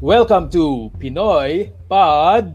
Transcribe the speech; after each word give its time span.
Welcome 0.00 0.50
to 0.52 0.92
Pinoy 1.00 1.72
Pod 1.88 2.52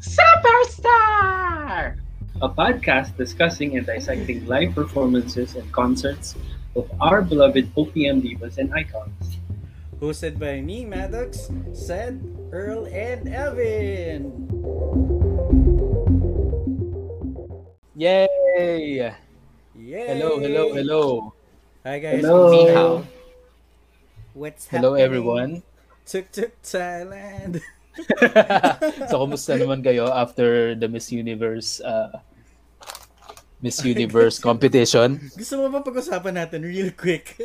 Superstar! 0.00 2.00
a 2.40 2.48
podcast 2.48 3.12
discussing 3.20 3.76
and 3.76 3.84
dissecting 3.86 4.46
live 4.48 4.72
performances 4.74 5.54
and 5.56 5.68
concerts 5.72 6.36
of 6.74 6.88
our 7.00 7.20
beloved 7.20 7.68
OPM 7.76 8.24
divas 8.24 8.56
and 8.56 8.72
icons. 8.72 9.36
Hosted 10.00 10.38
by 10.40 10.62
me, 10.64 10.86
Maddox, 10.88 11.52
Sed, 11.76 12.16
Earl, 12.50 12.88
and 12.88 13.28
Elvin. 13.28 14.32
Yay! 17.94 19.12
Yay! 19.76 20.06
Hello, 20.08 20.40
hello, 20.40 20.72
hello. 20.72 21.04
Hi 21.84 21.98
guys. 22.00 22.24
Hello. 22.24 22.48
Ni 22.50 22.64
Ni 22.64 22.70
hao. 22.72 23.04
hao. 24.34 24.52
Hello 24.72 24.94
everyone. 24.96 25.60
Tuk 26.10 26.26
Tuk 26.34 26.50
Thailand. 26.66 27.62
so 29.06 29.22
kumusta 29.22 29.54
naman 29.54 29.78
kayo 29.78 30.10
after 30.10 30.74
the 30.74 30.90
Miss 30.90 31.14
Universe 31.14 31.78
uh, 31.86 32.18
Miss 33.62 33.78
Universe 33.86 34.42
competition? 34.42 35.22
Gusto 35.38 35.60
mo 35.62 35.70
ba 35.70 35.86
pag-usapan 35.86 36.34
natin 36.34 36.66
real 36.66 36.90
quick? 36.96 37.38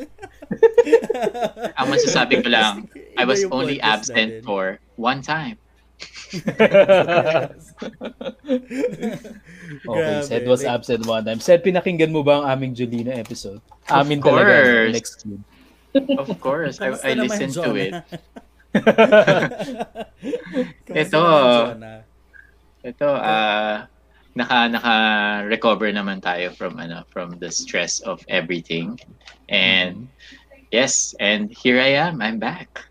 Ang 1.78 1.88
masasabi 1.94 2.41
ko 2.41 2.50
lang, 2.50 2.88
I 3.20 3.28
was 3.28 3.46
only 3.54 3.78
absent 3.84 4.41
natin. 4.41 4.48
for 4.48 4.80
one 4.98 5.22
time. 5.22 5.62
Okay, 9.86 10.22
Grabe, 10.22 10.24
Sed 10.24 10.48
was 10.48 10.63
absent 10.63 11.05
one 11.05 11.26
time. 11.26 11.40
Sed, 11.41 11.66
pinakinggan 11.66 12.13
mo 12.13 12.22
ba 12.22 12.40
ang 12.41 12.46
aming 12.58 12.77
Julina 12.77 13.18
episode? 13.18 13.60
Amin 13.90 14.22
Of 14.22 14.26
talaga 14.30 14.54
course. 14.55 14.94
next 14.94 15.16
week. 15.26 15.44
Of 16.16 16.30
course, 16.40 16.76
I, 16.80 16.94
I 17.02 17.12
listened 17.18 17.54
to 17.60 17.74
it. 17.76 17.94
Ito. 20.91 21.24
Ito, 22.86 23.10
ah, 23.10 23.88
naka 24.36 24.58
naka 24.70 24.96
recover 25.48 25.90
naman 25.90 26.22
tayo 26.22 26.54
from 26.54 26.77
ano 26.77 27.02
from 27.10 27.40
the 27.41 27.49
stress 27.49 27.99
of 28.05 28.22
everything. 28.30 28.99
And 29.49 30.08
yes, 30.70 31.16
and 31.20 31.49
here 31.49 31.82
I 31.82 31.98
am. 31.98 32.22
I'm 32.22 32.38
back. 32.38 32.86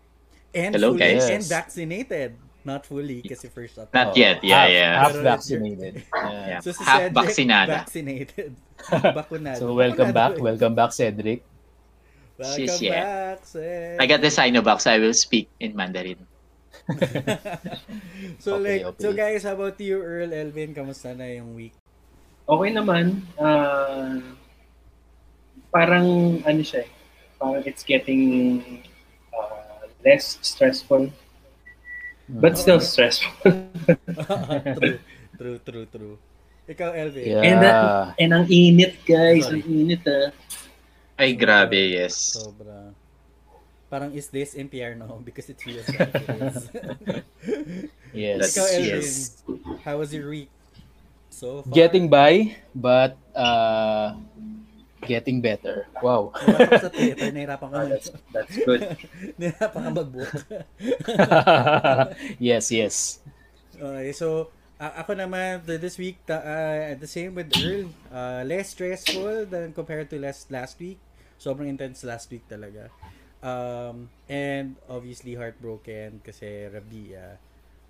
And 0.55 0.75
Hello, 0.75 0.95
fully 0.95 1.19
guys. 1.19 1.29
and 1.31 1.43
vaccinated. 1.43 2.35
Not 2.65 2.81
fully 2.81 3.21
kasi 3.21 3.45
first 3.45 3.77
shot. 3.77 3.93
Not 3.93 4.17
Oh, 4.17 4.17
yet. 4.17 4.41
Yeah, 4.41 4.65
half, 4.65 4.73
yeah. 4.73 4.91
Half 4.97 5.11
Pero 5.13 5.21
vaccinated. 5.23 5.93
Yeah. 6.01 6.47
Yeah. 6.49 6.59
So 6.65 6.69
si 6.73 6.81
Half 6.81 6.97
Cedric, 6.97 7.13
vaccinada. 7.13 7.73
vaccinated. 7.85 8.51
Bakunado. 9.13 9.57
So 9.61 9.65
welcome 9.77 10.09
back. 10.09 10.33
Bakunado. 10.33 10.41
Welcome 10.49 10.73
back, 10.73 10.91
Cedric. 10.91 11.45
Welcome 12.35 12.67
Shit, 12.67 12.81
yeah. 12.83 13.35
back, 13.39 13.47
Ced. 13.47 13.95
I 13.99 14.05
got 14.07 14.19
the 14.19 14.27
Sinobox. 14.27 14.83
I 14.87 14.99
will 14.99 15.15
speak 15.15 15.47
in 15.59 15.71
Mandarin. 15.71 16.19
so 18.43 18.59
Okay, 18.59 18.83
like, 18.83 18.83
okay. 18.91 19.01
so 19.03 19.13
guys, 19.15 19.43
how 19.47 19.55
about 19.55 19.79
you, 19.79 20.03
Earl, 20.03 20.35
Elvin? 20.35 20.75
Kamusta 20.75 21.15
na 21.15 21.31
yung 21.31 21.55
week? 21.55 21.71
Okay 22.43 22.69
naman. 22.75 23.23
ah, 23.39 24.19
parang 25.71 26.37
ano 26.43 26.61
siya 26.61 26.83
eh. 26.83 26.91
Parang 27.39 27.63
it's 27.63 27.87
getting 27.87 28.83
ah, 29.31 29.87
less 30.03 30.35
stressful. 30.43 31.07
But 32.27 32.59
still 32.59 32.83
stressful. 32.83 33.31
true, 34.75 34.99
true, 35.39 35.59
true, 35.63 35.87
true. 35.87 36.17
Ikaw, 36.65 36.89
Elvin. 36.99 37.25
Yeah. 37.29 37.45
And, 37.45 37.61
uh, 37.63 38.03
and 38.17 38.31
ang 38.33 38.45
init 38.49 38.97
guys. 39.05 39.45
Sorry. 39.45 39.61
Ang 39.61 39.87
init 39.87 40.03
ah. 40.09 40.33
Ay, 41.15 41.31
grabe, 41.33 41.79
yes. 41.95 42.35
Sobra. 42.35 42.91
Parang 43.87 44.11
is 44.11 44.27
this 44.27 44.55
NPR 44.55 44.97
no? 44.97 45.21
Because 45.25 45.47
it 45.47 45.59
feels 45.61 45.87
like 45.87 46.11
it 46.11 46.29
is. 46.41 46.57
Yes. 48.11 48.41
Ikaw, 48.51 48.65
Elvin. 48.67 48.89
yes. 48.99 49.09
How 49.83 49.95
was 49.99 50.11
your 50.11 50.27
week? 50.29 50.49
So 51.29 51.63
far? 51.63 51.71
Getting 51.71 52.07
by, 52.07 52.55
but 52.75 53.15
uh, 53.35 54.15
getting 55.03 55.39
better. 55.43 55.87
Wow. 55.99 56.31
Sa 56.83 56.87
theater, 56.91 57.27
nahirapan 57.31 57.67
ka 57.67 57.75
Ah, 57.75 57.83
mag- 57.83 57.91
that's, 57.91 58.07
that's 58.31 58.55
good. 58.63 58.81
nahirapan 59.39 59.79
ka 59.83 59.89
mag-book. 59.91 60.31
yes, 62.39 62.71
yes. 62.71 63.19
Okay, 63.75 64.11
so 64.15 64.47
a- 64.79 65.01
ako 65.03 65.15
naman 65.15 65.63
th- 65.65 65.79
this 65.81 65.95
week 65.97 66.19
uh, 66.29 66.93
the 66.99 67.07
same 67.07 67.35
with 67.35 67.51
Earl. 67.55 67.89
Uh, 68.11 68.43
less 68.45 68.71
stressful 68.75 69.45
than 69.47 69.71
compared 69.73 70.09
to 70.11 70.17
last 70.19 70.51
last 70.51 70.79
week. 70.79 70.99
Sobrang 71.39 71.67
intense 71.67 72.03
last 72.03 72.31
week 72.31 72.43
talaga. 72.47 72.89
Um, 73.45 74.09
and 74.25 74.75
obviously 74.89 75.35
heartbroken 75.37 76.21
kasi 76.25 76.65
Rabia. 76.71 77.37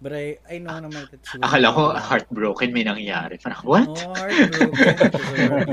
But 0.06 0.14
I 0.14 0.38
I 0.46 0.62
know 0.62 0.78
naman 0.78 1.10
that 1.10 1.18
she 1.26 1.42
was- 1.42 1.50
Akala 1.50 1.74
ko 1.74 1.82
heartbroken 1.98 2.70
may 2.70 2.86
nangyari. 2.86 3.42
Parang, 3.42 3.66
what? 3.66 3.90
Oh, 3.90 4.14
heartbroken. 4.14 4.86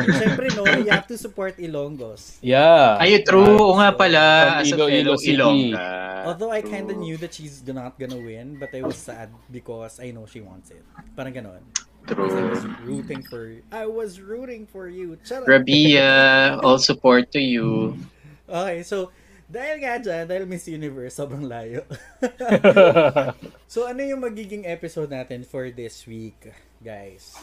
Siyempre 0.08 0.48
no, 0.56 0.64
you 0.80 0.88
have 0.88 1.04
to 1.04 1.20
support 1.20 1.60
Ilonggos. 1.60 2.40
Yeah. 2.40 2.96
Ay, 2.96 3.20
true. 3.28 3.44
Oo 3.60 3.76
nga 3.76 3.92
pala. 3.92 4.64
As 4.64 4.72
a 4.72 4.80
fellow. 4.80 5.20
Ilongga. 5.20 6.24
Although 6.32 6.48
I 6.48 6.64
True. 6.64 6.72
kinda 6.72 6.94
knew 6.96 7.20
that 7.20 7.36
she's 7.36 7.60
not 7.68 8.00
gonna 8.00 8.16
win, 8.16 8.56
but 8.56 8.72
I 8.72 8.80
was 8.80 8.96
sad 8.96 9.28
because 9.52 10.00
I 10.00 10.16
know 10.16 10.24
she 10.24 10.40
wants 10.40 10.72
it. 10.72 10.80
Parang 11.12 11.36
ganon. 11.36 11.60
Because 12.08 12.32
I 12.32 12.44
was 12.48 12.64
True. 12.64 12.72
rooting 12.88 13.20
for 13.28 13.52
I 13.68 13.84
was 13.84 14.16
rooting 14.16 14.64
for 14.64 14.88
you. 14.88 15.20
Rabia, 15.44 16.56
all 16.64 16.80
support 16.80 17.28
to 17.36 17.40
you. 17.42 18.00
Okay, 18.48 18.80
so 18.80 19.12
dahil 19.52 19.76
nga 19.84 20.00
dyan, 20.00 20.24
dahil 20.24 20.48
Miss 20.48 20.64
Universe, 20.64 21.20
sobrang 21.20 21.44
layo. 21.44 21.84
so 23.72 23.84
ano 23.84 24.00
yung 24.00 24.24
magiging 24.24 24.64
episode 24.64 25.12
natin 25.12 25.44
for 25.44 25.68
this 25.68 26.08
week, 26.08 26.48
guys? 26.80 27.36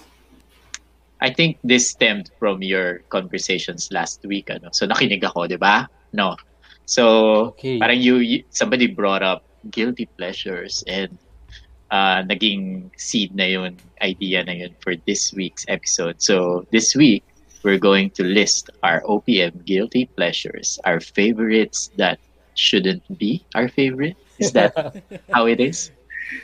I 1.22 1.30
think 1.30 1.62
this 1.62 1.92
stemmed 1.94 2.32
from 2.40 2.64
your 2.66 3.06
conversations 3.14 3.92
last 3.94 4.26
week. 4.26 4.50
Ano? 4.50 4.74
So 4.74 4.90
nakinig 4.90 5.22
ako, 5.22 5.46
di 5.46 5.60
ba? 5.60 5.86
No. 6.10 6.34
So 6.90 7.04
Okay. 7.54 7.78
parang 7.78 8.02
you, 8.02 8.18
you- 8.18 8.46
somebody 8.50 8.90
brought 8.90 9.22
up 9.22 9.46
guilty 9.70 10.08
pleasures 10.18 10.82
and 10.90 11.14
uh, 11.92 12.24
naging 12.26 12.90
seed 12.98 13.36
na 13.36 13.46
yun, 13.46 13.78
idea 14.02 14.42
na 14.48 14.56
yun 14.66 14.74
for 14.82 14.96
this 15.06 15.30
week's 15.36 15.68
episode. 15.68 16.18
So 16.24 16.66
this 16.72 16.96
week, 16.96 17.22
we're 17.64 17.80
going 17.80 18.10
to 18.12 18.24
list 18.24 18.70
our 18.84 19.02
OPM 19.04 19.66
guilty 19.66 20.06
pleasures, 20.06 20.80
our 20.86 21.00
favorites 21.00 21.92
that 21.98 22.20
shouldn't 22.56 23.04
be 23.18 23.46
our 23.56 23.68
favorite. 23.68 24.18
Is 24.40 24.52
that 24.58 24.74
how 25.32 25.48
it 25.48 25.60
is? 25.60 25.92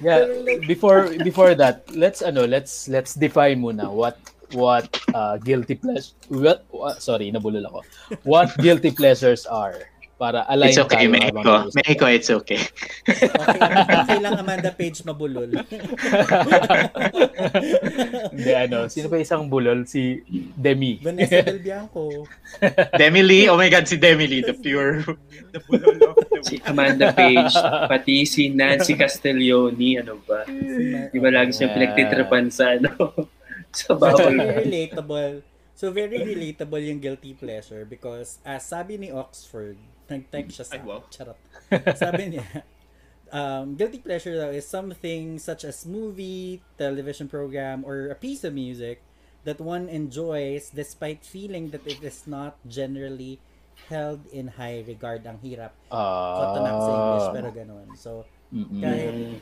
yeah. 0.01 0.25
Before 0.67 1.09
before 1.23 1.55
that, 1.55 1.85
let's 1.95 2.21
ano, 2.21 2.45
let's 2.45 2.87
let's 2.87 3.13
define 3.13 3.61
muna 3.61 3.91
what 3.91 4.17
what 4.53 4.87
uh, 5.13 5.37
guilty 5.37 5.75
pleasure 5.75 6.13
what, 6.29 6.65
what 6.69 7.01
sorry, 7.01 7.31
nabulol 7.31 7.65
ako. 7.65 7.81
What 8.23 8.55
guilty 8.57 8.91
pleasures 8.91 9.45
are 9.45 9.89
para 10.15 10.47
align 10.47 10.71
It's 10.71 10.79
okay, 10.79 11.05
tayo 11.05 11.11
Mexico. 11.11 11.35
habang 11.43 11.67
Mexico, 11.71 12.05
it's 12.07 12.29
okay. 12.31 12.61
Okay, 13.03 13.27
okay 13.91 14.19
lang 14.19 14.39
Amanda 14.39 14.71
Page 14.71 15.03
mabulol. 15.03 15.51
Hindi 18.31 18.51
ano, 18.53 18.87
sino 18.87 19.07
pa 19.07 19.17
isang 19.17 19.47
bulol 19.47 19.83
si 19.83 20.23
Demi. 20.55 20.99
Vanessa 20.99 21.41
Del 21.41 21.59
Bianco. 21.59 22.25
Demi 22.99 23.21
Lee, 23.21 23.45
oh 23.47 23.57
my 23.57 23.67
God, 23.67 23.85
si 23.85 23.97
Demi 23.97 24.25
Lee, 24.25 24.41
the 24.41 24.55
pure, 24.55 25.03
the 25.51 25.59
bulol 25.65 25.99
of 26.05 26.15
the 26.17 26.39
Si 26.41 26.61
Amanda 26.63 27.11
Page, 27.11 27.53
pati 27.89 28.23
si 28.23 28.49
Nancy 28.49 28.93
Castiglioni, 28.93 29.97
ano 29.97 30.21
ba? 30.21 30.45
Di 30.45 31.17
ba 31.17 31.29
lagi 31.29 31.51
siya 31.51 31.63
Yeah. 31.65 31.73
pinagtitripan 31.73 32.45
sa 32.47 32.77
ano? 32.77 32.93
sa 33.75 33.91
So, 33.91 33.97
bawal. 33.97 34.31
very 34.31 34.63
relatable. 34.63 35.41
So, 35.73 35.89
very 35.89 36.21
relatable 36.21 36.79
yung 36.79 37.01
guilty 37.01 37.33
pleasure 37.33 37.83
because 37.83 38.37
as 38.41 38.63
sabi 38.63 38.95
ni 38.95 39.09
Oxford, 39.09 39.75
nag-text 40.09 40.61
siya 40.61 40.65
sa... 40.65 40.75
Ay, 40.77 40.81
wow. 40.85 41.01
Charot. 41.09 41.39
Sabi 42.01 42.37
niya, 42.37 42.45
um, 43.31 43.75
guilty 43.75 43.99
pleasure 43.99 44.35
daw 44.37 44.51
is 44.51 44.67
something 44.67 45.37
such 45.39 45.65
as 45.65 45.85
movie, 45.85 46.61
television 46.77 47.27
program, 47.27 47.83
or 47.83 48.09
a 48.09 48.17
piece 48.17 48.43
of 48.43 48.53
music 48.53 49.01
that 49.45 49.61
one 49.61 49.89
enjoys 49.89 50.73
despite 50.73 51.21
feeling 51.21 51.69
that 51.69 51.85
it 51.85 52.01
is 52.01 52.25
not 52.25 52.57
generally 52.65 53.37
held 53.87 54.25
in 54.33 54.57
high 54.57 54.81
regard. 54.87 55.21
Ang 55.25 55.37
hirap. 55.45 55.75
Ah. 55.93 56.41
Kotonak 56.41 56.77
sa 56.81 56.91
English, 56.91 57.29
pero 57.33 57.47
ganun. 57.53 57.87
So, 57.93 58.11
kahit 58.53 59.41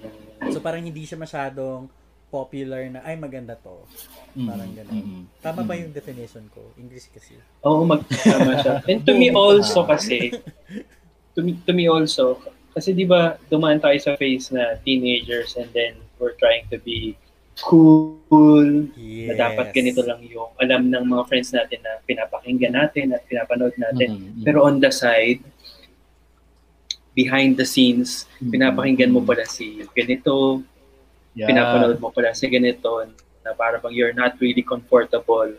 So 0.51 0.59
parang 0.59 0.83
hindi 0.83 1.05
siya 1.07 1.19
masyadong 1.19 1.87
popular 2.33 2.89
na 2.89 3.05
ay 3.05 3.13
maganda 3.13 3.53
to. 3.61 3.85
Parang 4.33 4.73
Mm-mm. 4.73 4.79
ganun. 4.81 4.93
Mm-mm. 4.97 5.21
Tama 5.37 5.61
ba 5.61 5.77
yung 5.77 5.93
definition 5.93 6.49
ko? 6.49 6.65
English 6.81 7.13
kasi. 7.13 7.37
Oo, 7.61 7.85
magkasama 7.85 8.57
siya. 8.65 8.81
And 8.89 9.05
to 9.05 9.13
me 9.13 9.29
also 9.29 9.85
kasi, 9.85 10.33
to 11.37 11.39
me, 11.45 11.61
to 11.69 11.71
me 11.77 11.85
also, 11.85 12.41
kasi 12.73 12.97
di 12.97 13.05
ba 13.05 13.37
dumaan 13.53 13.77
tayo 13.77 14.01
sa 14.01 14.17
phase 14.17 14.49
na 14.49 14.81
teenagers 14.81 15.53
and 15.61 15.69
then 15.77 15.93
we're 16.17 16.33
trying 16.41 16.65
to 16.73 16.81
be 16.81 17.13
cool, 17.61 18.89
na 19.29 19.33
dapat 19.37 19.69
ganito 19.77 20.01
lang 20.01 20.25
yung 20.25 20.49
alam 20.57 20.89
ng 20.89 21.05
mga 21.05 21.23
friends 21.29 21.53
natin 21.53 21.85
na 21.85 22.01
pinapakinggan 22.09 22.73
natin 22.73 23.13
at 23.13 23.21
pinapanood 23.29 23.77
natin. 23.77 24.17
Mm-mm. 24.17 24.41
Pero 24.41 24.65
on 24.65 24.81
the 24.81 24.89
side, 24.89 25.37
behind 27.13 27.61
the 27.61 27.67
scenes, 27.69 28.25
pinapakinggan 28.41 29.13
mo 29.13 29.21
pala 29.21 29.45
si 29.45 29.85
ganito, 29.93 30.65
Yeah. 31.33 31.49
pinapanood 31.49 31.97
mo 31.97 32.13
pala 32.13 32.29
si 32.31 32.45
ganito, 32.45 33.09
na 33.41 33.51
para 33.53 33.81
bang 33.81 33.93
you're 33.93 34.13
not 34.13 34.37
really 34.37 34.61
comfortable 34.61 35.49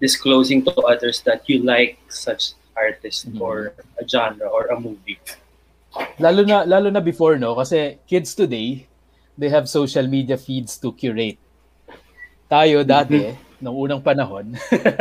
disclosing 0.00 0.64
to 0.64 0.72
others 0.88 1.20
that 1.28 1.44
you 1.44 1.60
like 1.60 2.00
such 2.08 2.56
artist 2.72 3.28
Mhm. 3.28 3.36
or 3.38 3.76
a 4.00 4.04
genre 4.08 4.48
or 4.48 4.72
a 4.72 4.76
movie. 4.80 5.20
Lalo 6.16 6.40
na 6.46 6.64
lalo 6.64 6.88
na 6.88 7.04
before 7.04 7.36
no 7.36 7.52
kasi 7.52 8.00
kids 8.08 8.32
today 8.32 8.88
they 9.36 9.52
have 9.52 9.68
social 9.68 10.08
media 10.08 10.40
feeds 10.40 10.80
to 10.80 10.88
curate. 10.96 11.36
Tayo 12.48 12.80
dati 12.82 13.36
nung 13.60 13.76
unang 13.76 14.00
panahon 14.00 14.56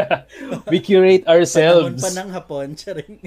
we 0.72 0.84
curate 0.84 1.24
Panahon 1.24 1.32
ourselves. 1.32 2.02
pa 2.04 2.12
ng 2.12 2.30
hapon, 2.36 2.68
charing. 2.76 3.24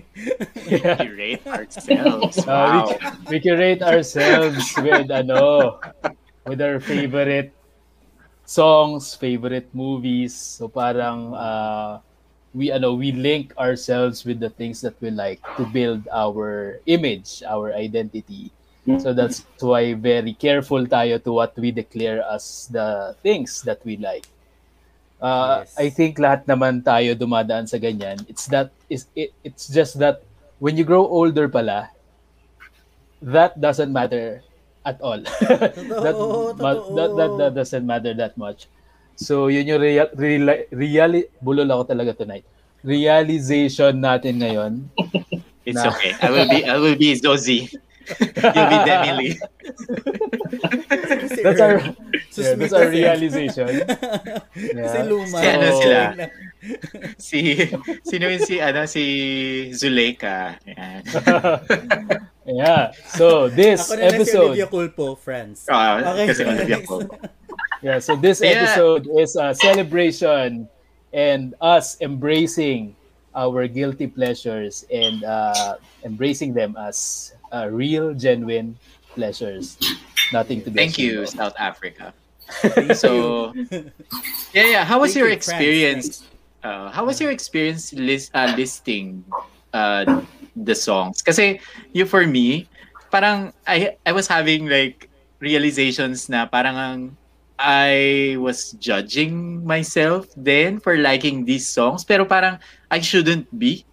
Yeah. 0.68 1.00
Curate 1.00 1.44
ourselves. 1.48 2.36
Uh, 2.36 2.52
Wow. 2.52 2.84
we, 3.32 3.32
we 3.32 3.36
curate 3.40 3.80
ourselves 3.80 4.60
with 4.76 5.08
ano 5.08 5.80
with 6.46 6.60
our 6.60 6.80
favorite 6.80 7.52
songs, 8.44 9.14
favorite 9.14 9.68
movies. 9.74 10.34
So 10.36 10.68
parang 10.68 11.34
uh, 11.34 12.00
we 12.54 12.70
ano 12.72 12.94
we 12.94 13.12
link 13.12 13.54
ourselves 13.58 14.24
with 14.24 14.40
the 14.40 14.50
things 14.50 14.80
that 14.82 14.96
we 15.00 15.10
like 15.10 15.40
to 15.56 15.64
build 15.66 16.08
our 16.12 16.78
image, 16.86 17.42
our 17.48 17.72
identity. 17.72 18.50
So 18.98 19.14
that's 19.14 19.46
why 19.60 19.94
very 19.94 20.34
careful 20.34 20.84
tayo 20.86 21.22
to 21.24 21.32
what 21.32 21.56
we 21.56 21.70
declare 21.70 22.22
as 22.28 22.68
the 22.70 23.16
things 23.22 23.62
that 23.62 23.80
we 23.84 23.96
like. 23.96 24.26
Uh, 25.22 25.62
Yes. 25.62 25.74
I 25.78 25.88
think 25.90 26.18
lahat 26.18 26.46
naman 26.50 26.82
tayo 26.82 27.14
dumadaan 27.14 27.66
sa 27.70 27.78
ganyan. 27.78 28.20
It's 28.26 28.46
that 28.50 28.74
is 28.90 29.06
it, 29.14 29.32
it's 29.46 29.70
just 29.70 29.98
that 30.02 30.22
when 30.58 30.76
you 30.76 30.84
grow 30.84 31.06
older 31.06 31.48
pala, 31.48 31.90
that 33.22 33.60
doesn't 33.60 33.92
matter 33.92 34.42
at 34.84 34.98
all. 35.00 35.18
that, 35.22 35.78
Totoo, 35.78 36.58
ma- 36.58 36.74
totoo. 36.74 36.96
that, 36.96 37.10
that, 37.16 37.30
that 37.38 37.52
doesn't 37.54 37.86
matter 37.86 38.12
that 38.14 38.34
much. 38.36 38.66
So 39.14 39.46
yun 39.48 39.66
yung 39.68 39.80
real, 39.80 40.08
real, 40.16 40.46
reali, 40.72 41.28
bulol 41.38 41.68
ako 41.70 41.92
talaga 41.94 42.16
tonight. 42.16 42.42
Realization 42.82 44.00
natin 44.00 44.42
ngayon. 44.42 44.72
It's 45.62 45.78
Nah. 45.78 45.94
okay. 45.94 46.10
I 46.18 46.26
will 46.34 46.48
be 46.50 46.60
I 46.66 46.74
will 46.74 46.98
be 46.98 47.14
Zozy. 47.14 47.70
You'll 48.18 48.66
be 48.66 48.78
Demi 48.82 49.10
Lee. 49.14 49.34
That's 51.38 51.62
our, 51.62 51.78
yeah, 52.34 52.54
that's 52.58 52.74
our 52.74 52.90
realization. 52.90 53.86
Si 54.58 54.74
Yeah. 54.74 55.06
Luma. 55.06 55.38
Si 55.38 55.46
ano 55.46 55.66
sila? 55.78 56.02
Si 57.14 57.38
sino 58.02 58.24
yun 58.26 58.42
si 58.42 58.58
ano 58.58 58.90
si 58.90 59.04
Zuleika. 59.70 60.58
Yan. 60.66 61.06
Yeah. 62.54 62.92
So 63.16 63.48
this 63.48 63.88
Ako 63.88 63.94
na 63.96 64.00
lang 64.02 64.10
si 64.10 64.16
episode, 64.16 64.50
Olivia 64.56 64.66
Culpo, 64.68 65.06
friends. 65.18 65.66
Ah, 65.70 66.00
Okay. 66.14 66.26
kasi 66.32 66.42
Olivia 66.44 66.78
ko. 66.84 67.02
yeah. 67.86 67.98
So 67.98 68.16
this 68.16 68.40
Yeah. 68.40 68.56
episode 68.56 69.08
is 69.18 69.36
a 69.36 69.54
celebration 69.54 70.68
and 71.12 71.54
us 71.60 71.96
embracing 72.00 72.96
our 73.34 73.66
guilty 73.68 74.06
pleasures 74.06 74.84
and 74.92 75.24
uh, 75.24 75.76
embracing 76.04 76.52
them 76.52 76.76
as 76.76 77.32
uh, 77.52 77.68
real, 77.70 78.12
genuine 78.12 78.76
pleasures. 79.14 79.76
Nothing 80.32 80.60
to 80.64 80.70
be 80.70 80.76
Thank 80.88 80.98
you, 80.98 81.22
ashamed 81.24 81.40
of. 81.40 81.52
South 81.52 81.56
Africa. 81.58 82.12
So, 82.94 83.52
yeah, 84.52 84.66
yeah. 84.80 84.84
How 84.84 85.00
was 85.00 85.12
Thank 85.12 85.20
your 85.24 85.28
you, 85.32 85.40
France. 85.40 85.48
experience? 85.48 86.06
Uh, 86.62 86.90
how 86.92 87.04
was 87.04 87.20
your 87.20 87.30
experience 87.32 87.92
list, 87.92 88.30
uh, 88.34 88.52
listing 88.56 89.24
uh, 89.72 90.22
the 90.56 90.74
songs? 90.74 91.22
Kasi 91.22 91.60
you 91.92 92.04
for 92.04 92.26
me, 92.26 92.68
parang 93.12 93.52
I 93.68 93.96
I 94.04 94.12
was 94.12 94.26
having 94.26 94.66
like 94.68 95.08
realizations 95.42 96.30
na 96.30 96.48
parang 96.48 96.76
ang 96.78 97.00
I 97.62 98.34
was 98.42 98.74
judging 98.82 99.62
myself 99.62 100.26
then 100.34 100.82
for 100.82 100.98
liking 100.98 101.46
these 101.46 101.68
songs 101.68 102.02
pero 102.02 102.26
parang 102.26 102.58
I 102.90 102.98
shouldn't 102.98 103.46
be. 103.54 103.86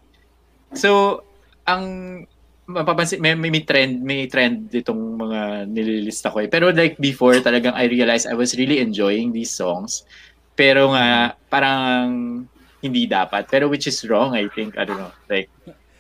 So, 0.74 1.22
ang 1.70 2.26
mapapansin 2.70 3.18
may, 3.18 3.34
may, 3.34 3.50
may 3.50 3.66
trend 3.66 4.06
may 4.06 4.30
trend 4.30 4.70
ditong 4.70 5.18
mga 5.18 5.70
nililista 5.70 6.30
ko 6.30 6.46
eh. 6.46 6.50
Pero 6.50 6.70
like 6.70 6.98
before 7.02 7.38
talagang 7.42 7.74
I 7.74 7.90
realized 7.90 8.30
I 8.30 8.38
was 8.38 8.54
really 8.58 8.78
enjoying 8.78 9.34
these 9.34 9.50
songs. 9.50 10.06
Pero 10.54 10.94
nga 10.94 11.38
parang 11.50 12.46
hindi 12.82 13.10
dapat. 13.10 13.50
Pero 13.50 13.70
which 13.70 13.90
is 13.90 14.06
wrong 14.06 14.38
I 14.38 14.50
think. 14.54 14.78
I 14.78 14.86
don't 14.86 15.02
know. 15.02 15.14
Like 15.30 15.50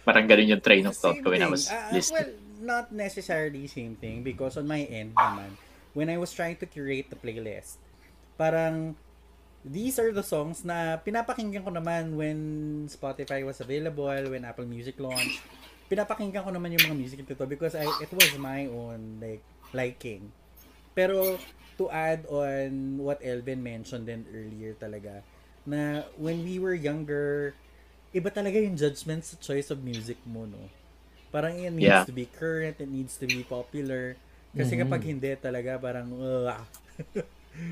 parang 0.09 0.25
ganun 0.25 0.49
yung 0.49 0.63
train 0.63 0.83
of 0.83 0.97
thought 0.97 1.21
ko 1.21 1.29
when 1.29 1.39
I 1.39 1.45
thing. 1.45 1.53
was 1.53 1.69
Ah, 1.69 1.93
listening. 1.93 2.17
well, 2.17 2.29
not 2.59 2.85
necessarily 2.91 3.69
same 3.69 3.93
thing 3.95 4.19
because 4.19 4.57
on 4.57 4.65
my 4.65 4.83
end 4.83 5.13
naman, 5.13 5.55
when 5.93 6.09
I 6.09 6.17
was 6.17 6.33
trying 6.33 6.57
to 6.59 6.65
curate 6.65 7.07
the 7.07 7.15
playlist, 7.15 7.77
parang 8.35 8.97
these 9.61 9.99
are 9.99 10.11
the 10.11 10.23
songs 10.23 10.63
na 10.63 10.97
pinapakinggan 10.97 11.61
ko 11.61 11.71
naman 11.71 12.15
when 12.17 12.37
Spotify 12.87 13.45
was 13.45 13.59
available, 13.59 14.09
when 14.31 14.43
Apple 14.43 14.65
Music 14.65 14.97
launched. 14.97 15.39
Pinapakinggan 15.87 16.41
ko 16.41 16.51
naman 16.51 16.73
yung 16.73 16.83
mga 16.89 16.97
music 16.97 17.17
nito 17.21 17.45
because 17.45 17.73
I 17.73 17.85
it 18.01 18.11
was 18.11 18.33
my 18.37 18.67
own 18.67 19.17
like 19.19 19.41
liking. 19.71 20.29
Pero 20.93 21.37
to 21.79 21.87
add 21.89 22.27
on 22.27 22.99
what 22.99 23.23
Elvin 23.23 23.63
mentioned 23.63 24.03
then 24.03 24.27
earlier 24.29 24.75
talaga 24.75 25.23
na 25.63 26.03
when 26.19 26.43
we 26.43 26.59
were 26.59 26.75
younger, 26.75 27.55
iba 28.11 28.29
talaga 28.29 28.57
yung 28.57 28.75
judgment 28.75 29.21
sa 29.25 29.37
choice 29.37 29.69
of 29.69 29.81
music 29.81 30.17
mo, 30.25 30.45
no? 30.45 30.59
Parang 31.29 31.53
it 31.53 31.69
needs 31.69 31.85
Yeah. 31.85 32.05
to 32.05 32.13
be 32.13 32.25
current, 32.25 32.81
it 32.81 32.89
needs 32.89 33.13
to 33.17 33.29
be 33.29 33.45
popular. 33.45 34.17
Kasi 34.51 34.73
Mhm. 34.73 34.79
kapag 34.81 35.01
hindi 35.05 35.29
talaga, 35.37 35.77
parang, 35.77 36.09
ugh. 36.17 36.57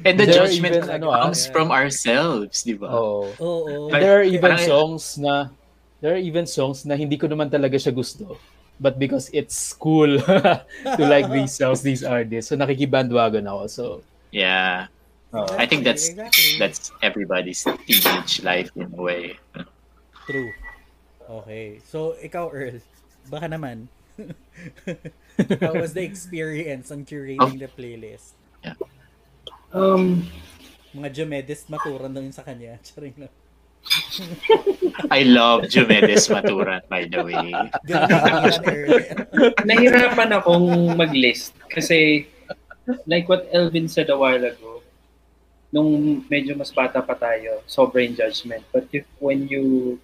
And 0.05 0.17
the 0.17 0.25
There 0.25 0.45
judgment 0.45 0.77
even, 0.77 0.89
ano, 0.89 1.09
ah, 1.09 1.25
comes 1.25 1.45
from 1.49 1.69
ourselves, 1.73 2.61
di 2.61 2.73
ba? 2.77 2.89
Oh. 2.91 3.29
Oo. 3.39 3.89
Like, 3.89 4.01
there 4.01 4.17
are 4.21 4.25
even 4.25 4.53
parang- 4.57 4.65
songs 4.67 5.17
na 5.17 5.49
there 6.01 6.13
are 6.13 6.21
even 6.21 6.45
songs 6.45 6.85
na 6.85 6.93
hindi 6.93 7.17
ko 7.17 7.25
naman 7.25 7.49
talaga 7.49 7.73
siya 7.77 7.89
gusto. 7.89 8.37
But 8.77 9.01
because 9.01 9.33
it's 9.33 9.73
cool 9.73 10.21
to 10.97 11.01
like 11.01 11.25
these 11.33 11.57
songs, 11.57 11.81
these 11.81 12.05
artists. 12.05 12.53
So 12.53 12.57
nakikibandwagon 12.57 13.49
ako. 13.49 13.63
So 13.65 13.83
Yeah. 14.29 14.93
oh. 15.33 15.49
I 15.57 15.65
think 15.65 15.81
that's 15.81 16.13
Exactly. 16.13 16.61
that's 16.61 16.93
everybody's 17.01 17.65
teenage 17.89 18.45
life 18.45 18.69
in 18.77 18.93
a 18.93 19.01
way. 19.01 19.41
True. 20.27 20.51
Okay. 21.23 21.79
So, 21.87 22.19
ikaw, 22.19 22.51
Earl, 22.51 22.83
baka 23.31 23.47
naman. 23.47 23.87
How 25.63 25.73
was 25.73 25.93
the 25.93 26.03
experience 26.03 26.91
on 26.91 27.05
curating 27.05 27.61
the 27.61 27.69
playlist? 27.71 28.35
Um, 29.71 30.27
Mga 30.95 31.09
Diomedes 31.13 31.69
maturan 31.69 32.11
daw 32.11 32.21
yun 32.23 32.33
sa 32.33 32.41
kanya. 32.41 32.79
Charing 32.87 33.13
lang. 33.17 33.33
I 35.13 35.23
love 35.23 35.71
Jumedes 35.71 36.27
Maturan, 36.27 36.83
by 36.91 37.07
the 37.07 37.23
way. 37.23 37.39
Nahirapan 39.69 40.35
akong 40.35 40.97
mag-list 40.97 41.55
kasi 41.71 42.27
like 43.07 43.31
what 43.31 43.47
Elvin 43.53 43.87
said 43.87 44.09
a 44.09 44.17
while 44.17 44.43
ago, 44.43 44.83
nung 45.71 46.23
medyo 46.27 46.57
mas 46.57 46.71
bata 46.71 46.99
pa 46.99 47.15
tayo, 47.15 47.63
sobrang 47.67 48.17
judgment. 48.17 48.65
But 48.75 48.91
if 48.91 49.07
when 49.19 49.47
you 49.47 49.99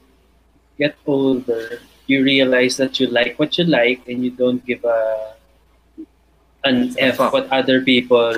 get 0.78 0.96
older, 1.06 1.80
you 2.08 2.24
realize 2.24 2.78
that 2.78 3.00
you 3.00 3.08
like 3.08 3.38
what 3.38 3.58
you 3.58 3.66
like 3.66 4.02
and 4.08 4.24
you 4.24 4.32
don't 4.32 4.64
give 4.66 4.84
a 4.84 5.00
an 6.64 6.96
F 6.98 7.20
what 7.20 7.48
other 7.52 7.82
people 7.82 8.32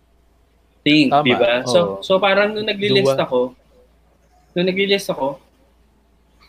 think, 0.86 1.10
Tama, 1.12 1.24
di 1.26 1.34
ba? 1.34 1.66
So, 1.66 2.00
so 2.00 2.16
parang 2.18 2.54
nung 2.54 2.64
nagli-list 2.66 3.18
ako, 3.18 3.52
nung 4.54 4.66
nagli-list 4.70 5.10
ako, 5.10 5.36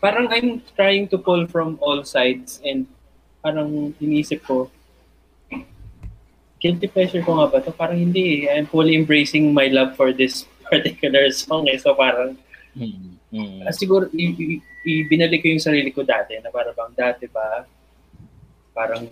parang 0.00 0.30
I'm 0.30 0.62
trying 0.74 1.06
to 1.12 1.18
pull 1.18 1.46
from 1.46 1.76
all 1.82 2.02
sides 2.02 2.62
and 2.64 2.86
parang 3.42 3.92
inisip 4.00 4.46
ko, 4.46 4.70
guilty 6.62 6.86
pleasure 6.86 7.20
ko 7.26 7.42
nga 7.42 7.50
ba 7.50 7.58
to? 7.58 7.74
Parang 7.74 7.98
hindi 7.98 8.46
eh. 8.46 8.54
I'm 8.54 8.70
fully 8.70 8.94
embracing 8.94 9.50
my 9.50 9.66
love 9.66 9.98
for 9.98 10.14
this 10.14 10.46
particular 10.70 11.28
song 11.34 11.66
eh. 11.68 11.76
So 11.78 11.94
parang, 11.94 12.38
Mm, 12.72 13.20
mm. 13.28 13.68
ah, 13.68 13.74
siguro, 13.76 14.08
i- 14.16 14.32
i- 14.32 14.62
i- 14.82 15.04
binalik 15.04 15.40
ko 15.40 15.48
yung 15.48 15.62
sarili 15.62 15.90
ko 15.90 16.02
dati 16.02 16.38
na 16.38 16.48
parang 16.48 16.72
bang 16.72 16.94
dati 16.94 17.24
ba, 17.26 17.64
parang 18.70 19.06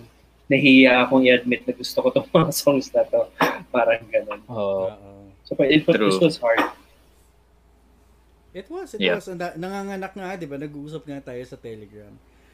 nahiya 0.46 1.04
akong 1.04 1.22
i-admit 1.22 1.62
na 1.62 1.72
gusto 1.72 2.00
ko 2.00 2.08
tong 2.10 2.28
mga 2.34 2.50
songs 2.50 2.90
na 2.90 3.02
to. 3.04 3.26
Parang 3.68 4.02
ganun. 4.06 4.40
Oh. 4.46 4.90
Oo. 4.90 5.10
So 5.42 5.54
it, 5.60 5.82
was- 5.82 5.94
True. 5.94 6.08
this 6.08 6.18
was 6.20 6.36
hard. 6.36 6.62
It 8.50 8.66
was, 8.66 8.90
it 8.92 9.00
Yeah. 9.00 9.14
was. 9.14 9.30
Da- 9.30 9.54
nanganganak 9.54 10.10
nga, 10.10 10.34
di 10.34 10.46
ba? 10.46 10.58
Nag-uusap 10.58 11.06
nga 11.06 11.22
tayo 11.24 11.42
sa 11.46 11.54
Telegram. 11.54 12.10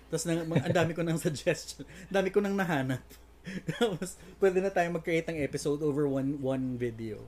Tapos 0.07 0.25
nang, 0.29 0.45
ang 0.45 0.75
dami 0.75 0.93
ko 0.93 1.01
ng 1.01 1.17
suggestion. 1.27 1.89
Ang 2.07 2.15
dami 2.15 2.29
ko 2.29 2.39
nang 2.39 2.53
nahanap. 2.53 3.01
Tapos, 3.73 4.15
pwede 4.37 4.61
na 4.61 4.69
tayo 4.69 4.93
mag-create 4.93 5.25
ng 5.27 5.41
episode 5.41 5.81
over 5.81 6.05
one 6.05 6.37
one 6.39 6.77
video. 6.77 7.25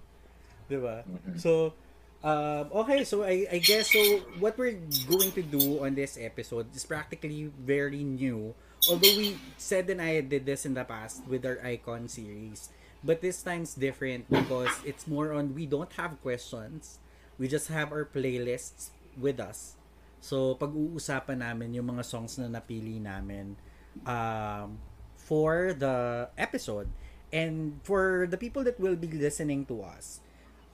Di 0.69 0.77
ba? 0.77 1.01
So, 1.35 1.73
um, 2.23 2.71
okay. 2.85 3.05
So, 3.05 3.23
I, 3.23 3.47
I 3.51 3.59
guess, 3.59 3.93
so, 3.93 4.01
what 4.39 4.59
we're 4.59 4.79
going 5.09 5.33
to 5.33 5.43
do 5.43 5.85
on 5.85 5.95
this 5.95 6.19
episode 6.21 6.75
is 6.75 6.85
practically 6.85 7.51
very 7.59 8.05
new 8.05 8.55
although 8.87 9.17
we 9.19 9.35
said 9.57 9.91
and 9.91 9.99
I 9.99 10.21
did 10.21 10.47
this 10.47 10.63
in 10.63 10.75
the 10.75 10.85
past 10.85 11.27
with 11.27 11.43
our 11.43 11.59
icon 11.65 12.07
series, 12.07 12.71
but 13.03 13.19
this 13.19 13.43
time's 13.43 13.75
different 13.75 14.31
because 14.31 14.71
it's 14.85 15.09
more 15.09 15.33
on 15.33 15.55
we 15.55 15.67
don't 15.67 15.91
have 15.99 16.21
questions. 16.23 17.03
We 17.39 17.49
just 17.49 17.67
have 17.69 17.91
our 17.91 18.05
playlists 18.07 18.91
with 19.19 19.41
us. 19.41 19.75
So, 20.21 20.59
pag-uusapan 20.59 21.39
namin 21.39 21.75
yung 21.75 21.95
mga 21.95 22.03
songs 22.03 22.39
na 22.39 22.51
napili 22.51 22.99
namin 22.99 23.55
um, 24.03 24.83
for 25.15 25.75
the 25.75 26.29
episode. 26.35 26.91
And 27.31 27.79
for 27.87 28.27
the 28.27 28.35
people 28.41 28.65
that 28.67 28.81
will 28.81 28.97
be 28.99 29.07
listening 29.07 29.67
to 29.71 29.87
us, 29.87 30.19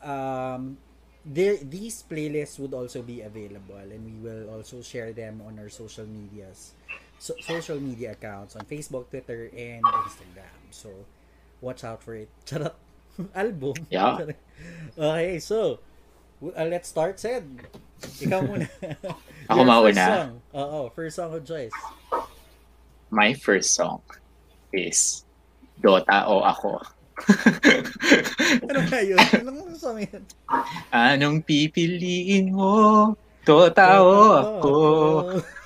um, 0.00 0.80
there, 1.24 1.56
these 1.56 2.04
playlists 2.04 2.58
would 2.58 2.74
also 2.74 3.02
be 3.02 3.20
available 3.22 3.80
and 3.80 4.04
we 4.04 4.16
will 4.20 4.48
also 4.52 4.82
share 4.82 5.12
them 5.12 5.42
on 5.46 5.58
our 5.58 5.68
social 5.68 6.06
medias 6.06 6.72
so, 7.18 7.34
social 7.40 7.80
media 7.80 8.12
accounts 8.12 8.56
on 8.56 8.68
Facebook, 8.68 9.08
Twitter, 9.08 9.48
and 9.56 9.82
Instagram. 9.82 10.52
So, 10.70 10.92
watch 11.60 11.84
out 11.84 12.02
for 12.02 12.14
it. 12.14 12.28
Charot. 12.46 12.74
Album. 13.34 13.74
Yeah. 13.88 14.28
okay, 14.98 15.38
so, 15.38 15.78
uh, 16.42 16.68
let's 16.68 16.88
start, 16.88 17.16
Sed. 17.16 17.48
Ikaw 18.20 18.40
muna. 18.48 18.68
Ako 19.48 19.60
mauna. 19.64 19.88
First 19.88 20.04
song. 20.04 20.30
Oo, 20.52 20.78
first 20.92 21.16
song 21.16 21.30
of 21.32 21.42
choice. 21.48 21.78
My 23.08 23.32
first 23.32 23.72
song 23.72 24.04
is 24.74 25.24
Dota 25.80 26.28
o 26.28 26.44
Ako. 26.44 26.82
Ano 28.68 28.80
nga 28.90 29.00
yun? 29.00 29.18
Anong 29.18 29.78
song 29.78 30.02
yun? 30.02 30.22
Anong 30.90 31.38
pipiliin 31.46 32.50
mo? 32.50 33.14
Dota 33.44 34.00
o 34.00 34.12
ako? 34.40 34.72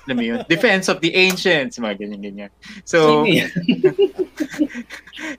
Alam 0.09 0.15
mo 0.17 0.23
yun? 0.25 0.39
Defense 0.51 0.91
of 0.91 0.99
the 0.99 1.15
Ancients. 1.15 1.79
Mga 1.79 1.95
ganyan-ganyan. 2.03 2.51
So, 2.83 3.23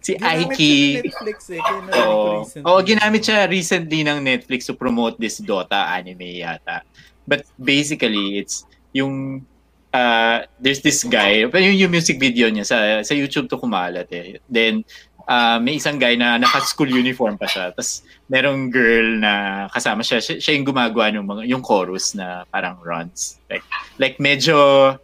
si 0.04 0.16
Ginamit 0.16 0.56
Aiki. 0.56 1.04
Netflix 1.04 1.38
eh. 1.52 1.60
Oo. 2.00 2.46
recently. 2.46 2.64
Oo, 2.64 2.78
ginamit 2.80 3.22
siya 3.26 3.38
recently 3.50 4.00
ng 4.06 4.24
Netflix 4.24 4.70
to 4.70 4.74
promote 4.78 5.20
this 5.20 5.42
Dota 5.42 5.90
anime 5.92 6.40
yata. 6.40 6.86
But 7.28 7.44
basically, 7.60 8.40
it's 8.40 8.64
yung 8.96 9.44
uh, 9.92 10.46
there's 10.58 10.80
this 10.80 11.04
guy, 11.04 11.44
yung, 11.44 11.76
yung 11.76 11.92
music 11.92 12.18
video 12.18 12.48
niya 12.48 12.66
sa 12.66 12.78
sa 13.02 13.14
YouTube 13.14 13.50
to 13.50 13.58
kumalat 13.58 14.08
eh. 14.14 14.38
Then 14.48 14.86
uh, 15.30 15.58
may 15.62 15.78
isang 15.78 16.02
guy 16.02 16.18
na 16.18 16.34
naka-school 16.42 16.90
uniform 16.90 17.38
pa 17.38 17.46
siya. 17.46 17.70
Tapos 17.70 18.02
merong 18.26 18.66
girl 18.74 19.22
na 19.22 19.32
kasama 19.70 20.02
siya. 20.02 20.18
Siya, 20.18 20.42
siya 20.42 20.52
yung 20.58 20.66
gumagawa 20.66 21.14
ng 21.14 21.22
mga 21.22 21.42
yung 21.46 21.62
chorus 21.62 22.18
na 22.18 22.42
parang 22.50 22.82
runs. 22.82 23.38
Like 23.46 23.62
like 24.02 24.18
medyo 24.18 24.98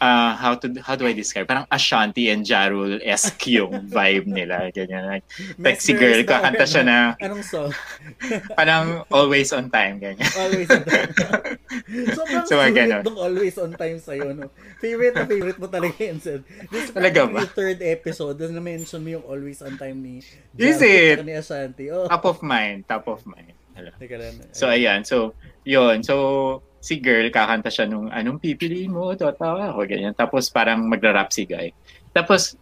uh, 0.00 0.32
how 0.36 0.54
to 0.54 0.70
how 0.80 0.94
do 0.94 1.04
I 1.04 1.12
describe? 1.12 1.44
Parang 1.44 1.66
Ashanti 1.68 2.30
and 2.30 2.46
Jarul 2.46 3.02
esque 3.02 3.52
yung 3.52 3.84
vibe 3.92 4.30
nila. 4.30 4.70
Ganyan. 4.70 5.04
Like, 5.10 5.24
Mesmer 5.58 5.98
girl, 5.98 6.18
is 6.22 6.28
kakanta 6.28 6.64
siya 6.64 6.82
na 6.86 6.96
Anong 7.24 7.44
song? 7.44 7.70
parang 8.58 9.04
always 9.10 9.52
on 9.52 9.68
time. 9.68 9.98
Ganyan. 10.00 10.28
Always 10.38 10.68
on 10.70 10.84
time. 10.86 11.10
So, 12.14 12.22
sulit 12.48 12.72
ganon. 12.72 13.02
nung 13.04 13.18
always 13.20 13.56
on 13.58 13.72
time 13.74 13.98
sa'yo, 13.98 14.32
no? 14.32 14.48
Favorite 14.78 15.16
na 15.18 15.26
favorite 15.26 15.58
mo 15.58 15.66
talaga 15.66 15.98
yun, 15.98 16.18
Sed. 16.22 16.42
This 16.70 16.88
is 16.88 16.94
Talaga 16.94 17.26
ba? 17.28 17.42
yung 17.44 17.52
third 17.52 17.80
episode 17.82 18.36
na 18.38 18.60
na-mention 18.60 19.00
mo 19.02 19.08
yung 19.18 19.26
always 19.26 19.60
on 19.60 19.74
time 19.76 19.98
ni 19.98 20.22
Is 20.56 20.78
Javi 20.78 21.18
it? 21.18 21.26
ni 21.26 21.34
Ashanti. 21.34 21.90
Oh. 21.90 22.06
Top 22.06 22.24
of 22.24 22.40
mind. 22.40 22.84
Top 22.86 23.04
of 23.08 23.20
mind. 23.26 23.52
Hello. 23.72 23.88
So, 24.52 24.68
ayan. 24.68 25.00
So, 25.04 25.32
yun. 25.64 26.04
So, 26.04 26.60
si 26.82 26.98
girl, 26.98 27.30
kakanta 27.30 27.70
siya 27.70 27.86
nung, 27.86 28.10
anong 28.10 28.42
pipiliin 28.42 28.90
mo? 28.90 29.14
Tota 29.14 29.54
ako, 29.54 29.86
ganyan. 29.86 30.18
Tapos, 30.18 30.50
parang 30.50 30.82
magra-rap 30.82 31.30
si 31.30 31.46
guy. 31.46 31.70
Tapos, 32.10 32.58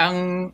ang, 0.00 0.48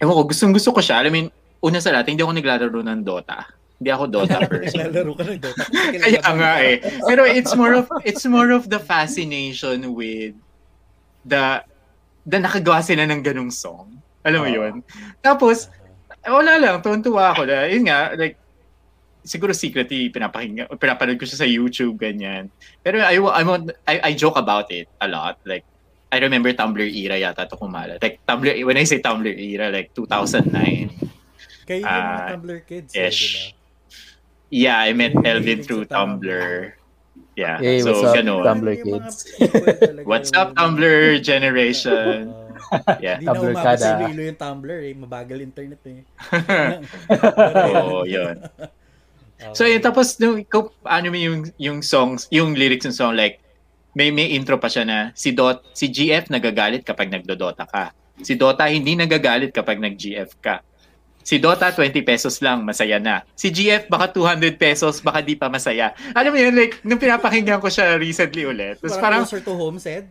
ewan 0.00 0.16
ko, 0.16 0.24
gustong 0.24 0.56
gusto 0.56 0.72
ko 0.72 0.80
siya. 0.80 1.04
I 1.04 1.12
mean, 1.12 1.28
una 1.60 1.76
sa 1.76 1.92
lahat, 1.92 2.08
hindi 2.08 2.24
ako 2.24 2.32
naglalaro 2.32 2.80
ng 2.80 3.04
Dota. 3.04 3.44
Hindi 3.76 3.90
ako 3.92 4.04
Dota 4.08 4.40
person. 4.48 4.88
Naglalaro 4.88 5.12
ka 5.12 5.22
ng 5.28 5.40
Dota. 5.44 5.62
Kaya 6.00 6.22
nga 6.24 6.52
eh. 6.64 6.80
Pero 7.04 7.22
it's 7.28 7.52
more 7.52 7.76
of 7.76 7.86
it's 8.02 8.24
more 8.24 8.50
of 8.50 8.72
the 8.72 8.80
fascination 8.80 9.92
with 9.92 10.32
the 11.28 11.60
the 12.24 12.38
nakagawa 12.40 12.80
sila 12.80 13.04
ng 13.04 13.20
ganung 13.20 13.52
song. 13.52 14.00
Alam 14.24 14.40
mo 14.40 14.48
Oo. 14.48 14.56
yun? 14.56 14.74
Tapos, 15.20 15.68
wala 16.24 16.56
lang, 16.58 16.80
tuwan-tuwa 16.80 17.36
ako 17.36 17.46
yun 17.46 17.86
nga, 17.86 18.16
like, 18.16 18.40
siguro 19.28 19.52
secretly 19.52 20.08
pinapakinggan, 20.08 20.72
pinapanood 20.74 21.20
ko 21.20 21.28
siya 21.28 21.38
sa 21.38 21.46
YouTube, 21.46 22.00
ganyan. 22.00 22.48
Pero 22.80 22.98
I, 22.98 23.20
I, 23.20 23.42
want- 23.44 23.76
I, 23.84 24.00
I 24.00 24.12
joke 24.16 24.34
about 24.34 24.72
it 24.72 24.88
a 24.98 25.06
lot. 25.06 25.36
Like, 25.44 25.68
I 26.08 26.16
remember 26.18 26.48
Tumblr 26.50 26.80
era 26.80 27.20
yata 27.20 27.44
to 27.44 27.54
kumala. 27.54 28.00
Like, 28.00 28.24
Tumblr, 28.24 28.48
when 28.64 28.80
I 28.80 28.88
say 28.88 28.98
Tumblr 28.98 29.28
era, 29.28 29.68
like 29.68 29.92
2009. 29.92 30.48
Kayo 31.68 31.78
yung 31.78 31.84
mga 31.84 31.92
Ah, 32.16 32.28
Tumblr 32.32 32.58
kids, 32.64 32.96
eh, 32.96 33.12
ish. 33.12 33.20
di 33.20 33.28
ba? 33.28 33.56
Yeah, 34.48 34.78
I 34.80 34.96
met 34.96 35.12
Yung 35.12 35.28
Elvin 35.28 35.60
through 35.60 35.84
Tumblr. 35.84 36.24
Tumblr. 36.24 36.72
Yeah, 37.36 37.60
Hey, 37.60 37.84
so 37.84 37.92
what's 37.92 38.02
up, 38.02 38.16
ganun. 38.16 38.42
Tumblr 38.42 38.72
Yung 38.72 38.86
kids? 39.04 39.16
What's 40.08 40.32
yung- 40.32 40.40
up, 40.40 40.48
Tumblr 40.56 41.20
generation? 41.30 42.32
Oo. 42.32 42.48
Yeah. 42.98 43.20
Hindi 43.20 43.28
na 43.28 43.32
Tumblr 43.36 43.52
umabot 43.52 43.78
sa 43.78 44.00
yung 44.08 44.38
Tumblr 44.40 44.78
eh. 44.82 44.94
Mabagal 44.96 45.38
internet 45.44 45.82
eh. 45.86 46.00
Oo, 47.78 48.02
yun. 48.04 48.36
So, 49.54 49.64
yun, 49.64 49.78
tapos, 49.78 50.18
nung, 50.18 50.42
ikaw, 50.42 50.66
ano 50.82 51.14
yung, 51.14 51.46
yung 51.58 51.78
songs, 51.78 52.26
yung 52.34 52.58
lyrics 52.58 52.86
ng 52.90 52.96
song, 52.96 53.14
like, 53.14 53.38
may, 53.94 54.10
may 54.10 54.34
intro 54.34 54.58
pa 54.58 54.66
siya 54.66 54.82
na, 54.82 54.98
si 55.14 55.30
Dot, 55.30 55.62
si 55.74 55.90
GF 55.90 56.30
nagagalit 56.30 56.82
kapag 56.82 57.10
nagdodota 57.10 57.66
ka. 57.66 57.94
Si 58.18 58.34
Dota 58.34 58.66
hindi 58.66 58.98
nagagalit 58.98 59.54
kapag 59.54 59.78
nag-GF 59.78 60.42
ka. 60.42 60.62
Si 61.22 61.36
Dota, 61.36 61.70
20 61.70 62.02
pesos 62.08 62.40
lang, 62.40 62.64
masaya 62.64 62.96
na. 62.96 63.20
Si 63.36 63.52
GF, 63.52 63.86
baka 63.92 64.10
200 64.16 64.56
pesos, 64.56 65.04
baka 65.04 65.20
di 65.20 65.36
pa 65.36 65.52
masaya. 65.52 65.92
Alam 66.16 66.32
mo 66.34 66.38
yun, 66.40 66.56
like, 66.56 66.80
nung 66.82 66.96
pinapakinggan 66.98 67.60
ko 67.60 67.68
siya 67.68 68.00
recently 68.00 68.48
ulit, 68.48 68.80
tapos 68.80 68.96
Parang, 68.96 69.02
parang, 69.02 69.22
closer 69.28 69.44
to 69.44 69.52
home, 69.54 69.76
said. 69.76 70.08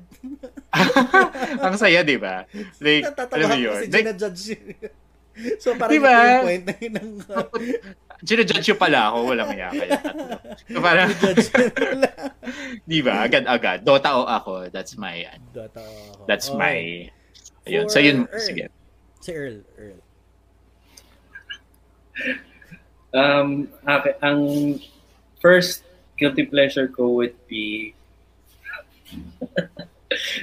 ang 1.66 1.76
saya, 1.76 2.06
di 2.06 2.22
ba? 2.22 2.46
Like, 2.78 3.12
Natatawa 3.12 3.34
alam 3.34 3.48
mo 3.50 3.58
yun? 3.58 3.76
kasi 3.82 3.90
Like, 3.90 4.08
yun. 4.14 4.18
so, 5.58 5.74
parang 5.74 5.94
Diba? 5.98 6.12
yung 6.14 6.46
point 6.46 6.64
na 6.70 6.76
yun 6.78 6.94
ng 6.96 7.10
Ginajudge 8.20 8.68
yung 8.68 8.82
pala 8.82 9.10
ako, 9.10 9.18
walang 9.30 9.52
iya 9.54 9.70
kayo. 9.70 9.94
So 10.74 10.82
parang, 10.82 11.14
di 12.90 13.00
ba, 13.00 13.22
agad-agad. 13.24 13.86
Dota 13.86 14.18
o 14.18 14.26
ako, 14.26 14.74
that's 14.74 14.98
my, 14.98 15.22
Dota 15.54 15.80
ako. 15.80 16.26
that's 16.26 16.50
Okay. 16.50 16.58
my, 16.58 16.78
ayun. 17.64 17.86
For 17.86 17.94
So 17.94 18.00
yun, 18.00 18.18
Earl. 18.26 18.42
sige. 18.42 18.64
Si 19.22 19.30
Earl. 19.32 19.58
Earl. 19.78 20.00
Um, 23.14 23.50
ak- 23.84 24.18
ang 24.20 24.42
first 25.38 25.86
guilty 26.18 26.44
pleasure 26.44 26.90
ko 26.90 27.14
would 27.14 27.38
be 27.46 27.94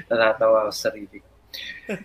natatawa 0.08 0.64
ako 0.64 0.70
sa 0.70 0.88
sarili 0.88 1.18
ko. 1.20 1.28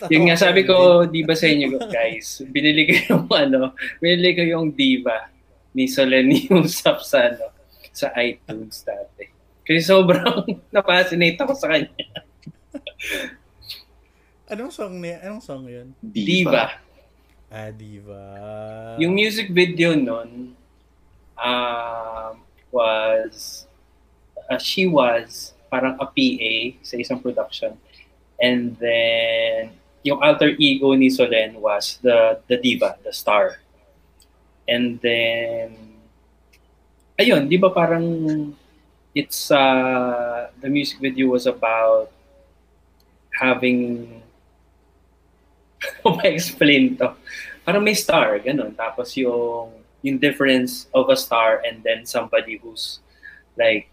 Yun 0.09 0.27
nga 0.27 0.35
sabi 0.35 0.61
ko, 0.61 1.05
di 1.05 1.23
ba 1.23 1.33
sa 1.33 1.45
inyo 1.45 1.77
guys, 1.87 2.41
binili 2.45 2.83
ko 2.83 2.93
yung 3.07 3.25
ano, 3.29 3.61
binili 3.97 4.33
ko 4.33 4.41
yung 4.43 4.65
Diva 4.73 5.29
ni 5.79 5.87
Solen 5.87 6.27
Yusuf 6.27 6.99
sa 7.09 7.31
ano, 7.31 7.47
sa 7.95 8.11
iTunes 8.19 8.83
dati. 8.83 9.31
Kasi 9.63 9.79
sobrang 9.79 10.43
na-fascinate 10.75 11.39
ako 11.39 11.55
sa 11.55 11.71
kanya. 11.71 11.95
Anong 14.51 14.75
song 14.75 14.99
niya? 14.99 15.23
Anong 15.23 15.43
song 15.45 15.63
yun? 15.71 15.95
Diva. 16.03 16.83
Ah, 17.47 17.71
Diva. 17.71 18.19
Yung 18.99 19.15
music 19.15 19.55
video 19.55 19.95
nun 19.95 20.51
um, 21.39 22.33
was 22.75 23.63
uh, 24.51 24.59
she 24.59 24.89
was 24.89 25.55
parang 25.69 25.95
a 26.01 26.07
PA 26.09 26.53
sa 26.83 26.99
isang 26.99 27.21
production. 27.21 27.77
And 28.41 28.73
then 28.81 29.77
yung 30.01 30.17
alter 30.17 30.57
ego 30.57 30.97
ni 30.97 31.13
Solen 31.13 31.61
was 31.61 32.01
the 32.01 32.41
the 32.49 32.57
diva, 32.57 32.97
the 33.05 33.13
star. 33.13 33.61
And 34.69 35.01
then 35.01 35.73
ayun, 37.17 37.49
'di 37.49 37.57
ba 37.57 37.73
parang 37.73 38.05
it's 39.17 39.49
uh 39.49 40.53
the 40.61 40.69
music 40.69 41.01
video 41.01 41.33
was 41.33 41.49
about 41.49 42.13
having 43.33 44.07
Kung 46.03 46.19
ma-explain 46.19 46.99
to. 46.99 47.15
Parang 47.63 47.83
may 47.83 47.95
star, 47.95 48.39
ganun. 48.43 48.75
Tapos 48.75 49.15
yung 49.15 49.71
yung 49.99 50.17
difference 50.19 50.87
of 50.95 51.11
a 51.11 51.17
star 51.19 51.59
and 51.63 51.83
then 51.83 52.07
somebody 52.07 52.55
who's 52.55 53.03
like 53.59 53.91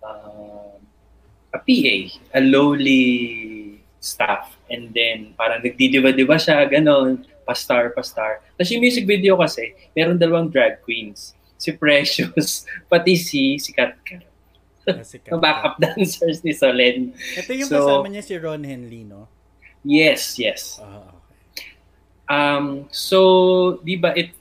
um, 0.00 0.80
a 1.52 1.60
PA, 1.60 1.96
a 2.36 2.40
lowly 2.40 3.80
staff. 4.00 4.56
And 4.68 4.92
then 4.92 5.32
parang 5.36 5.64
nagdidiba-diba 5.64 6.36
siya, 6.36 6.68
ganun, 6.68 7.24
pa-star, 7.48 7.96
pa-star. 7.96 8.44
Tapos 8.60 8.68
yung 8.68 8.84
music 8.84 9.08
video 9.08 9.40
kasi, 9.40 9.72
meron 9.96 10.20
dalawang 10.20 10.52
drag 10.52 10.84
queens. 10.84 11.32
Si 11.56 11.72
Precious, 11.72 12.68
pati 12.92 13.16
si, 13.16 13.56
si 13.56 13.72
Kat 13.72 13.96
Kat. 14.04 14.28
Ah, 14.84 15.00
si 15.00 15.16
Kat 15.16 15.40
backup 15.44 15.80
dancers 15.80 16.44
ni 16.44 16.52
Solen. 16.52 17.16
Ito 17.40 17.50
yung 17.56 17.68
So- 17.72 17.80
kasama 17.80 18.12
niya 18.12 18.20
si 18.20 18.36
Ron 18.36 18.60
Henley, 18.60 19.08
no? 19.08 19.32
Yes, 19.80 20.36
yes. 20.36 20.76
Ah, 20.84 21.08
okay. 21.08 21.72
Um, 22.28 22.84
so, 22.92 23.80
di 23.80 23.96
ba, 23.96 24.12
it, 24.12 24.36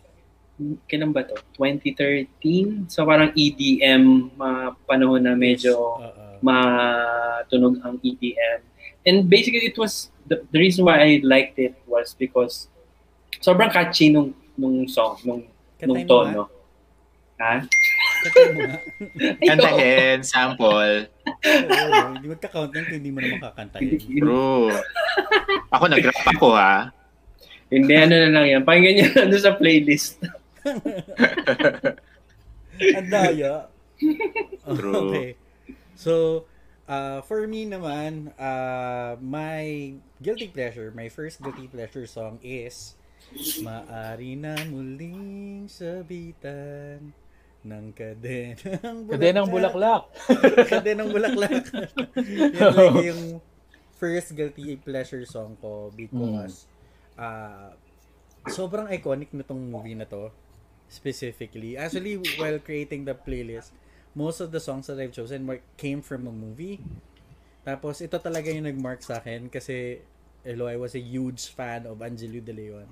kailan 0.92 1.16
ba 1.16 1.24
to? 1.24 1.40
2013? 1.56 2.92
So, 2.92 3.08
parang 3.08 3.32
EDM, 3.32 4.36
mga 4.36 4.60
panahon 4.84 5.24
na 5.24 5.40
medyo 5.40 5.96
Ah, 5.96 6.12
ah. 6.12 6.36
matunog 6.44 7.80
ang 7.82 7.96
EDM. 8.04 8.60
And 9.08 9.32
basically, 9.32 9.64
it 9.64 9.80
was, 9.80 10.12
the, 10.28 10.44
the 10.52 10.60
reason 10.60 10.84
why 10.84 11.00
I 11.00 11.12
liked 11.24 11.56
it 11.56 11.80
was 11.88 12.12
because 12.12 12.68
sobrang 13.39 13.72
catchy 13.72 14.10
nung, 14.10 14.34
nung 14.58 14.88
song, 14.89 15.17
nung, 15.24 15.41
nung 15.46 15.77
Kantahin 15.77 16.06
mo 16.06 16.10
tono. 16.10 16.44
Ha? 17.38 17.62
Kantahin 18.25 18.51
mo 18.53 18.60
nga. 18.65 18.77
Kantahin, 19.50 20.17
sample. 20.25 20.94
Oo, 21.08 22.08
Hindi 22.17 22.27
magka-count 22.34 22.72
kung 22.74 22.98
hindi 22.98 23.12
mo 23.13 23.20
naman 23.22 23.41
kakantahin. 23.41 24.01
True. 24.01 24.74
Ako 25.70 25.84
nag-rap 25.88 26.25
ako 26.34 26.58
ha. 26.58 26.89
Hindi, 27.67 27.94
ano 28.00 28.15
na 28.15 28.29
lang 28.32 28.46
yan. 28.48 28.62
Pakinggan 28.63 28.94
niyo 28.96 29.08
na 29.15 29.27
doon 29.27 29.44
sa 29.44 29.53
playlist. 29.60 30.24
Ang 32.98 33.10
daya. 33.10 33.67
True. 34.65 34.96
Okay. 35.10 35.29
So, 35.98 36.46
uh, 36.88 37.22
for 37.25 37.46
me 37.46 37.65
naman, 37.65 38.32
uh, 38.39 39.17
my 39.20 39.94
guilty 40.22 40.48
pleasure, 40.48 40.94
my 40.96 41.10
first 41.10 41.41
guilty 41.41 41.67
pleasure 41.67 42.06
song 42.06 42.39
is 42.41 42.97
Maari 43.36 44.39
na 44.39 44.55
muling 44.72 45.67
sabitan 45.67 47.12
ng 47.67 47.86
kadenang 47.91 49.03
bulaklak. 49.03 49.12
Kadenang 49.12 49.50
bulaklak. 49.51 50.03
kadenang 50.72 51.10
bulaklak. 51.12 51.65
Yun 52.15 52.72
like 52.72 53.03
yung 53.12 53.24
first 54.00 54.31
guilty 54.31 54.79
pleasure 54.79 55.27
song 55.27 55.60
ko 55.60 55.91
because 55.91 56.72
uh, 57.19 57.75
sobrang 58.48 58.88
iconic 58.88 59.27
na 59.36 59.43
tong 59.43 59.60
movie 59.60 59.98
na 59.98 60.07
to 60.07 60.31
specifically. 60.88 61.75
Actually, 61.75 62.24
while 62.39 62.55
creating 62.63 63.03
the 63.03 63.12
playlist, 63.12 63.75
most 64.15 64.39
of 64.39 64.55
the 64.55 64.63
songs 64.63 64.88
that 64.88 64.96
I've 64.96 65.12
chosen 65.12 65.43
were, 65.43 65.60
came 65.75 66.00
from 66.00 66.31
a 66.31 66.34
movie. 66.34 66.79
Tapos, 67.67 68.00
ito 68.00 68.15
talaga 68.24 68.48
yung 68.48 68.63
nag-mark 68.63 69.03
sa 69.03 69.19
akin 69.19 69.51
kasi 69.51 70.00
hello, 70.48 70.72
I 70.72 70.79
was 70.79 70.96
a 70.96 71.03
huge 71.03 71.51
fan 71.51 71.84
of 71.84 72.00
Angelou 72.00 72.39
De 72.39 72.55
Leon 72.55 72.88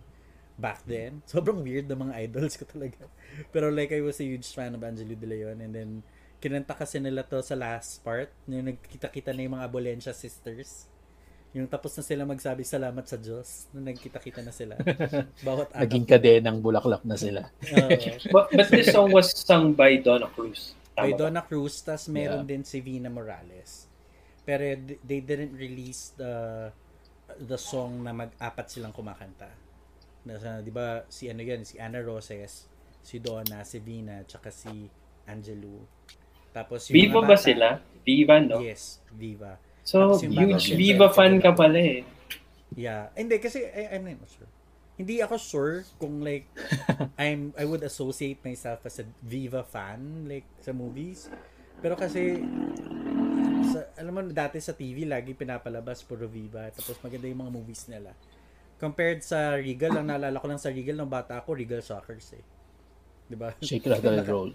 back 0.56 0.84
then. 0.84 1.20
Sobrang 1.32 1.62
weird 1.62 1.88
ng 1.88 2.00
mga 2.00 2.14
idols 2.26 2.56
ko 2.56 2.64
talaga. 2.64 3.06
Pero 3.52 3.70
like, 3.70 3.92
I 3.92 4.00
was 4.00 4.20
a 4.20 4.28
huge 4.28 4.48
fan 4.52 4.74
of 4.74 4.82
Angelou 4.82 5.16
De 5.16 5.28
Leon 5.28 5.60
and 5.60 5.74
then 5.74 5.92
kinanta 6.36 6.76
kasi 6.76 7.00
nila 7.00 7.24
to 7.24 7.42
sa 7.42 7.56
last 7.56 8.04
part 8.04 8.30
yung 8.46 8.70
nagkita-kita 8.70 9.34
na 9.34 9.42
yung 9.42 9.56
mga 9.58 9.66
Abolencia 9.66 10.14
sisters. 10.14 10.86
Yung 11.56 11.72
tapos 11.72 11.96
na 11.96 12.04
sila 12.04 12.28
magsabi 12.28 12.68
salamat 12.68 13.08
sa 13.08 13.16
Diyos 13.16 13.72
nung 13.72 13.88
nagkita-kita 13.88 14.44
na 14.44 14.52
sila. 14.52 14.76
Bawat 15.48 15.72
act 15.72 15.88
Naging 15.88 16.04
kadenang 16.04 16.60
bulaklak 16.60 17.08
na 17.08 17.16
sila. 17.16 17.48
Oo. 17.64 17.90
But, 18.36 18.52
but 18.52 18.68
this 18.68 18.92
song 18.92 19.16
was 19.16 19.32
sung 19.32 19.72
by 19.72 19.96
Donna 19.98 20.28
Cruz. 20.28 20.76
Tama 20.96 21.12
ba? 21.12 21.18
Donna 21.18 21.42
Cruz, 21.44 21.80
tas 21.80 22.08
meron 22.08 22.44
Yeah. 22.44 22.52
din 22.56 22.64
si 22.68 22.84
Vina 22.84 23.08
Morales. 23.08 23.88
Pero 24.44 24.64
d- 24.76 25.00
they 25.02 25.20
didn't 25.20 25.56
release 25.56 26.12
the 26.16 26.68
the 27.40 27.58
song 27.58 28.04
na 28.04 28.14
mag-apat 28.14 28.70
silang 28.70 28.94
kumakanta. 28.94 29.50
Nasa, 30.26 30.60
'di 30.60 30.74
ba, 30.74 31.06
si 31.08 31.30
ano 31.30 31.42
'yan, 31.46 31.62
si 31.62 31.78
Ana 31.78 32.02
Roses, 32.02 32.66
si 33.06 33.22
Donna, 33.22 33.62
si 33.62 33.78
Vina, 33.78 34.26
tsaka 34.26 34.50
si 34.50 34.90
Angelou. 35.30 35.86
Tapos 36.50 36.90
yung 36.90 36.96
Viva 36.98 37.22
ba 37.22 37.34
bata- 37.34 37.46
sila? 37.46 37.68
Viva, 38.02 38.42
no? 38.42 38.62
Yes, 38.62 39.02
Viva. 39.14 39.58
So, 39.86 40.18
huge 40.18 40.74
Viva 40.74 41.14
fan 41.14 41.38
ka 41.38 41.54
pala 41.54 41.78
eh. 41.78 42.02
Yeah. 42.74 43.14
Hindi 43.14 43.38
kasi 43.38 43.62
I, 43.62 43.98
I'm 43.98 44.06
not 44.10 44.26
sure. 44.26 44.50
Hindi 44.96 45.20
ako 45.22 45.36
sure 45.38 45.74
kung 46.02 46.24
like 46.26 46.48
I'm 47.22 47.54
I 47.54 47.68
would 47.68 47.84
associate 47.86 48.42
myself 48.42 48.82
as 48.88 48.98
a 49.04 49.06
Viva 49.22 49.62
fan 49.62 50.26
like 50.26 50.48
sa 50.64 50.74
movies. 50.74 51.30
Pero 51.84 51.94
kasi 51.94 52.40
sa, 53.70 53.80
alam 54.00 54.14
mo 54.16 54.22
dati 54.32 54.58
sa 54.64 54.74
TV 54.74 55.06
lagi 55.06 55.36
pinapalabas 55.36 56.02
puro 56.02 56.26
Viva 56.26 56.66
tapos 56.72 56.98
maganda 57.04 57.28
yung 57.28 57.46
mga 57.46 57.54
movies 57.54 57.86
nila. 57.92 58.16
Compared 58.76 59.24
sa 59.24 59.56
Regal, 59.56 59.96
ang 59.96 60.08
naalala 60.12 60.36
ko 60.40 60.48
lang 60.52 60.60
sa 60.60 60.70
Regal 60.70 61.00
nung 61.00 61.12
bata 61.12 61.40
ako, 61.40 61.56
Regal 61.56 61.80
Shockers 61.80 62.36
eh. 62.36 62.44
'Di 63.32 63.36
ba? 63.40 63.56
Shake, 63.64 63.88
rattle, 63.88 64.20
and 64.20 64.30
roll. 64.36 64.52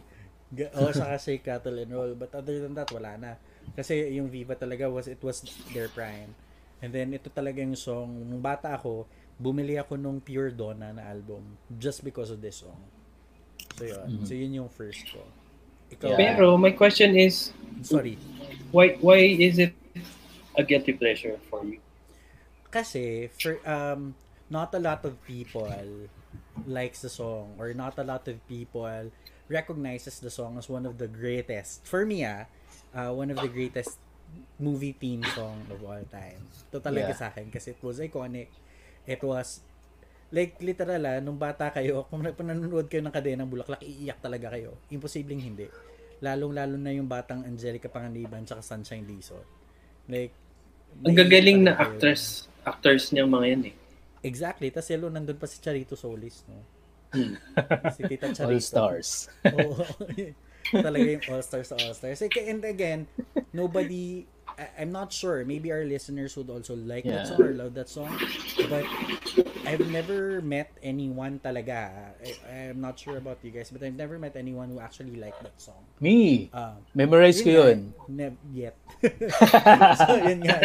Oo, 0.51 0.91
saka 0.91 1.15
Shake, 1.15 1.47
Rattle, 1.47 1.79
and 1.79 1.95
Roll. 1.95 2.13
But 2.19 2.35
other 2.35 2.59
than 2.59 2.75
that, 2.75 2.91
wala 2.91 3.15
na. 3.15 3.31
Kasi 3.79 4.11
yung 4.19 4.27
Viva 4.27 4.59
talaga 4.59 4.91
was, 4.91 5.07
it 5.07 5.23
was 5.23 5.47
their 5.71 5.87
prime. 5.87 6.35
And 6.83 6.91
then, 6.91 7.15
ito 7.15 7.31
talaga 7.31 7.63
yung 7.63 7.79
song. 7.79 8.27
Nung 8.27 8.43
bata 8.43 8.75
ako, 8.75 9.07
bumili 9.39 9.79
ako 9.79 9.95
nung 9.95 10.19
Pure 10.19 10.59
Donna 10.59 10.91
na 10.91 11.07
album 11.07 11.55
just 11.79 12.03
because 12.03 12.35
of 12.35 12.43
this 12.43 12.67
song. 12.67 12.83
So, 13.79 13.87
yun. 13.87 14.09
Mhm. 14.11 14.27
So, 14.27 14.33
yun 14.35 14.53
yung 14.59 14.71
first 14.73 15.07
ko. 15.15 15.23
Ikaw, 15.95 16.19
Yeah. 16.19 16.35
Pero 16.35 16.59
my 16.59 16.75
question 16.75 17.15
is, 17.15 17.55
sorry. 17.87 18.19
why 18.75 18.99
why 18.99 19.23
is 19.23 19.59
it 19.59 19.75
a 20.59 20.63
guilty 20.67 20.95
pleasure 20.99 21.39
for 21.47 21.63
you? 21.63 21.79
Kasi, 22.71 23.29
for, 23.29 23.59
um, 23.67 24.15
not 24.49 24.75
a 24.75 24.83
lot 24.83 25.03
of 25.05 25.19
people 25.23 25.71
likes 26.67 27.01
the 27.01 27.09
song 27.09 27.55
or 27.57 27.73
not 27.73 27.97
a 27.97 28.05
lot 28.05 28.27
of 28.27 28.37
people 28.47 29.11
recognizes 29.49 30.19
the 30.21 30.31
song 30.31 30.59
as 30.59 30.69
one 30.69 30.85
of 30.87 30.99
the 30.99 31.07
greatest, 31.07 31.83
for 31.87 32.07
me 32.07 32.23
ah, 32.23 32.47
uh, 32.95 33.11
one 33.11 33.31
of 33.31 33.39
the 33.39 33.51
greatest 33.51 33.99
movie 34.59 34.95
theme 34.95 35.23
song 35.35 35.67
of 35.71 35.83
all 35.83 36.03
time. 36.07 36.39
Ito 36.71 36.79
talaga 36.79 37.11
Yeah. 37.11 37.19
sa 37.19 37.27
akin 37.31 37.51
kasi 37.51 37.75
it 37.75 37.83
was 37.83 37.99
iconic. 37.99 38.51
It 39.07 39.23
was 39.23 39.63
like 40.31 40.55
literal 40.63 41.03
ah, 41.03 41.19
nung 41.19 41.39
bata 41.39 41.75
kayo, 41.75 42.05
kung 42.11 42.23
nanonood 42.23 42.87
kayo 42.87 43.03
ng 43.03 43.11
Kadenang 43.11 43.51
Bulaklak, 43.51 43.83
iiyak 43.83 44.23
talaga 44.23 44.55
kayo. 44.55 44.79
Imposibleng 44.91 45.43
hindi. 45.43 45.67
Lalong-lalo 46.21 46.77
na 46.77 46.93
yung 46.93 47.09
batang 47.09 47.43
Angelica 47.43 47.91
Panganiban 47.91 48.45
tsaka 48.45 48.63
Sunshine 48.63 49.07
Dizon. 49.09 49.43
Like, 50.07 50.35
Ang 51.03 51.17
gagaling 51.17 51.65
na 51.65 51.75
kayo. 51.75 51.97
actors, 51.97 52.50
actors 52.65 53.11
niya 53.13 53.25
mga 53.27 53.47
yan 53.57 53.63
eh. 53.73 53.75
Exactly. 54.21 54.69
Tapos 54.69 54.89
yelo, 54.93 55.09
nandun 55.09 55.37
pa 55.41 55.49
si 55.49 55.59
Charito 55.61 55.97
Solis, 55.97 56.45
no? 56.45 56.61
Hmm. 57.11 57.35
si 57.97 58.01
Tita 58.07 58.31
All 58.31 58.37
Charito. 58.37 58.63
stars. 58.63 59.29
Oo. 59.49 59.83
Talaga 60.87 61.03
yung 61.03 61.25
all-stars 61.27 61.73
sa 61.73 61.77
all-stars. 61.81 62.21
Like, 62.23 62.37
And 62.47 62.63
again, 62.63 63.09
nobody, 63.51 64.29
I- 64.61 64.85
I'm 64.85 64.93
not 64.93 65.09
sure, 65.09 65.41
maybe 65.49 65.73
our 65.73 65.89
listeners 65.89 66.37
would 66.37 66.53
also 66.53 66.77
like 66.77 67.09
that 67.09 67.25
Yeah. 67.25 67.29
song 67.33 67.41
or 67.41 67.57
love 67.57 67.73
that 67.81 67.89
song. 67.89 68.13
But 68.69 68.85
I've 69.65 69.89
never 69.89 70.45
met 70.45 70.69
anyone 70.85 71.41
talaga. 71.41 72.13
I, 72.21 72.69
I'm 72.69 72.81
not 72.85 73.01
sure 73.01 73.17
about 73.17 73.41
you 73.41 73.49
guys, 73.51 73.73
but 73.73 73.81
I've 73.81 73.97
never 73.97 74.21
met 74.21 74.37
anyone 74.37 74.69
who 74.69 74.77
actually 74.85 75.17
liked 75.17 75.41
that 75.43 75.57
song. 75.57 75.81
Me. 75.99 76.53
Um, 76.53 76.85
Memorize 76.93 77.41
ko 77.41 77.49
yun. 77.73 77.97
Ne- 78.05 78.37
yet. 78.53 78.77
so, 79.97 80.13
yun 80.29 80.45
nga. 80.45 80.57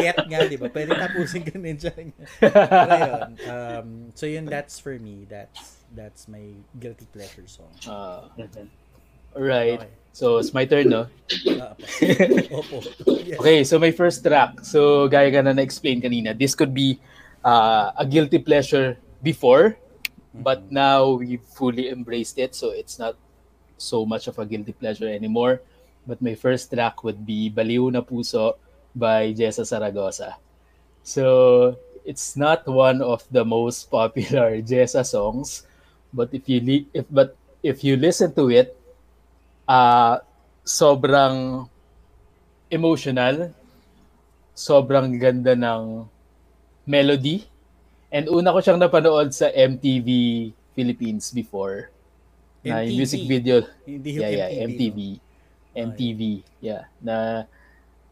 yet 0.00 0.16
nga, 0.24 0.38
di 0.48 0.56
ba? 0.56 0.72
Pwede 0.72 0.96
tapusin 0.96 1.44
ka 1.44 1.52
din 1.52 1.76
dyan. 1.76 2.16
Pero 2.40 2.96
yun. 2.96 3.28
Um, 3.44 3.88
so 4.16 4.24
yun, 4.24 4.48
that's 4.48 4.80
for 4.80 4.96
me. 4.96 5.28
That's 5.28 5.84
that's 5.92 6.24
my 6.32 6.56
guilty 6.80 7.04
pleasure 7.12 7.44
song. 7.44 7.68
Ah, 7.84 8.32
Mhm. 8.40 8.72
alright. 9.36 9.84
Okay. 9.84 10.00
So, 10.12 10.36
it's 10.38 10.52
my 10.52 10.64
turn, 10.68 10.92
no? 10.92 11.08
Ah, 11.56 11.72
Opo. 12.52 12.84
Yes. 13.24 13.40
Okay, 13.40 13.64
so 13.64 13.78
my 13.80 13.90
first 13.90 14.20
track. 14.20 14.60
So, 14.60 15.08
gaya 15.08 15.32
ka 15.32 15.40
na 15.40 15.56
na-explain 15.56 16.04
kanina, 16.04 16.36
this 16.36 16.52
could 16.54 16.76
be 16.76 17.00
uh, 17.40 17.96
a 17.96 18.04
guilty 18.04 18.36
pleasure 18.38 19.00
before, 19.24 19.80
but 20.36 20.68
now 20.70 21.16
we've 21.16 21.44
fully 21.56 21.88
embraced 21.88 22.36
it, 22.36 22.52
so 22.54 22.70
it's 22.76 22.98
not 23.00 23.16
so 23.80 24.04
much 24.04 24.28
of 24.28 24.38
a 24.38 24.44
guilty 24.44 24.72
pleasure 24.76 25.08
anymore. 25.08 25.64
But 26.06 26.20
my 26.20 26.34
first 26.36 26.68
track 26.68 27.04
would 27.04 27.24
be 27.24 27.48
Baliw 27.48 27.92
na 27.92 28.02
Puso 28.04 28.60
by 28.94 29.32
Jessa 29.32 29.64
Saragosa. 29.64 30.36
So, 31.02 31.78
it's 32.04 32.36
not 32.36 32.66
one 32.68 33.00
of 33.00 33.24
the 33.32 33.44
most 33.48 33.88
popular 33.88 34.60
Jessa 34.68 35.06
songs, 35.06 35.64
but 36.12 36.28
if 36.36 36.48
you 36.52 36.60
li- 36.60 36.88
if 36.92 37.06
but 37.08 37.32
if 37.62 37.80
you 37.80 37.96
listen 37.96 38.34
to 38.36 38.50
it, 38.50 38.76
uh 39.72 40.20
sobrang 40.62 41.64
emotional, 42.68 43.56
sobrang 44.52 45.16
ganda 45.16 45.56
ng 45.56 46.04
melody. 46.84 47.48
And 48.12 48.28
una 48.28 48.52
ko 48.52 48.60
siyang 48.60 48.80
napanood 48.80 49.32
sa 49.32 49.48
MTV 49.48 50.08
Philippines 50.76 51.32
before. 51.32 51.88
Na 52.60 52.84
yung 52.84 52.92
MTV. 52.92 52.98
music 53.00 53.22
video. 53.24 53.56
Hindi 53.88 54.08
yung 54.20 54.22
Yeah, 54.28 54.32
yeah, 54.36 54.50
MTV. 54.68 54.98
MTV. 55.00 55.00
MTV. 55.72 56.20
Yeah. 56.60 56.82
Na 57.00 57.48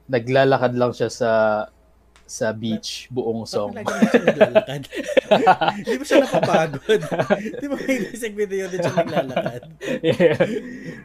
naglalakad 0.09 0.73
lang 0.75 0.93
siya 0.97 1.13
sa 1.13 1.31
sa 2.31 2.55
beach 2.55 3.11
buong 3.11 3.43
song. 3.43 3.75
Siya? 3.75 3.83
Hindi 5.83 5.99
ba 5.99 6.05
siya 6.07 6.23
napapagod? 6.23 7.03
Di 7.59 7.67
ba 7.67 7.75
may 7.75 7.99
music 8.07 8.33
video 8.39 8.71
din 8.71 8.79
siya 8.79 9.03
naglalakad? 9.03 9.63
yeah. 10.07 10.39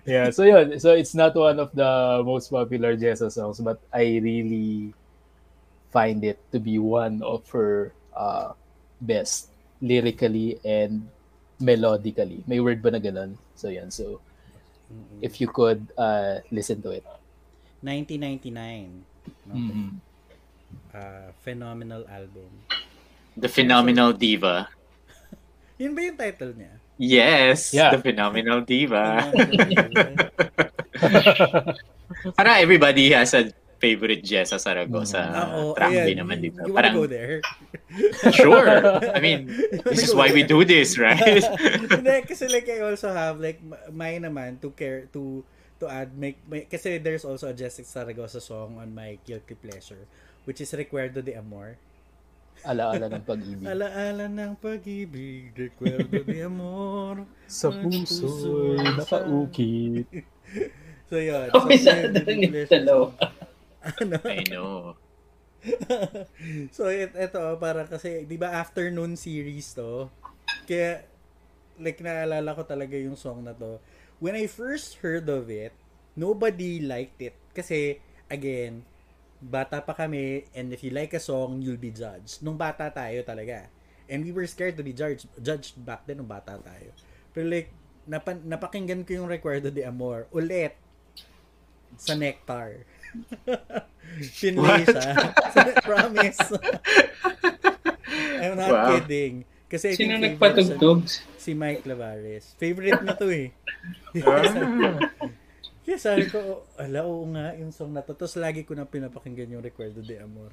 yeah. 0.06 0.28
So 0.30 0.46
yun. 0.46 0.78
So 0.78 0.94
it's 0.94 1.18
not 1.18 1.34
one 1.34 1.58
of 1.58 1.74
the 1.74 2.22
most 2.22 2.54
popular 2.54 2.94
Jessa 2.94 3.34
songs, 3.34 3.58
but 3.58 3.82
I 3.90 4.22
really 4.22 4.94
find 5.90 6.22
it 6.22 6.38
to 6.54 6.62
be 6.62 6.78
one 6.78 7.26
of 7.26 7.42
her 7.50 7.90
uh, 8.14 8.54
best 9.02 9.50
lyrically 9.82 10.62
and 10.62 11.10
melodically. 11.58 12.46
May 12.46 12.62
word 12.62 12.86
ba 12.86 12.94
na 12.94 13.02
ganun? 13.02 13.34
So 13.58 13.74
yan. 13.74 13.90
So 13.90 14.22
if 15.26 15.42
you 15.42 15.50
could 15.50 15.90
uh, 15.98 16.46
listen 16.54 16.86
to 16.86 16.94
it. 16.94 17.02
1999. 17.82 19.02
No? 19.50 19.58
Mhm. 19.58 19.90
Uh, 20.94 21.34
phenomenal 21.44 22.06
album. 22.08 22.48
The 23.36 23.52
Phenomenal 23.52 24.16
Diva. 24.16 24.72
Yun 25.82 25.92
ba 25.92 26.02
yung 26.08 26.16
title 26.16 26.56
niya? 26.56 26.72
Yes, 26.96 27.76
Yeah. 27.76 27.92
The 27.92 28.00
Phenomenal 28.00 28.64
Diva. 28.64 29.28
Para 32.40 32.64
everybody 32.64 33.12
has 33.12 33.36
a 33.36 33.52
favorite 33.76 34.24
Jessa 34.24 34.56
Saragosa 34.56 35.20
Ah, 35.20 35.48
oo, 35.60 35.76
track 35.76 36.08
din 36.08 36.24
naman, 36.24 36.40
di 36.40 36.50
ba? 36.50 36.64
You 36.64 36.72
wanna 36.72 36.90
Parang, 36.90 36.96
go 36.96 37.06
there? 37.12 37.44
sure. 38.40 38.72
I 39.12 39.20
mean, 39.20 39.52
this 39.84 40.08
is 40.08 40.16
why 40.16 40.32
we 40.32 40.48
do 40.48 40.64
this, 40.64 40.96
right? 40.96 41.44
Hindi, 41.44 42.24
kasi 42.24 42.48
like 42.48 42.72
I 42.72 42.80
also 42.88 43.12
have 43.12 43.44
like 43.44 43.60
m- 43.60 43.76
mine 43.92 44.24
naman 44.24 44.64
to 44.64 44.72
care 44.72 45.12
to 45.12 45.44
to 45.84 45.92
add 45.92 46.16
make, 46.16 46.40
may, 46.48 46.64
kasi 46.64 47.04
there's 47.04 47.28
also 47.28 47.52
a 47.52 47.56
Jessica 47.56 47.84
Saragosa 47.84 48.40
song 48.40 48.80
on 48.80 48.96
my 48.96 49.20
guilty 49.28 49.60
pleasure 49.60 50.08
which 50.46 50.62
is 50.62 50.72
Recuerdo 50.72 51.22
de 51.22 51.36
Amor. 51.36 51.78
Alaala 52.66 53.12
ng 53.12 53.26
pag-ibig. 53.26 53.66
Alaala 53.74 54.26
ng 54.26 54.54
pag-ibig, 54.58 55.54
Recuerdo 55.54 56.24
de 56.24 56.40
Amor. 56.42 57.26
Sa 57.50 57.70
puso'y 57.70 58.80
nakaukit. 58.82 60.10
So 61.06 61.22
yun. 61.22 61.54
Oh, 61.54 61.70
so, 61.70 61.94
yun, 61.94 62.18
nandun 62.18 62.38
guilty 62.42 62.66
yung 62.66 62.72
dalawa. 62.82 63.14
ano? 63.86 64.18
I 64.26 64.42
know. 64.50 64.98
so 66.74 66.90
it, 66.90 67.14
ito 67.14 67.42
para 67.62 67.86
kasi 67.86 68.26
'di 68.26 68.38
ba 68.42 68.58
afternoon 68.58 69.14
series 69.14 69.74
to. 69.78 70.10
Kaya 70.66 71.06
like 71.78 72.02
naalala 72.02 72.58
ko 72.58 72.66
talaga 72.66 72.98
yung 72.98 73.18
song 73.18 73.46
na 73.46 73.54
to. 73.54 73.78
When 74.18 74.34
I 74.34 74.50
first 74.50 75.06
heard 75.06 75.30
of 75.30 75.46
it, 75.54 75.78
nobody 76.18 76.82
liked 76.82 77.22
it 77.22 77.38
kasi 77.54 78.02
again, 78.30 78.86
bata 79.46 79.80
pa 79.80 79.94
kami 79.94 80.50
and 80.52 80.74
if 80.74 80.82
you 80.82 80.90
like 80.90 81.14
a 81.14 81.22
song, 81.22 81.62
you'll 81.62 81.78
be 81.80 81.94
judged. 81.94 82.42
Nung 82.42 82.58
bata 82.58 82.90
tayo 82.90 83.22
talaga. 83.22 83.70
And 84.06 84.22
we 84.22 84.34
were 84.34 84.46
scared 84.46 84.78
to 84.78 84.86
be 84.86 84.94
judged 84.94 85.30
judged 85.38 85.78
back 85.78 86.06
then 86.06 86.18
nung 86.18 86.30
bata 86.30 86.58
tayo. 86.58 86.90
Pero 87.32 87.46
like 87.46 87.70
napan, 88.06 88.42
napakinggan 88.46 89.06
ko 89.06 89.22
yung 89.22 89.30
Recuerdo 89.30 89.70
de 89.70 89.86
Amor 89.86 90.26
ulit 90.30 90.74
sa 91.98 92.14
Nectar. 92.14 92.86
Finlay 94.38 94.84
What? 94.86 94.92
siya. 94.92 95.10
Promise. 95.88 96.40
I'm 98.42 98.60
not 98.60 98.70
Wow. 98.70 98.88
kidding. 98.94 99.48
Kasi 99.66 99.98
Sino 99.98 100.20
nagpatugtog? 100.22 101.10
Si 101.42 101.58
Mike 101.58 101.86
Lavares. 101.90 102.54
Favorite 102.62 103.02
na 103.02 103.18
to 103.18 103.28
eh. 103.34 103.50
Kaya 105.86 106.02
sabi 106.02 106.26
ko, 106.34 106.66
ala, 106.82 107.06
oo 107.06 107.30
nga, 107.30 107.54
yung 107.62 107.70
song 107.70 107.94
na 107.94 108.02
to. 108.02 108.18
Tapos 108.18 108.34
lagi 108.42 108.66
ko 108.66 108.74
na 108.74 108.90
pinapakinggan 108.90 109.54
yung 109.54 109.62
Recuerdo 109.62 110.02
de 110.02 110.18
Amor. 110.18 110.50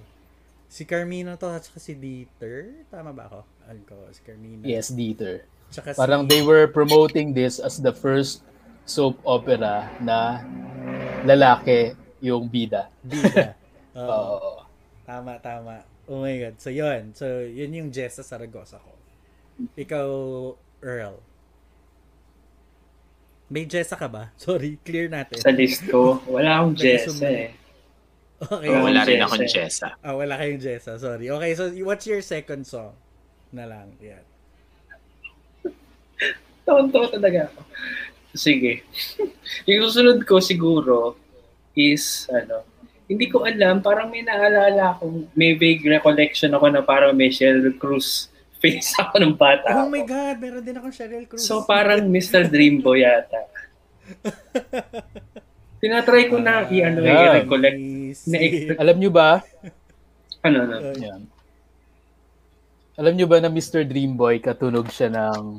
Si 0.68 0.84
Carmina 0.84 1.40
to, 1.40 1.48
at 1.48 1.64
saka 1.64 1.80
si 1.80 1.96
Dieter. 1.96 2.84
Tama 2.92 3.16
ba 3.16 3.32
ako? 3.32 3.40
Alam 3.64 3.82
ko, 3.88 3.96
si 4.12 4.20
Carmina. 4.20 4.60
Yes, 4.68 4.92
Dieter. 4.92 5.48
Tsaka 5.72 5.96
Parang 5.96 6.28
si, 6.28 6.36
they 6.36 6.42
were 6.44 6.68
promoting 6.68 7.32
this 7.32 7.56
as 7.56 7.80
the 7.80 7.96
first 7.96 8.44
soap 8.84 9.16
opera 9.24 9.88
na 10.04 10.44
lalaki 11.24 11.96
yung 12.20 12.52
bida. 12.52 12.92
Dida. 13.00 13.56
Oo. 13.96 14.36
Oo. 14.36 14.52
Tama, 15.08 15.40
tama. 15.40 15.80
Oh 16.12 16.20
my 16.20 16.36
God. 16.36 16.56
So, 16.60 16.68
yun. 16.68 17.16
So, 17.16 17.24
yun 17.48 17.72
yung 17.72 17.88
Jessa 17.88 18.20
Saragosa 18.20 18.76
ko. 18.76 18.92
Ikaw, 19.80 20.08
Earl. 20.84 21.31
May 23.52 23.68
Jessa 23.68 24.00
ka 24.00 24.08
ba? 24.08 24.32
Sorry, 24.40 24.80
clear 24.80 25.12
natin. 25.12 25.36
Sa 25.36 25.52
list 25.52 25.84
ko, 25.92 26.24
wala 26.24 26.64
akong 26.64 26.76
Jessa 26.80 27.28
eh. 27.28 27.52
Okay. 28.42 28.74
Oo, 28.74 28.88
Wala 28.88 29.04
rin 29.06 29.20
Jessa. 29.20 29.26
akong 29.28 29.46
Jessa. 29.46 29.88
Ah, 30.02 30.16
wala 30.16 30.34
kayong 30.40 30.58
Jessa. 30.64 30.92
Sorry. 30.96 31.30
Okay, 31.30 31.52
so 31.54 31.70
what's 31.84 32.08
your 32.08 32.24
second 32.24 32.64
song? 32.66 32.96
Na 33.54 33.68
lang. 33.68 33.92
Yan. 34.02 34.24
Taon-taon 36.66 37.12
talaga 37.12 37.52
ako. 37.52 37.60
Sige. 38.32 38.82
yung 39.68 39.84
susunod 39.86 40.24
ko 40.24 40.40
siguro 40.40 41.14
is, 41.76 42.26
ano, 42.32 42.64
hindi 43.06 43.28
ko 43.28 43.44
alam, 43.44 43.84
parang 43.84 44.08
may 44.08 44.24
naalala 44.24 44.96
akong, 44.96 45.28
may 45.36 45.52
vague 45.54 45.84
recollection 45.84 46.56
ako 46.56 46.72
na 46.72 46.80
parang 46.80 47.12
may 47.12 47.28
Sheryl 47.28 47.76
Cruz 47.76 48.31
face 48.62 48.94
ako 49.02 49.18
ng 49.18 49.34
bata. 49.34 49.66
Oh 49.74 49.84
ako. 49.84 49.90
my 49.90 50.04
God, 50.06 50.36
meron 50.38 50.62
din 50.62 50.78
akong 50.78 50.94
Cheryl 50.94 51.26
Cruz. 51.26 51.42
So 51.42 51.66
parang 51.66 52.06
Mr. 52.06 52.46
Dreamboy 52.46 53.02
yata. 53.02 53.50
Tinatry 55.82 56.30
ko 56.30 56.38
na 56.38 56.62
i-ano 56.64 57.02
Yeah. 57.02 57.42
i-recollect. 57.42 57.78
Na- 58.30 58.42
Alam 58.82 58.96
nyo 58.96 59.10
ba? 59.10 59.42
Ano, 60.40 60.58
ano. 60.62 60.94
Yan. 60.94 61.26
Alam 62.94 63.14
nyo 63.14 63.26
ba 63.26 63.42
na 63.42 63.50
Mr. 63.50 63.82
Dreamboy 63.82 64.38
katunog 64.38 64.86
siya 64.88 65.10
ng 65.10 65.58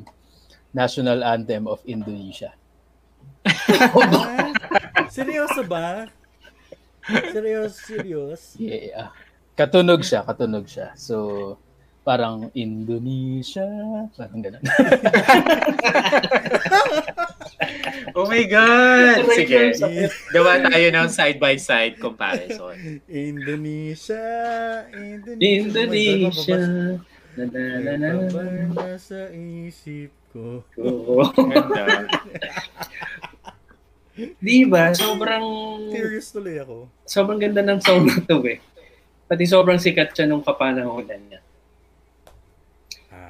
national 0.72 1.20
anthem 1.20 1.68
of 1.68 1.84
Indonesia? 1.84 2.56
Seryoso 5.10 5.60
ba? 5.62 6.08
Serious, 7.04 7.84
serious? 7.84 8.42
Yeah. 8.56 9.12
Katunog 9.54 10.00
siya, 10.00 10.24
katunog 10.24 10.64
siya. 10.64 10.96
So, 10.96 11.56
parang 12.04 12.52
Indonesia, 12.52 13.64
parang 14.14 14.40
ganun. 14.44 14.62
Oh 18.14 18.30
my 18.30 18.46
God! 18.46 19.26
Sige. 19.34 19.74
Gawa 20.30 20.62
tayo 20.62 20.86
ng 20.94 21.08
side-by-side 21.10 21.98
comparison. 21.98 23.02
Indonesia, 23.10 24.22
Indonesia. 24.94 25.42
Indonesia. 25.42 26.58
Na, 27.34 27.44
na, 27.50 27.64
na, 27.98 28.10
na, 28.70 28.94
sa 28.94 29.26
isip 29.34 30.14
ko. 30.30 30.62
Oo. 30.78 31.26
Di 34.38 34.62
ba? 34.70 34.94
Sobrang 34.94 35.42
Curious 35.90 36.30
tuloy 36.30 36.62
ako. 36.62 36.86
sobrang 37.02 37.42
ganda 37.42 37.66
ng 37.66 37.82
song 37.82 38.06
na 38.06 38.22
to 38.22 38.38
eh. 38.46 38.62
Pati 39.26 39.42
sobrang 39.42 39.82
sikat 39.82 40.14
siya 40.14 40.30
nung 40.30 40.46
kapanahonan 40.46 41.18
niya. 41.26 41.40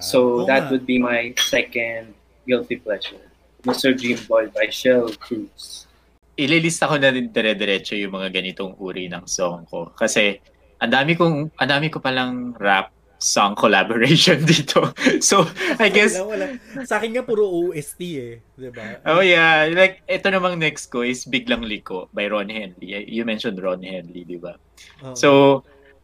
So 0.04 0.44
that 0.44 0.68
would 0.68 0.84
be 0.84 1.00
my 1.00 1.32
second 1.40 2.12
guilty 2.44 2.76
pleasure. 2.76 3.24
Mr. 3.64 3.96
Dreamboy 3.96 4.52
by 4.52 4.68
Shell 4.68 5.16
Cruz. 5.16 5.88
Ililista 6.36 6.84
ko 6.84 7.00
na 7.00 7.08
din 7.08 7.32
dire-diretso 7.32 7.96
yung 7.96 8.12
mga 8.12 8.28
ganitong 8.28 8.76
uri 8.76 9.08
ng 9.08 9.24
song 9.24 9.64
ko. 9.64 9.88
Kasi, 9.96 10.36
ang 10.82 10.92
dami 10.92 11.16
kong, 11.16 11.48
ang 11.56 11.70
dami 11.70 11.88
ko 11.88 12.02
palang 12.02 12.52
rap 12.60 12.92
song 13.16 13.56
collaboration 13.56 14.44
dito. 14.52 14.92
So, 15.24 15.48
I 15.80 15.88
guess, 15.88 16.20
Wala, 16.20 16.52
wala. 16.52 16.84
Sa 16.84 17.00
akin 17.00 17.16
nga 17.16 17.24
puro 17.24 17.48
OST 17.48 18.00
eh. 18.20 18.44
Diba? 18.52 19.00
oh 19.08 19.24
yeah, 19.24 19.64
like, 19.72 20.04
ito 20.04 20.28
namang 20.28 20.60
next 20.60 20.92
ko 20.92 21.00
is 21.00 21.24
Biglang 21.24 21.64
Liko 21.64 22.12
by 22.12 22.28
Ron 22.28 22.52
Henley. 22.52 23.08
You 23.08 23.24
mentioned 23.24 23.56
Ron 23.56 23.80
Henley, 23.80 24.28
di 24.28 24.36
ba? 24.36 24.60
Oo. 25.00 25.16
So, 25.16 25.28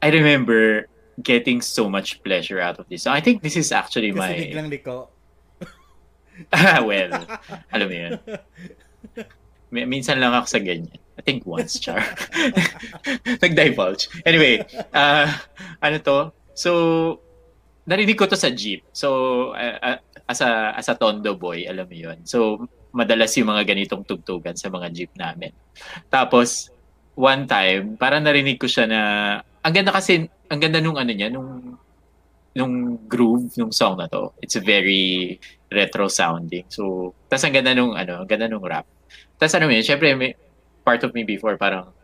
I 0.00 0.08
remember 0.08 0.88
getting 1.22 1.60
so 1.60 1.88
much 1.88 2.22
pleasure 2.22 2.60
out 2.60 2.78
of 2.78 2.88
this. 2.88 3.04
So, 3.04 3.10
I 3.10 3.20
think 3.20 3.42
this 3.42 3.56
is 3.56 3.72
actually 3.72 4.12
Kasi 4.12 4.18
my... 4.18 4.32
biglang 4.34 4.68
liko. 4.70 5.08
well, 6.88 7.12
alam 7.72 7.86
mo 7.88 7.94
yun. 7.94 8.12
Mi- 9.74 9.86
Minsan 9.86 10.18
lang 10.18 10.34
ako 10.34 10.46
sa 10.46 10.60
ganyan. 10.60 10.98
I 11.20 11.22
think 11.22 11.44
once, 11.44 11.76
Char. 11.76 12.00
Nag-divulge. 13.44 14.08
Anyway, 14.24 14.64
uh, 14.96 15.28
ano 15.84 15.96
to? 16.00 16.18
So, 16.56 16.70
narinig 17.84 18.16
ko 18.16 18.24
to 18.24 18.40
sa 18.40 18.48
jeep. 18.48 18.88
So, 18.96 19.52
uh, 19.52 19.76
uh, 19.84 19.98
as 20.32 20.40
a 20.40 20.72
as 20.72 20.88
a 20.88 20.96
tondo 20.96 21.36
boy, 21.36 21.68
alam 21.68 21.84
mo 21.84 21.96
yun. 21.96 22.24
So, 22.24 22.64
madalas 22.96 23.36
yung 23.36 23.52
mga 23.52 23.68
ganitong 23.68 24.08
tugtugan 24.08 24.56
sa 24.56 24.72
mga 24.72 24.88
jeep 24.96 25.12
namin. 25.14 25.52
Tapos, 26.08 26.72
one 27.14 27.44
time, 27.44 28.00
parang 28.00 28.24
narinig 28.24 28.56
ko 28.56 28.66
siya 28.66 28.88
na, 28.88 29.00
ang 29.60 29.72
ganda 29.74 29.92
kasi, 29.92 30.28
ang 30.48 30.60
ganda 30.60 30.80
nung 30.80 30.96
ano 30.96 31.12
niya, 31.12 31.28
nung 31.28 31.78
nung 32.50 32.98
groove 33.06 33.54
nung 33.54 33.70
song 33.70 33.98
na 33.98 34.10
to. 34.10 34.34
It's 34.42 34.58
very 34.58 35.38
retro 35.70 36.10
sounding. 36.10 36.66
So, 36.66 37.14
tas 37.30 37.46
ang 37.46 37.54
ganda 37.54 37.74
nung 37.74 37.94
ano, 37.94 38.22
ang 38.22 38.28
ganda 38.28 38.50
nung 38.50 38.64
rap. 38.66 38.86
Tas 39.38 39.54
ano 39.54 39.70
yun, 39.70 39.86
syempre 39.86 40.12
may 40.18 40.34
part 40.82 41.02
of 41.06 41.14
me 41.14 41.22
before 41.22 41.54
parang 41.54 41.94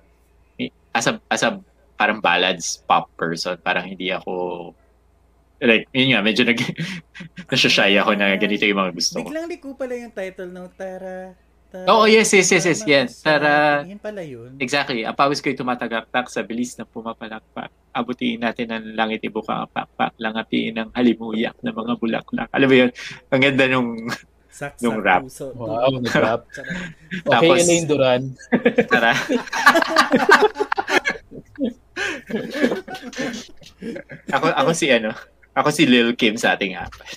as 0.95 1.07
a 1.11 1.19
as 1.29 1.43
a 1.43 1.59
parang 1.99 2.23
ballads 2.23 2.81
pop 2.87 3.11
person. 3.19 3.59
Parang 3.59 3.91
hindi 3.91 4.15
ako 4.15 4.71
like, 5.61 5.89
yun 5.97 6.13
nga, 6.13 6.21
medyo 6.21 6.45
nag 6.45 6.61
nasyashy 7.51 7.97
ako 7.97 8.13
na 8.15 8.37
ganito 8.37 8.65
yung 8.69 8.81
mga 8.81 8.93
gusto 8.95 9.15
ko. 9.25 9.29
Biglang 9.33 9.49
liko 9.51 9.75
pala 9.75 9.95
yung 9.97 10.13
title 10.13 10.53
ng 10.53 10.69
Tara. 10.77 11.33
Tara 11.77 11.93
Oo, 11.93 12.09
yes, 12.09 12.33
yes, 12.33 12.49
yes, 12.49 12.65
yes, 12.65 12.81
yan. 12.89 13.07
Tara. 13.21 13.85
Yan 13.85 14.01
pala 14.01 14.25
yun. 14.25 14.57
Exactly. 14.57 15.05
Ang 15.05 15.13
pawis 15.13 15.45
ko'y 15.45 15.53
tumatagaktak 15.53 16.33
sa 16.33 16.41
bilis 16.41 16.73
ng 16.81 16.89
pumapalakpak. 16.89 17.69
Abutiin 17.93 18.41
natin 18.41 18.73
ang 18.73 18.85
langit 18.97 19.21
ibukang 19.29 19.69
pakpak. 19.69 20.17
Langatiin 20.17 20.81
ang 20.81 20.89
halimuyak 20.97 21.57
ng 21.61 21.75
mga 21.77 21.93
bulaklak. 22.01 22.49
Alam 22.57 22.69
mo 22.73 22.77
yun? 22.81 22.91
Ang 23.29 23.41
ganda 23.45 23.65
nung 23.69 24.09
Saksak 24.57 24.89
Yung 24.89 25.05
rap. 25.05 25.21
puso. 25.29 25.53
Wow, 25.53 26.01
nag-rap. 26.01 26.49
Charot. 26.49 26.73
Okay, 27.29 27.29
Tapos- 27.29 27.61
Elaine 27.61 27.85
Duran. 27.85 28.23
tara. 28.93 29.13
ako 34.33 34.47
ako 34.53 34.71
si 34.73 34.89
ano, 34.89 35.13
ako 35.57 35.69
si 35.73 35.89
Lil 35.89 36.13
Kim 36.13 36.37
sa 36.37 36.53
ating 36.53 36.77
apat. 36.77 37.17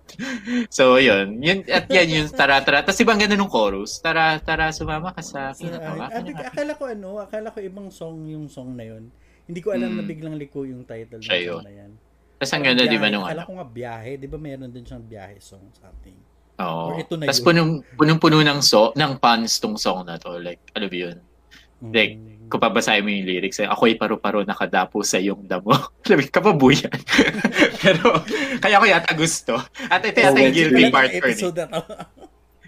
so, 0.72 0.96
yun. 0.96 1.38
yun. 1.38 1.60
At 1.68 1.84
yan 1.86 2.08
yung 2.08 2.28
tara, 2.32 2.64
tara. 2.64 2.80
Tapos 2.80 2.96
ibang 2.98 3.20
ganda 3.20 3.36
nung 3.36 3.52
chorus. 3.52 4.00
Tara, 4.00 4.40
tara, 4.40 4.72
sumama 4.72 5.12
ka 5.12 5.20
sa 5.20 5.52
akin. 5.52 5.76
Ng 5.76 6.00
ak- 6.32 6.48
akala 6.48 6.72
ko 6.74 6.84
ano, 6.88 7.20
akala 7.20 7.52
ko 7.52 7.60
ibang 7.60 7.92
song 7.92 8.24
yung 8.26 8.48
song 8.48 8.72
na 8.72 8.88
yun. 8.88 9.12
Hindi 9.44 9.60
ko 9.60 9.76
alam 9.76 9.92
na 9.92 10.00
Hmm. 10.00 10.08
biglang 10.08 10.36
liko 10.36 10.64
yung 10.64 10.84
title 10.84 11.20
ng 11.20 11.28
song 11.28 11.64
na 11.64 11.74
yan. 11.76 11.92
Tapos 12.38 12.52
ang 12.54 12.64
ganda, 12.64 12.86
di 12.86 12.96
ba, 12.96 13.08
nung 13.10 13.26
Akala 13.26 13.42
ano? 13.42 13.48
ko 13.48 13.52
nga 13.58 13.66
biyahe. 13.66 14.10
Di 14.16 14.26
ba 14.26 14.38
meron 14.38 14.70
din 14.70 14.84
siyang 14.86 15.02
biyahe 15.02 15.36
song 15.36 15.68
something. 15.74 16.16
Oo. 16.58 16.84
Or 16.88 16.96
ito 16.96 17.14
na 17.14 17.26
Tapos 17.26 17.42
punong, 17.42 17.82
punong-puno 17.94 18.38
ng, 18.40 18.60
so, 18.62 18.94
ng 18.94 19.18
puns 19.18 19.58
tong 19.58 19.76
song 19.76 20.06
na 20.06 20.16
to. 20.16 20.38
Like, 20.38 20.62
ano 20.72 20.86
ba 20.86 20.96
yun? 20.96 21.16
Like, 21.84 22.14
Mm. 22.14 22.37
Kung 22.48 22.60
pabasahin 22.60 23.04
mo 23.04 23.12
yung 23.12 23.28
lyrics, 23.28 23.60
eh, 23.60 23.68
ako'y 23.68 24.00
paru-paro 24.00 24.40
nakadapo 24.42 25.04
sa 25.04 25.20
iyong 25.20 25.44
damo. 25.44 25.70
Mo, 26.08 26.24
kapabuyan. 26.32 26.92
Pero, 27.84 28.24
kaya 28.58 28.80
ko 28.80 28.86
yata 28.88 29.12
gusto. 29.12 29.60
At 29.92 30.00
ito 30.02 30.18
yata 30.18 30.40
yung 30.40 30.56
guilty 30.56 30.84
part 30.88 31.12
for 31.12 31.28
me. 31.28 31.42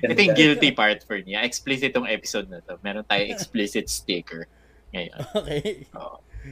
Ito 0.01 0.21
yung 0.21 0.37
guilty 0.37 0.71
part 0.73 1.01
for 1.05 1.19
niya. 1.21 1.45
Explicit 1.45 1.93
tong 1.93 2.09
episode 2.09 2.49
na 2.49 2.61
to. 2.65 2.81
Meron 2.81 3.05
tayong 3.05 3.33
explicit 3.33 3.89
sticker. 3.89 4.49
Ngayon. 4.93 5.19
okay. 5.41 5.85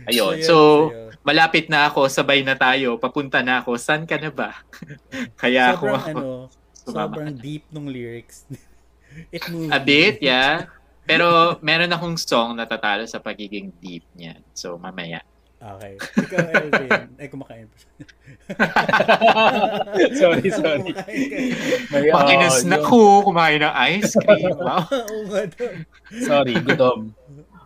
Ayun. 0.08 0.36
yun, 0.36 0.44
So, 0.44 0.56
malapit 1.24 1.72
na 1.72 1.88
ako. 1.88 2.12
Sabay 2.12 2.44
na 2.44 2.56
tayo. 2.56 3.00
Papunta 3.00 3.40
na 3.40 3.64
ako. 3.64 3.80
Saan 3.80 4.04
ka 4.04 4.20
na 4.20 4.28
ba? 4.28 4.52
Kaya 5.40 5.72
ako, 5.72 5.84
sobrang 5.84 5.96
ako 5.96 6.08
ano, 6.08 6.24
sumama. 6.76 6.92
sobrang 6.92 7.30
deep 7.40 7.64
nung 7.72 7.88
lyrics. 7.88 8.44
It 9.32 9.42
moves. 9.48 9.72
A 9.72 9.80
bit, 9.80 10.20
yeah. 10.20 10.68
Pero 11.08 11.56
meron 11.64 11.88
akong 11.88 12.20
song 12.20 12.60
na 12.60 12.68
tatalo 12.68 13.08
sa 13.08 13.16
pagiging 13.16 13.72
deep 13.80 14.04
niya. 14.12 14.36
So, 14.52 14.76
mamaya. 14.76 15.24
Okay. 15.58 15.98
Ikaw, 15.98 16.44
Elvin. 16.54 16.90
Ay, 17.18 17.26
kumakain 17.26 17.66
pa 17.66 17.76
siya. 17.82 17.90
sorry, 20.22 20.48
sorry. 20.54 20.92
Kumakain 20.94 21.24
ka. 21.26 21.38
May, 21.90 22.12
uh, 22.12 22.14
Makinis 22.14 22.58
na 22.62 22.78
ko. 22.78 23.26
Kumain 23.26 23.58
ng 23.58 23.74
ice 23.74 24.14
cream. 24.20 24.54
Wow. 24.62 24.86
Sorry, 26.28 26.54
gutom. 26.62 27.10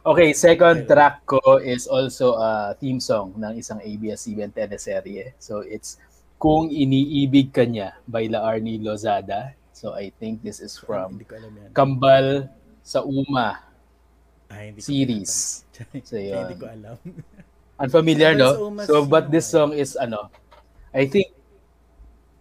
Okay, 0.03 0.33
second 0.33 0.89
track 0.89 1.23
ko 1.29 1.61
is 1.61 1.85
also 1.87 2.35
a 2.41 2.75
theme 2.81 2.99
song 2.99 3.37
ng 3.37 3.61
isang 3.61 3.79
ABS-CBN 3.85 4.57
teleserye. 4.57 5.37
So 5.37 5.61
it's 5.61 6.01
Kung 6.41 6.73
Iniibig 6.73 7.55
Ka 7.55 7.63
Niya 7.63 7.95
by 8.09 8.27
La 8.27 8.43
Arnie 8.43 8.81
Lozada. 8.81 9.53
So 9.77 9.93
I 9.93 10.11
think 10.17 10.41
this 10.41 10.59
is 10.65 10.75
from. 10.81 11.21
Kambal 11.77 12.49
sa 12.83 13.07
Uma 13.07 13.63
Ay, 14.53 14.75
hindi 14.75 14.85
series. 14.85 15.65
So, 16.05 16.15
Ay, 16.21 16.29
yun. 16.29 16.45
Hindi 16.45 16.55
ko 16.61 16.67
alam. 16.69 16.97
Unfamiliar, 17.81 18.37
no? 18.37 18.53
So, 18.85 19.09
but 19.09 19.33
this 19.33 19.49
song 19.49 19.73
is, 19.73 19.97
ano, 19.97 20.29
I 20.93 21.09
think, 21.09 21.33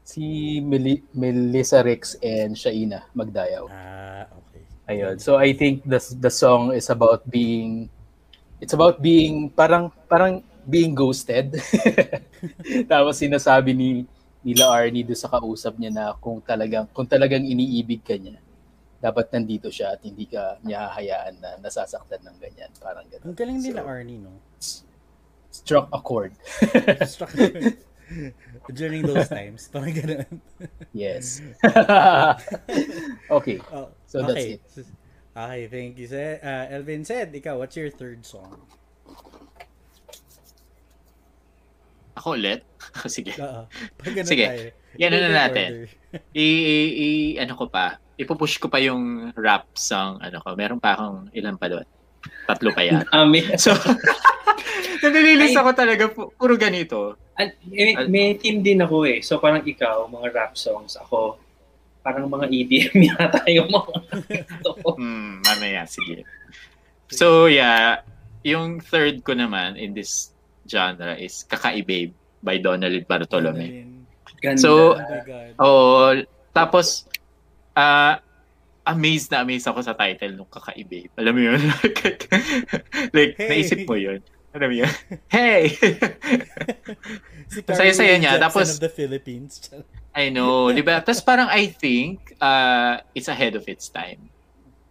si 0.04 0.60
Meli- 0.60 1.08
Melissa 1.16 1.80
Rix 1.80 2.20
and 2.20 2.54
Shaina 2.54 3.08
Magdayaw. 3.16 3.66
Ah, 3.72 4.28
okay. 4.28 4.62
Ayun. 4.92 5.16
So, 5.24 5.40
I 5.40 5.56
think 5.56 5.88
the, 5.88 6.04
the 6.20 6.30
song 6.30 6.76
is 6.76 6.92
about 6.92 7.24
being, 7.32 7.88
it's 8.60 8.76
about 8.76 9.00
being, 9.00 9.48
parang, 9.50 9.88
parang 10.12 10.44
being 10.68 10.94
ghosted. 10.94 11.58
Tapos 12.92 13.18
sinasabi 13.18 13.74
ni 13.74 13.90
nila 14.42 14.74
Arnie 14.74 15.06
do 15.06 15.14
sa 15.14 15.30
kausap 15.30 15.78
niya 15.78 15.94
na 15.94 16.06
kung 16.18 16.42
talagang 16.42 16.90
kung 16.90 17.06
talagang 17.06 17.46
iniibig 17.46 18.02
ka 18.02 18.18
niya, 18.18 18.42
dapat 19.02 19.34
nandito 19.34 19.74
siya 19.74 19.98
at 19.98 20.02
hindi 20.06 20.30
ka 20.30 20.62
niya 20.62 20.86
hahayaan 20.88 21.34
na 21.42 21.50
nasasaktan 21.58 22.22
ng 22.22 22.38
ganyan. 22.38 22.70
Parang 22.78 23.04
Ang 23.10 23.12
gano'n. 23.12 23.34
galing 23.34 23.60
nila 23.60 23.82
So, 23.82 23.90
Arnie, 23.90 24.20
no? 24.22 24.32
Struck 25.52 25.90
a 25.92 26.00
chord. 26.00 26.32
Struck 27.10 27.34
during 28.78 29.02
those 29.04 29.26
times. 29.28 29.68
Parang 29.68 29.92
ganun. 29.92 30.40
Yes. 30.94 31.42
okay. 33.38 33.58
Oh, 33.74 33.90
So 34.06 34.22
that's 34.22 34.38
okay. 34.38 34.60
Okay, 35.32 35.64
thank 35.68 35.96
you. 35.98 36.08
Sir. 36.08 36.38
Uh, 36.44 36.76
Elvin 36.76 37.08
said, 37.08 37.32
ikaw, 37.32 37.56
what's 37.58 37.74
your 37.80 37.88
third 37.90 38.22
song? 38.28 38.60
Ako 42.20 42.36
ulit? 42.36 42.68
Sige. 43.08 43.32
Oo. 43.40 43.64
Pag 43.98 44.12
ganun 44.12 44.28
Sige. 44.28 44.46
tayo. 44.46 44.68
Yan 45.00 45.10
na 45.10 45.18
Order, 45.18 45.32
natin. 45.32 45.70
I, 46.36 46.44
i- 46.44 46.96
i- 47.00 47.36
ano 47.40 47.56
ko 47.56 47.72
pa, 47.72 48.01
ipupush 48.16 48.58
ko 48.58 48.68
pa 48.68 48.78
yung 48.78 49.32
rap 49.34 49.68
song, 49.74 50.20
ano 50.20 50.38
ko, 50.40 50.54
meron 50.54 50.78
pa 50.78 50.94
akong 50.94 51.30
ilan 51.32 51.56
pa 51.56 51.68
doon. 51.68 51.88
Tatlo 52.46 52.70
pa 52.70 52.82
yan. 52.82 53.04
Ami. 53.16 53.42
So, 53.56 53.74
nalililis 55.02 55.54
ako 55.54 55.70
talaga, 55.74 56.06
pu- 56.08 56.30
puro 56.32 56.54
ganito. 56.56 57.18
An- 57.34 57.56
may, 57.64 57.96
may 58.06 58.28
team 58.36 58.62
din 58.62 58.80
ako 58.80 59.08
eh. 59.08 59.20
So 59.20 59.38
parang 59.38 59.64
ikaw, 59.64 60.06
mga 60.06 60.28
rap 60.30 60.54
songs. 60.54 60.94
Ako, 60.96 61.42
parang 62.02 62.28
mga 62.28 62.46
EDM 62.48 62.98
yata 63.10 63.42
yung 63.48 63.70
mga 63.70 63.94
Hmm, 64.98 65.42
mamaya, 65.42 65.86
sige. 65.86 66.26
So, 67.10 67.46
yeah, 67.46 68.06
yung 68.42 68.80
third 68.80 69.22
ko 69.22 69.34
naman 69.34 69.76
in 69.76 69.92
this 69.92 70.32
genre 70.64 71.14
is 71.14 71.44
Kakaibabe 71.44 72.14
by 72.40 72.58
Donald 72.58 72.96
Bartolome. 73.06 73.86
Ganda. 74.40 74.58
So, 74.58 74.98
Oh. 75.58 76.14
Tapos, 76.52 77.06
ah, 77.76 78.20
amazed 78.86 79.30
na 79.32 79.46
amazed 79.46 79.68
ako 79.70 79.82
sa 79.82 79.94
title 79.94 80.34
nung 80.34 80.50
Kakaibabe. 80.50 81.10
Alam 81.18 81.34
mo 81.38 81.42
yun? 81.54 81.62
like, 83.16 83.36
Hey! 83.38 83.50
naisip 83.50 83.86
mo 83.86 83.96
yun. 83.96 84.20
Alam 84.52 84.68
mo 84.68 84.76
yun? 84.84 84.94
Hey! 85.34 85.72
Si 87.52 87.60
saya-saya 87.68 88.16
niya. 88.18 88.40
Jackson 88.40 88.44
Tapos- 88.48 88.74
of 88.76 88.84
the 88.84 88.92
Philippines. 88.92 89.62
I 90.12 90.28
know, 90.28 90.68
di 90.76 90.84
ba? 90.84 91.00
Tapos 91.00 91.24
parang 91.24 91.48
I 91.48 91.72
think 91.72 92.36
uh, 92.44 93.00
it's 93.16 93.32
ahead 93.32 93.56
of 93.56 93.64
its 93.72 93.88
time. 93.88 94.28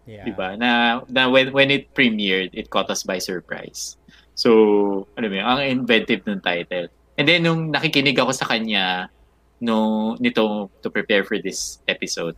Yeah. 0.08 0.24
Di 0.24 0.32
ba? 0.32 0.56
Na, 0.56 1.04
na 1.12 1.28
when, 1.28 1.52
when 1.52 1.68
it 1.68 1.92
premiered, 1.92 2.56
it 2.56 2.72
caught 2.72 2.88
us 2.88 3.04
by 3.04 3.20
surprise. 3.20 4.00
So, 4.32 5.04
ano 5.20 5.28
mo 5.28 5.34
yun, 5.36 5.44
ang 5.44 5.60
inventive 5.60 6.24
ng 6.24 6.40
title. 6.40 6.88
And 7.20 7.28
then, 7.28 7.44
nung 7.44 7.68
nakikinig 7.68 8.16
ako 8.16 8.32
sa 8.32 8.48
kanya, 8.48 9.12
no, 9.60 10.16
nito, 10.16 10.72
to 10.80 10.88
prepare 10.88 11.20
for 11.20 11.36
this 11.36 11.84
episode, 11.84 12.32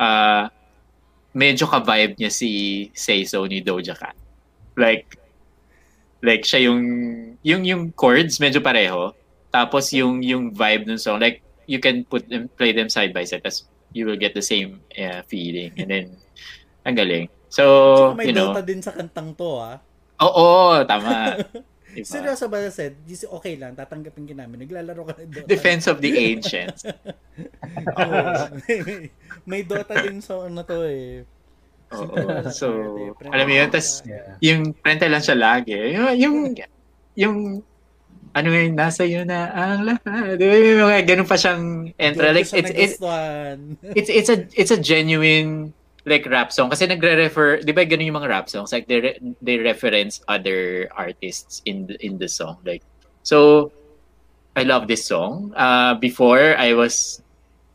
uh, 0.00 0.48
medyo 1.36 1.68
ka-vibe 1.68 2.16
niya 2.16 2.32
si 2.32 2.88
Say 2.96 3.28
So 3.28 3.44
ni 3.44 3.60
Doja 3.60 3.94
Cat. 3.94 4.16
Like, 4.74 5.20
like 6.24 6.42
siya 6.42 6.72
yung, 6.72 6.82
yung, 7.44 7.62
yung 7.68 7.82
chords 7.92 8.40
medyo 8.40 8.64
pareho. 8.64 9.12
Tapos 9.52 9.92
yung, 9.92 10.24
yung 10.24 10.50
vibe 10.50 10.88
ng 10.88 10.98
song, 10.98 11.20
like, 11.20 11.44
you 11.68 11.78
can 11.78 12.02
put 12.08 12.26
them, 12.26 12.48
play 12.58 12.72
them 12.72 12.88
side 12.88 13.14
by 13.14 13.22
side, 13.22 13.44
tapos 13.44 13.68
you 13.94 14.06
will 14.06 14.18
get 14.18 14.34
the 14.34 14.42
same 14.42 14.82
uh, 14.98 15.22
feeling. 15.30 15.70
And 15.78 15.90
then, 15.90 16.06
ang 16.82 16.96
galing. 16.98 17.30
So, 17.50 17.62
Tsaka 17.94 18.14
may 18.18 18.26
you 18.30 18.34
know, 18.34 18.50
Dota 18.54 18.62
din 18.62 18.80
sa 18.82 18.94
kantang 18.94 19.34
to, 19.38 19.58
ah. 19.58 19.78
oo, 20.22 20.82
tama. 20.86 21.38
Diba? 21.90 22.06
Seryoso 22.06 22.46
ba 22.46 22.62
said, 22.70 22.94
this 23.02 23.26
okay 23.26 23.58
lang, 23.58 23.74
tatanggapin 23.74 24.22
ka 24.22 24.34
namin. 24.34 24.62
Naglalaro 24.62 25.02
ka 25.10 25.12
ng 25.18 25.30
Dota. 25.30 25.48
Defense 25.50 25.90
of 25.90 25.98
the 25.98 26.12
Ancients. 26.14 26.86
Oo. 27.98 28.32
may, 28.62 28.78
may 29.42 29.60
Dota 29.66 29.98
din 29.98 30.22
sa 30.22 30.46
ano 30.46 30.62
to 30.62 30.86
eh. 30.86 31.26
Oo. 31.90 32.46
So, 32.54 32.66
Prende- 33.18 33.34
alam 33.34 33.44
mo 33.50 33.54
yun, 33.54 33.68
tas 33.74 34.06
Yeah. 34.06 34.38
yung 34.38 34.60
prente 34.78 35.10
lang 35.10 35.22
siya 35.22 35.34
lagi. 35.34 35.74
Yung, 35.74 36.06
yung, 36.14 36.36
yung 37.18 37.36
ano 38.30 38.48
yun, 38.54 38.78
nasa 38.78 39.02
iyo 39.02 39.26
na 39.26 39.50
ang 39.50 39.82
lahat. 39.82 40.38
Di 40.38 40.46
ba 40.46 40.54
yung 40.54 40.86
mga 40.86 41.02
ganun 41.02 41.26
pa 41.26 41.34
siyang. 41.34 41.90
Doon 41.90 42.30
Like, 42.30 42.46
it's, 42.46 42.70
it's, 42.70 42.94
it's, 43.82 44.10
it's 44.10 44.30
a, 44.30 44.36
it's 44.54 44.70
a 44.70 44.78
genuine 44.78 45.74
like 46.06 46.24
rap 46.28 46.52
song 46.52 46.70
kasi 46.72 46.88
nagre-refer, 46.88 47.60
'di 47.60 47.72
ba 47.76 47.84
ganun 47.84 48.08
yung 48.08 48.18
mga 48.20 48.30
rap 48.30 48.46
songs 48.48 48.72
like 48.72 48.88
they 48.88 49.00
re- 49.00 49.20
they 49.44 49.60
reference 49.60 50.24
other 50.28 50.88
artists 50.96 51.60
in 51.68 51.84
the, 51.86 51.96
in 52.00 52.16
the 52.16 52.28
song 52.28 52.56
like 52.64 52.80
so 53.22 53.68
I 54.56 54.64
love 54.66 54.88
this 54.88 55.06
song. 55.06 55.52
Uh 55.54 55.94
before 55.94 56.56
I 56.56 56.72
was 56.74 57.22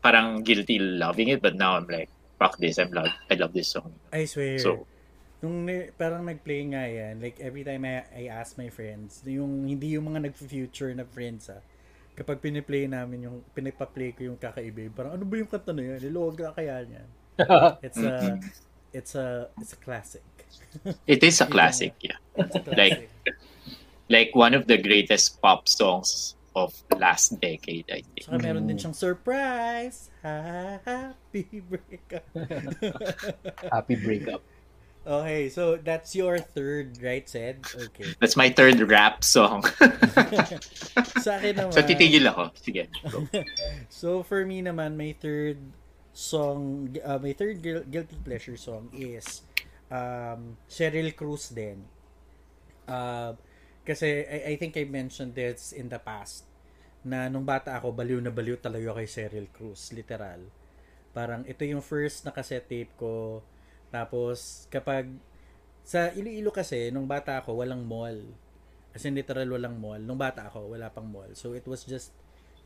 parang 0.02 0.42
guilty 0.42 0.78
loving 0.78 1.30
it 1.30 1.40
but 1.40 1.54
now 1.54 1.78
I'm 1.78 1.86
like 1.86 2.10
fuck 2.38 2.58
this 2.58 2.78
I'm 2.78 2.90
love 2.90 3.14
I 3.30 3.34
love 3.38 3.54
this 3.54 3.70
song. 3.70 3.94
I 4.10 4.26
swear. 4.26 4.58
So 4.58 4.86
nung 5.44 5.68
parang 5.94 6.24
nag-play 6.24 6.66
nga 6.72 6.84
yan, 6.88 7.20
like 7.20 7.38
every 7.38 7.62
time 7.62 7.84
I, 7.84 8.08
I 8.10 8.22
ask 8.32 8.56
my 8.56 8.72
friends, 8.72 9.22
yung 9.22 9.68
hindi 9.68 9.94
yung 9.94 10.08
mga 10.10 10.32
nag-future 10.32 10.90
na 10.96 11.04
friends 11.04 11.52
ah, 11.52 11.60
kapag 12.16 12.40
piniplay 12.40 12.88
namin 12.88 13.28
yung, 13.28 13.36
pinipa-play 13.52 14.16
ko 14.16 14.32
yung 14.32 14.40
kakaiba, 14.40 14.88
parang 14.90 15.20
ano 15.20 15.24
ba 15.28 15.34
yung 15.36 15.50
kanta 15.50 15.76
na 15.76 15.94
yan? 15.94 16.00
Na 16.00 16.56
kaya 16.56 16.82
niyan? 16.88 17.08
It's 17.82 17.98
a, 17.98 18.40
it's 18.92 19.14
a, 19.14 19.48
it's 19.60 19.72
a 19.72 19.80
classic. 19.80 20.22
It 21.06 21.22
is 21.22 21.40
a 21.40 21.46
classic, 21.54 21.94
yeah. 22.00 22.16
It's 22.36 22.54
a 22.56 22.62
Like- 22.72 22.74
classic. 22.74 23.10
Like 24.08 24.30
one 24.38 24.54
of 24.54 24.68
the 24.70 24.78
greatest 24.78 25.42
pop 25.42 25.66
songs 25.68 26.36
of 26.54 26.70
last 26.94 27.40
decade, 27.42 27.90
I 27.90 28.06
think. 28.06 28.22
Saka 28.22 28.38
meron 28.38 28.70
din 28.70 28.78
siyang 28.78 28.94
surprise. 28.94 30.14
Happy 30.22 31.42
breakup. 31.66 32.22
Happy 33.74 33.96
breakup. 33.98 34.40
okay, 35.06 35.50
so 35.50 35.74
that's 35.82 36.14
your 36.14 36.38
third, 36.38 37.02
right, 37.02 37.26
Sed? 37.28 37.66
Okay. 37.74 38.14
That's 38.22 38.38
my 38.38 38.46
third 38.50 38.78
rap 38.86 39.26
song. 39.26 39.66
Sa 41.22 41.38
akin 41.42 41.58
naman. 41.66 41.74
so 41.74 41.82
titigil 41.82 42.30
ako. 42.30 42.54
Sige. 42.62 42.86
go. 43.10 43.26
So 43.90 44.22
for 44.22 44.46
me 44.46 44.62
naman, 44.62 44.94
my 44.94 45.18
third 45.18 45.58
song, 46.16 46.88
uh, 47.04 47.20
my 47.20 47.36
third 47.36 47.60
guil- 47.60 47.84
guilty 47.84 48.16
pleasure 48.24 48.56
song 48.56 48.88
is 48.96 49.44
um, 49.92 50.56
Cheryl 50.64 51.12
Cruz 51.12 51.52
din. 51.52 51.84
Uh, 52.88 53.36
kasi 53.84 54.24
I, 54.24 54.38
I 54.50 54.54
think 54.56 54.80
I 54.80 54.88
mentioned 54.88 55.36
this 55.36 55.76
in 55.76 55.92
the 55.92 56.00
past 56.00 56.48
na 57.04 57.28
nung 57.28 57.44
bata 57.44 57.76
ako, 57.76 57.92
baliw 57.92 58.18
na 58.18 58.32
baliw 58.32 58.56
talaga 58.56 58.96
kay 58.96 59.06
Cheryl 59.06 59.46
Cruz, 59.52 59.92
literal. 59.92 60.40
Parang 61.12 61.44
ito 61.44 61.62
yung 61.68 61.84
first 61.84 62.24
na 62.24 62.32
cassette 62.32 62.66
tape 62.66 62.96
ko. 62.96 63.44
Tapos 63.92 64.64
kapag 64.72 65.12
sa 65.86 66.10
Iloilo 66.16 66.50
kasi, 66.50 66.90
nung 66.90 67.06
bata 67.06 67.38
ako, 67.38 67.62
walang 67.62 67.86
mall. 67.86 68.18
As 68.90 69.04
in 69.04 69.14
literal 69.14 69.46
walang 69.52 69.78
mall. 69.78 70.00
Nung 70.00 70.18
bata 70.18 70.48
ako, 70.48 70.74
wala 70.74 70.90
pang 70.90 71.06
mall. 71.06 71.30
So 71.38 71.54
it 71.54 71.68
was 71.68 71.86
just 71.86 72.10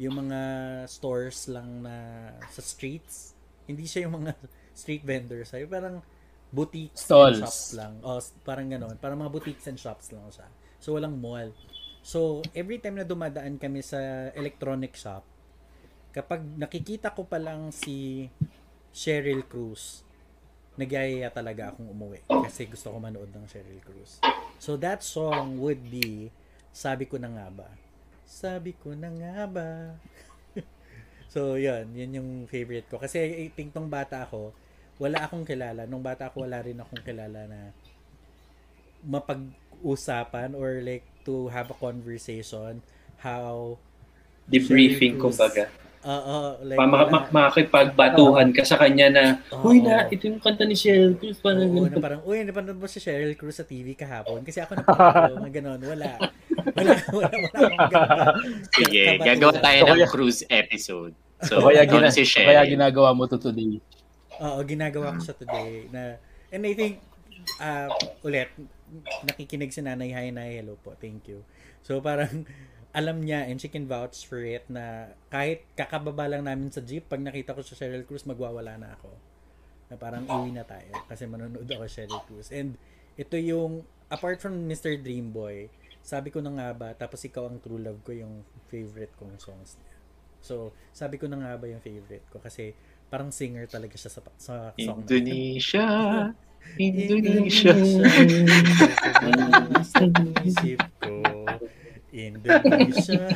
yung 0.01 0.17
mga 0.17 0.41
stores 0.89 1.45
lang 1.53 1.85
na 1.85 2.31
sa 2.49 2.65
streets. 2.65 3.37
Hindi 3.71 3.87
siya 3.87 4.11
yung 4.11 4.21
mga 4.21 4.35
street 4.75 5.07
vendors. 5.07 5.55
Ay, 5.55 5.65
parang 5.65 6.03
boutiques 6.51 7.07
Stalls. 7.07 7.39
and 7.39 7.47
shops 7.47 7.63
lang. 7.79 7.95
O, 8.03 8.19
s- 8.19 8.35
parang 8.43 8.67
gano'n. 8.67 8.99
Parang 8.99 9.19
mga 9.19 9.31
boutiques 9.31 9.67
and 9.71 9.79
shops 9.79 10.11
lang 10.11 10.27
siya. 10.29 10.51
So, 10.83 10.99
walang 10.99 11.15
mall. 11.17 11.55
So, 12.03 12.43
every 12.53 12.83
time 12.83 12.99
na 12.99 13.07
dumadaan 13.07 13.55
kami 13.57 13.81
sa 13.81 13.99
electronic 14.35 14.99
shop, 14.99 15.23
kapag 16.11 16.43
nakikita 16.59 17.15
ko 17.15 17.23
pa 17.23 17.39
lang 17.39 17.71
si 17.71 18.27
Cheryl 18.91 19.47
Cruz, 19.47 20.03
nagyayaya 20.75 21.29
talaga 21.31 21.71
akong 21.71 21.87
umuwi 21.87 22.25
kasi 22.27 22.65
gusto 22.67 22.91
ko 22.91 22.97
manood 22.99 23.31
ng 23.31 23.45
Cheryl 23.47 23.79
Cruz. 23.85 24.19
So 24.57 24.75
that 24.81 25.05
song 25.05 25.61
would 25.61 25.87
be 25.87 26.33
Sabi 26.71 27.07
ko 27.11 27.19
na 27.19 27.27
nga 27.27 27.51
ba. 27.51 27.69
Sabi 28.23 28.79
ko 28.79 28.95
na 28.95 29.11
nga 29.11 29.43
ba. 29.51 29.99
So 31.31 31.55
yun, 31.55 31.95
yun 31.95 32.11
yung 32.19 32.31
favorite 32.51 32.91
ko. 32.91 32.99
Kasi 32.99 33.23
I 33.23 33.47
think 33.55 33.71
nung 33.73 33.87
bata 33.87 34.27
ako, 34.27 34.51
wala 35.01 35.25
akong 35.25 35.47
kilala. 35.47 35.87
Nung 35.87 36.03
bata 36.03 36.29
ako, 36.29 36.45
wala 36.45 36.61
rin 36.61 36.77
akong 36.77 37.01
kilala 37.07 37.47
na 37.47 37.73
mapag-usapan 39.07 40.53
or 40.53 40.85
like 40.85 41.07
to 41.25 41.49
have 41.49 41.73
a 41.73 41.77
conversation 41.79 42.85
how 43.25 43.79
Debriefing, 44.51 45.15
kumbaga. 45.17 45.71
Oo, 46.01 46.59
like 46.65 46.81
Pa, 46.81 46.89
ma- 46.89 47.07
ma- 47.07 47.29
makipagbatuhan 47.31 48.51
ka 48.57 48.65
sa 48.65 48.81
kanya 48.81 49.07
na. 49.13 49.25
Uy 49.63 49.85
na, 49.85 50.09
ito 50.09 50.27
yung 50.27 50.41
kanta 50.41 50.65
ni 50.67 50.75
Cheryl 50.75 51.15
Cruz. 51.15 51.39
Parang 51.39 51.71
Oo, 51.71 51.87
na 51.87 52.01
parang, 52.01 52.21
uy, 52.27 52.43
napanood 52.43 52.81
mo 52.81 52.89
si 52.89 52.99
Cheryl 52.99 53.37
Cruz 53.37 53.61
sa 53.61 53.69
TV 53.69 53.93
kahapon? 53.95 54.43
Kasi 54.43 54.59
ako 54.65 54.81
napanood 54.81 55.13
ko, 55.13 55.33
mga 55.45 55.55
ganon. 55.61 55.81
Wala. 55.85 56.33
Wala, 56.71 56.93
wala, 57.11 57.29
wala. 57.31 58.25
Sige, 58.71 59.03
gagawa 59.19 59.53
tayo 59.55 59.81
So, 59.83 59.91
ng 59.91 60.01
cruise 60.07 60.41
episode. 60.47 61.13
So, 61.41 61.53
So, 61.57 61.65
kaya, 61.65 61.83
gina- 61.85 62.07
na 62.07 62.11
si 62.11 62.23
so, 62.23 62.39
kaya 62.39 62.61
Sherry. 62.61 62.75
ginagawa 62.75 63.11
mo 63.11 63.25
to 63.25 63.37
today. 63.37 63.81
Oo, 64.39 64.59
ginagawa 64.63 65.17
ko 65.17 65.21
siya 65.23 65.37
today. 65.37 65.89
Na, 65.89 66.17
and 66.49 66.63
I 66.63 66.73
think, 66.73 67.01
uh, 67.59 67.89
ulit, 68.21 68.49
nakikinig 69.23 69.71
si 69.71 69.81
Nanay. 69.81 70.11
Hi, 70.11 70.29
Nay. 70.29 70.59
Hello 70.59 70.77
po. 70.77 70.93
Thank 70.95 71.27
you. 71.27 71.45
So, 71.81 72.01
parang, 72.01 72.45
alam 72.91 73.23
niya 73.23 73.47
and 73.47 73.57
she 73.57 73.71
can 73.71 73.87
vouch 73.87 74.27
for 74.27 74.43
it 74.43 74.67
na 74.67 75.07
kahit 75.31 75.63
kakababa 75.79 76.27
lang 76.27 76.43
namin 76.43 76.75
sa 76.75 76.83
jeep, 76.83 77.07
pag 77.07 77.23
nakita 77.23 77.55
ko 77.55 77.63
si 77.63 77.79
Cheryl 77.79 78.03
Cruz, 78.03 78.27
magwawala 78.27 78.75
na 78.77 78.99
ako. 78.99 79.15
Na 79.87 79.95
parang 79.95 80.27
iwi 80.27 80.51
na 80.51 80.67
tayo 80.67 80.91
kasi 81.07 81.23
manonood 81.25 81.67
ako 81.67 81.87
si 81.87 81.95
Cheryl 81.97 82.23
Cruz. 82.27 82.51
And 82.51 82.75
ito 83.15 83.39
yung, 83.39 83.87
apart 84.11 84.43
from 84.43 84.67
Mr. 84.67 84.99
Dreamboy, 84.99 85.71
sabi 86.01 86.33
ko 86.33 86.41
na 86.41 86.51
nga 86.57 86.69
ba, 86.75 86.89
tapos 86.97 87.21
ikaw 87.25 87.47
ang 87.47 87.61
true 87.61 87.81
love 87.81 88.01
ko 88.03 88.13
yung 88.13 88.43
favorite 88.73 89.13
kong 89.21 89.37
songs 89.37 89.77
niya. 89.81 89.95
So, 90.41 90.73
sabi 90.97 91.21
ko 91.21 91.29
na 91.29 91.37
nga 91.37 91.53
ba 91.61 91.69
yung 91.69 91.85
favorite 91.85 92.25
ko 92.33 92.41
kasi 92.41 92.73
parang 93.13 93.29
singer 93.29 93.69
talaga 93.69 93.95
siya 93.99 94.11
sa, 94.11 94.21
sa 94.41 94.55
song 94.75 95.05
na. 95.05 95.11
Indonesia. 95.17 95.87
Indonesia. 96.77 97.73
Sa 99.85 100.05
isip 100.45 100.81
ko, 101.01 101.25
Indonesia. 102.13 103.21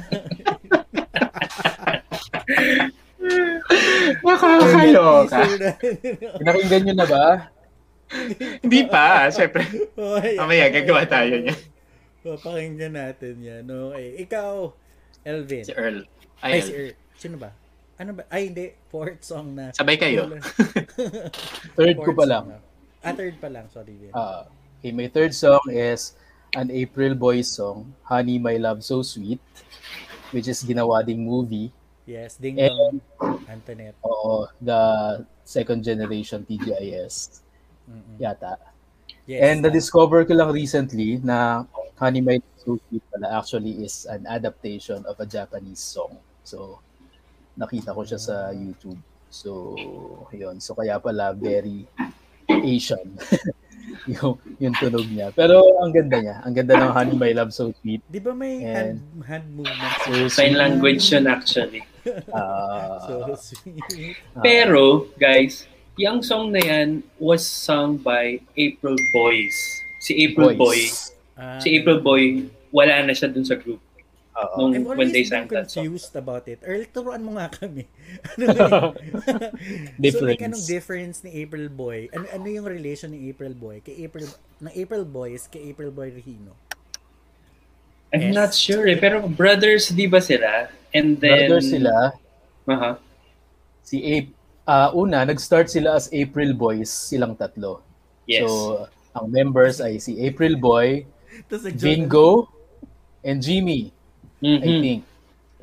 Nakakaloka. 4.24 5.38
Pinakinggan 6.40 6.82
nyo 6.84 6.94
na 6.94 7.06
ba? 7.08 7.24
Hindi 8.60 8.80
pa, 8.86 9.32
syempre. 9.32 9.64
Mamaya, 10.36 10.70
gagawa 10.70 11.02
tayo 11.08 11.34
niya. 11.40 11.56
Papakinggan 12.24 12.96
natin 12.96 13.34
yan. 13.38 13.68
Okay. 13.68 14.24
Ikaw, 14.24 14.72
Elvin. 15.22 15.64
Si 15.64 15.72
Earl. 15.72 16.08
Ay, 16.40 16.50
Ay, 16.50 16.60
si 16.60 16.72
Earl. 16.72 16.92
Sino 17.14 17.36
ba? 17.36 17.52
Ano 17.94 18.16
ba? 18.16 18.24
Ay, 18.26 18.48
hindi. 18.48 18.72
Fourth 18.88 19.22
song 19.22 19.52
na. 19.52 19.70
sabay 19.70 19.94
kayo. 19.94 20.26
Third 21.76 21.96
ko 21.98 22.10
pa 22.10 22.24
lang. 22.24 22.44
na. 22.48 22.58
Ah, 23.04 23.12
third 23.12 23.36
pa 23.36 23.46
lang. 23.46 23.68
Sorry. 23.68 23.92
Vin. 23.92 24.10
Ah, 24.10 24.48
okay, 24.80 24.88
my 24.88 25.04
third 25.06 25.36
song 25.36 25.60
is 25.68 26.16
an 26.56 26.72
April 26.72 27.12
Boys 27.12 27.52
song, 27.52 27.92
Honey 28.02 28.40
My 28.40 28.56
Love 28.56 28.80
So 28.80 29.04
Sweet, 29.04 29.42
which 30.32 30.48
is 30.48 30.64
ginawa 30.64 31.04
ding 31.04 31.20
movie. 31.20 31.68
yes, 32.04 32.36
Ding 32.36 32.56
And, 32.56 32.72
Dong. 32.72 33.44
Antoinette. 33.46 33.96
oo, 34.00 34.48
the 34.56 34.80
second 35.42 35.80
generation 35.80 36.44
TGIS 36.44 37.44
Mm-mm. 37.84 38.16
yata. 38.16 38.56
Yes. 39.24 39.40
And 39.42 39.60
na-discover 39.60 40.24
ko 40.24 40.32
lang 40.32 40.48
recently 40.48 41.20
na 41.20 41.64
Honey 41.94 42.20
My 42.20 42.36
Love 42.36 42.58
So 42.58 42.70
Sweet 42.88 43.04
pala 43.08 43.38
actually 43.38 43.84
is 43.84 44.06
an 44.06 44.26
adaptation 44.26 45.04
of 45.06 45.14
a 45.20 45.26
Japanese 45.26 45.78
song. 45.80 46.18
So, 46.42 46.80
nakita 47.54 47.94
ko 47.94 48.02
siya 48.02 48.18
sa 48.18 48.50
YouTube. 48.50 48.98
So, 49.30 49.74
yun. 50.30 50.58
So, 50.58 50.74
kaya 50.74 50.98
pala 50.98 51.30
very 51.32 51.86
Asian 52.50 53.14
yung, 54.10 54.36
yung 54.58 54.74
tunog 54.74 55.06
niya. 55.06 55.30
Pero 55.32 55.80
ang 55.80 55.94
ganda 55.94 56.18
niya. 56.18 56.36
Ang 56.42 56.54
ganda 56.54 56.74
ng 56.76 56.92
Honey 56.92 57.16
My 57.16 57.32
Love 57.32 57.52
So 57.54 57.70
Sweet. 57.78 58.02
Di 58.10 58.18
ba 58.18 58.34
may 58.34 58.58
hand, 58.60 58.98
And- 58.98 59.24
hand 59.24 59.46
movement? 59.54 59.94
So, 60.04 60.10
Sign 60.28 60.58
language 60.58 61.04
yun 61.08 61.26
actually. 61.26 61.82
Ah, 62.28 63.00
So 63.08 63.32
sweet. 63.32 63.80
ah, 64.36 64.44
Pero, 64.44 65.08
guys, 65.16 65.64
yung 65.96 66.20
song 66.20 66.52
na 66.52 66.60
yan 66.60 67.00
was 67.16 67.40
sung 67.40 67.96
by 67.96 68.44
April 68.60 68.92
Boys. 69.16 69.56
Si 70.04 70.12
April 70.20 70.52
Boy. 70.52 70.84
voice. 70.84 71.13
Ah, 71.34 71.58
Si 71.58 71.74
April 71.74 71.98
Boy, 71.98 72.46
wala 72.70 73.02
na 73.02 73.12
siya 73.12 73.26
dun 73.26 73.42
sa 73.42 73.54
group. 73.54 73.82
Oo. 74.34 74.66
Nung 74.66 74.74
I've 74.74 74.98
when 74.98 75.14
they 75.14 75.22
always 75.22 75.30
sang 75.30 75.46
that 75.48 75.70
song. 75.70 75.86
confused 75.86 76.14
about 76.14 76.42
it. 76.46 76.58
Earl, 76.60 76.82
turuan 76.90 77.22
mo 77.22 77.38
nga 77.38 77.46
kami. 77.48 77.86
ano 78.34 78.42
yun? 78.44 78.66
so, 78.66 79.30
like, 79.30 79.94
Difference. 80.02 80.42
anong 80.42 80.64
difference 80.66 81.16
ni 81.22 81.30
April 81.38 81.70
Boy? 81.70 82.10
Ano, 82.10 82.26
ano 82.26 82.46
yung 82.46 82.66
relation 82.66 83.14
ni 83.14 83.30
April 83.30 83.54
Boy 83.54 83.78
kay 83.78 83.94
April, 84.02 84.26
ng 84.58 84.74
April 84.74 85.06
Boys 85.06 85.46
kay 85.46 85.70
April 85.70 85.94
Boy 85.94 86.10
Regino? 86.10 86.58
I'm 88.10 88.30
Yes. 88.30 88.34
not 88.34 88.50
sure 88.50 88.86
eh. 88.86 88.94
Pero 88.94 89.22
brothers, 89.24 89.90
di 89.90 90.06
ba 90.06 90.18
sila? 90.18 90.70
And 90.90 91.18
then... 91.18 91.50
Brother 91.50 91.62
sila. 91.62 91.94
Aha. 92.66 92.90
Si 93.82 93.98
Ape, 94.00 94.30
ah 94.64 94.90
una, 94.90 95.22
nag-start 95.22 95.66
sila 95.66 95.94
as 95.94 96.10
April 96.10 96.54
Boys, 96.54 96.90
silang 96.90 97.34
tatlo. 97.34 97.82
Yes. 98.24 98.46
So, 98.46 98.86
ang 99.12 99.30
members 99.30 99.78
ay 99.78 99.98
si 99.98 100.18
April 100.20 100.58
Boy, 100.58 101.06
Tapos 101.46 101.66
Bingo, 101.76 102.48
and 103.22 103.40
Jimmy, 103.40 103.90
I 104.38 104.46
Mhm. 104.60 104.80
think. 104.80 105.02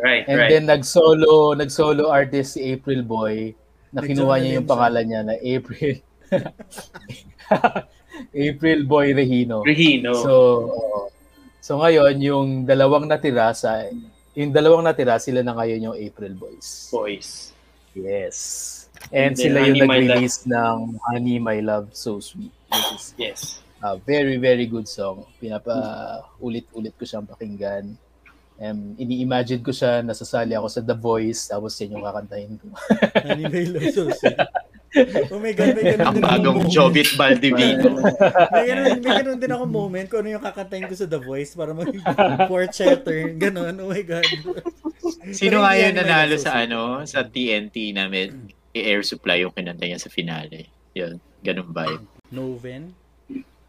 Right, 0.01 0.25
And 0.25 0.37
right. 0.39 0.49
then 0.49 0.65
nag-solo, 0.65 1.53
nag-solo 1.53 2.09
artist 2.09 2.57
si 2.57 2.73
April 2.73 3.05
Boy 3.05 3.53
na 3.93 4.01
kinuha 4.01 4.41
niya 4.41 4.57
yung 4.57 4.65
pangalan 4.65 5.05
niya 5.05 5.21
na 5.21 5.35
April 5.37 6.01
April 8.33 8.79
Boy 8.85 9.13
Regino. 9.13 9.61
Regino. 9.61 10.15
So, 10.15 10.33
so 11.59 11.77
ngayon 11.77 12.17
yung 12.17 12.47
dalawang 12.65 13.05
natira 13.05 13.51
sa 13.53 13.85
yung 14.33 14.49
dalawang 14.49 14.81
natira 14.81 15.19
sila 15.19 15.43
na 15.43 15.53
ngayon 15.53 15.91
yung 15.91 15.97
April 15.97 16.33
Boys. 16.33 16.87
Boys. 16.89 17.29
Yes. 17.93 18.37
And 19.11 19.33
And 19.33 19.37
sila 19.37 19.67
yung 19.67 19.83
nag-release 19.83 20.47
ng 20.47 20.77
Honey 21.03 21.37
My 21.37 21.59
Love 21.59 21.91
So 21.91 22.17
Sweet. 22.17 22.49
is 22.95 23.13
Yes. 23.19 23.59
A 23.81 23.97
very, 23.97 24.37
very 24.37 24.69
good 24.69 24.85
song. 24.85 25.25
Pinapa 25.41 25.73
ulit-ulit 26.37 26.93
ko 26.95 27.03
siyang 27.03 27.25
pakinggan. 27.25 27.97
Um, 28.61 28.93
ini-imagine 28.93 29.65
ko 29.65 29.73
siya, 29.73 30.05
nasasali 30.05 30.53
ako 30.53 30.69
sa 30.69 30.85
The 30.85 30.93
Voice, 30.93 31.49
tapos 31.49 31.73
yan 31.81 31.97
yung 31.97 32.05
kakantahin 32.05 32.61
ko. 32.61 32.69
Anime 33.25 33.73
Love 33.73 33.89
So 33.89 34.05
Sweet. 34.13 34.37
Oh 35.33 35.41
my 35.41 35.55
God, 35.55 35.73
may 35.73 35.97
ganun 35.97 36.05
Ang 36.05 36.15
din 36.19 36.25
bagong 36.29 36.57
moment. 36.61 36.75
Jobit 36.75 37.09
Baldivino. 37.15 37.89
May 38.53 38.65
ganun, 38.67 38.99
may 38.99 39.13
ganun 39.23 39.39
din 39.39 39.51
ako 39.55 39.63
moment 39.63 40.07
kung 40.11 40.19
ano 40.19 40.35
yung 40.35 40.43
kakantahin 40.43 40.83
ko 40.91 40.95
sa 40.99 41.07
The 41.07 41.15
Voice 41.23 41.55
para 41.55 41.71
mag 41.71 41.89
fourth 42.51 42.75
turn. 42.75 43.39
Ganun, 43.39 43.71
oh 43.79 43.87
my 43.87 44.03
God. 44.03 44.27
Sino 45.31 45.63
nga 45.63 45.79
yan 45.79 45.95
nanalo 45.95 46.35
sa 46.35 46.59
ano, 46.59 47.07
sa 47.07 47.23
TNT 47.23 47.95
namin, 47.95 48.51
i-air 48.75 48.99
supply 49.01 49.47
yung 49.47 49.55
kinanta 49.55 49.87
niya 49.87 49.97
sa 49.97 50.11
finale. 50.11 50.67
Yun, 50.91 51.23
ganun 51.39 51.71
vibe. 51.71 52.03
Noven. 52.27 52.91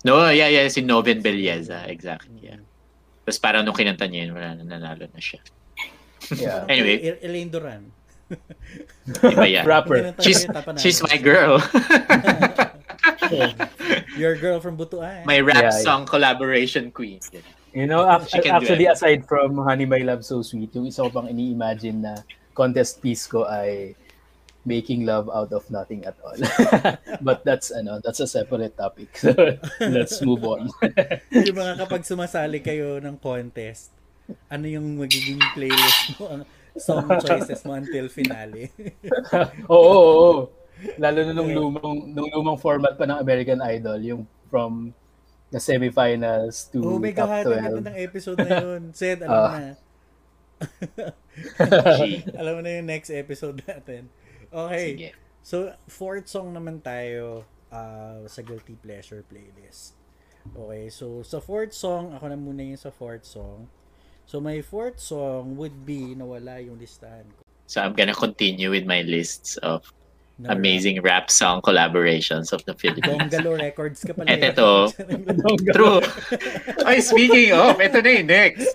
No, 0.02 0.26
yeah, 0.28 0.50
yeah, 0.50 0.66
si 0.66 0.82
Noven 0.82 1.22
Belleza, 1.22 1.86
exactly, 1.86 2.34
yeah. 2.42 2.58
Tapos 3.22 3.38
parang 3.38 3.62
nung 3.62 3.74
kinanta 3.74 4.10
niya 4.10 4.26
yun, 4.26 4.34
wala 4.34 4.58
na, 4.58 4.64
nanalo 4.66 5.06
na 5.06 5.20
siya. 5.22 5.38
Yeah. 6.34 6.66
Anyway. 6.72 6.98
El- 7.06 7.22
Elaine 7.22 7.50
Duran. 7.50 7.82
Iba 9.22 9.46
yan. 9.46 9.62
Rapper. 9.66 10.14
She's, 10.18 10.46
she's 10.78 11.02
my 11.02 11.18
girl. 11.20 11.62
Your 14.16 14.36
girl 14.36 14.60
from 14.60 14.76
Butuan. 14.76 15.24
my 15.26 15.40
rap 15.40 15.56
Yeah, 15.56 15.70
yeah. 15.74 15.84
song 15.84 16.06
collaboration 16.06 16.90
queen. 16.90 17.20
You 17.72 17.86
know, 17.86 18.04
actually, 18.08 18.84
it. 18.84 18.92
aside 18.92 19.24
from 19.26 19.56
Honey 19.56 19.86
My 19.86 20.04
Love 20.04 20.24
So 20.24 20.42
Sweet, 20.42 20.74
yung 20.76 20.86
isa 20.86 21.02
ko 21.08 21.10
pang 21.10 21.28
ini-imagine 21.28 22.04
na 22.04 22.14
contest 22.52 23.00
piece 23.00 23.24
ko 23.24 23.48
ay 23.48 23.96
making 24.62 25.02
love 25.02 25.26
out 25.26 25.50
of 25.50 25.66
nothing 25.70 26.06
at 26.06 26.14
all. 26.22 26.38
But 27.26 27.42
that's 27.42 27.74
ano, 27.74 27.98
that's 27.98 28.22
a 28.22 28.28
separate 28.30 28.78
topic. 28.78 29.10
So 29.18 29.34
let's 29.82 30.22
move 30.22 30.46
on. 30.46 30.70
yung 31.34 31.58
mga 31.58 31.82
kapag 31.82 32.02
sumasali 32.06 32.62
kayo 32.62 33.02
ng 33.02 33.18
contest, 33.18 33.90
ano 34.46 34.70
yung 34.70 34.98
magiging 34.98 35.42
playlist 35.54 36.14
mo, 36.16 36.30
ang 36.30 36.42
song 36.78 37.10
choices 37.20 37.60
mo 37.66 37.74
until 37.74 38.06
finale. 38.08 38.70
Oo, 39.66 39.76
oo, 39.76 40.08
oo. 40.08 40.32
Lalo 40.98 41.18
na 41.22 41.32
nung 41.34 41.50
lumang, 41.50 42.10
nung 42.10 42.30
lumang 42.32 42.58
format 42.58 42.94
pa 42.94 43.06
ng 43.06 43.18
American 43.18 43.60
Idol, 43.62 43.98
yung 44.02 44.22
from 44.50 44.90
the 45.52 45.60
semifinals 45.60 46.72
to 46.72 46.80
oh 46.80 46.96
my 46.96 47.12
top 47.12 47.28
God, 47.28 47.44
ang 47.44 47.44
ganda 47.44 47.80
12. 47.84 47.88
ng 47.92 47.98
episode 48.00 48.38
na 48.40 48.50
yun. 48.56 48.80
Sed, 48.96 49.18
alam 49.20 49.36
Ah. 49.36 49.52
na. 49.52 49.70
Alam 52.38 52.52
mo 52.56 52.60
na 52.62 52.70
yung 52.78 52.88
next 52.88 53.10
episode 53.10 53.60
natin. 53.66 54.08
Okay. 54.52 54.84
Sige. 54.92 55.08
So, 55.42 55.74
fourth 55.88 56.28
song 56.30 56.54
naman 56.54 56.84
tayo 56.84 57.48
uh, 57.72 58.22
sa 58.28 58.40
Guilty 58.46 58.78
Pleasure 58.78 59.26
playlist. 59.26 59.98
Okay, 60.54 60.90
so 60.90 61.22
sa 61.22 61.38
fourth 61.42 61.74
song, 61.74 62.14
ako 62.14 62.30
na 62.30 62.38
muna 62.38 62.62
yung 62.62 62.78
sa 62.78 62.94
fourth 62.94 63.26
song. 63.26 63.66
So, 64.26 64.38
my 64.38 64.62
fourth 64.62 65.02
song 65.02 65.58
would 65.58 65.82
be, 65.82 66.14
nawala 66.14 66.62
yung 66.62 66.78
listahan 66.78 67.26
ko. 67.26 67.42
So 67.72 67.80
I'm 67.80 67.96
gonna 67.96 68.12
continue 68.12 68.68
with 68.68 68.84
my 68.84 69.00
lists 69.00 69.56
of 69.64 69.88
Na- 70.42 70.52
amazing 70.52 70.98
rap 71.00 71.30
song 71.30 71.62
collaborations 71.62 72.50
of 72.50 72.58
the 72.66 72.74
Philippines. 72.74 73.30
Donggalo 73.30 73.54
Records 73.54 74.02
ka 74.02 74.10
pala. 74.10 74.26
Eto 74.26 74.42
eh. 74.42 74.52
to. 74.52 74.70
True. 75.70 76.02
Ay, 76.82 76.98
speaking 76.98 77.54
of, 77.54 77.78
ito 77.78 77.98
na 77.98 78.10
yung 78.10 78.26
next. 78.26 78.66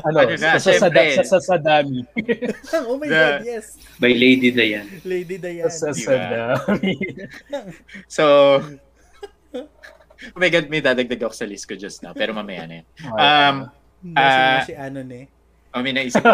Ano, 0.00 0.16
Ano 0.18 0.32
na, 0.34 0.56
sa, 0.56 0.72
syempre. 0.72 1.20
sa, 1.20 1.24
sa, 1.26 1.38
sa 1.38 1.56
dami. 1.56 2.00
oh 2.88 2.96
my 2.96 3.04
The- 3.04 3.12
God, 3.12 3.44
yes. 3.44 3.76
By 3.96 4.10
Lady 4.10 4.48
Diane. 4.48 4.88
Lady 5.02 5.36
Diane. 5.36 5.68
Sa, 5.68 5.92
sa 5.92 6.10
Diba? 6.10 6.56
dami. 6.56 6.92
So, 8.08 8.24
oh 9.52 10.38
my 10.38 10.48
God, 10.48 10.66
may 10.68 10.80
dadagdag 10.80 11.20
ako 11.20 11.34
sa 11.34 11.44
list 11.44 11.66
ko 11.66 11.74
just 11.74 12.00
now, 12.00 12.12
pero 12.12 12.32
mamaya 12.32 12.64
na 12.64 12.74
yan. 12.80 12.86
Um, 13.12 13.56
Ah. 14.16 14.64
si 14.64 14.72
ano 14.72 15.04
ne. 15.04 15.28
Oh, 15.70 15.80
may 15.80 15.92
naisip 15.92 16.20
ko. 16.20 16.30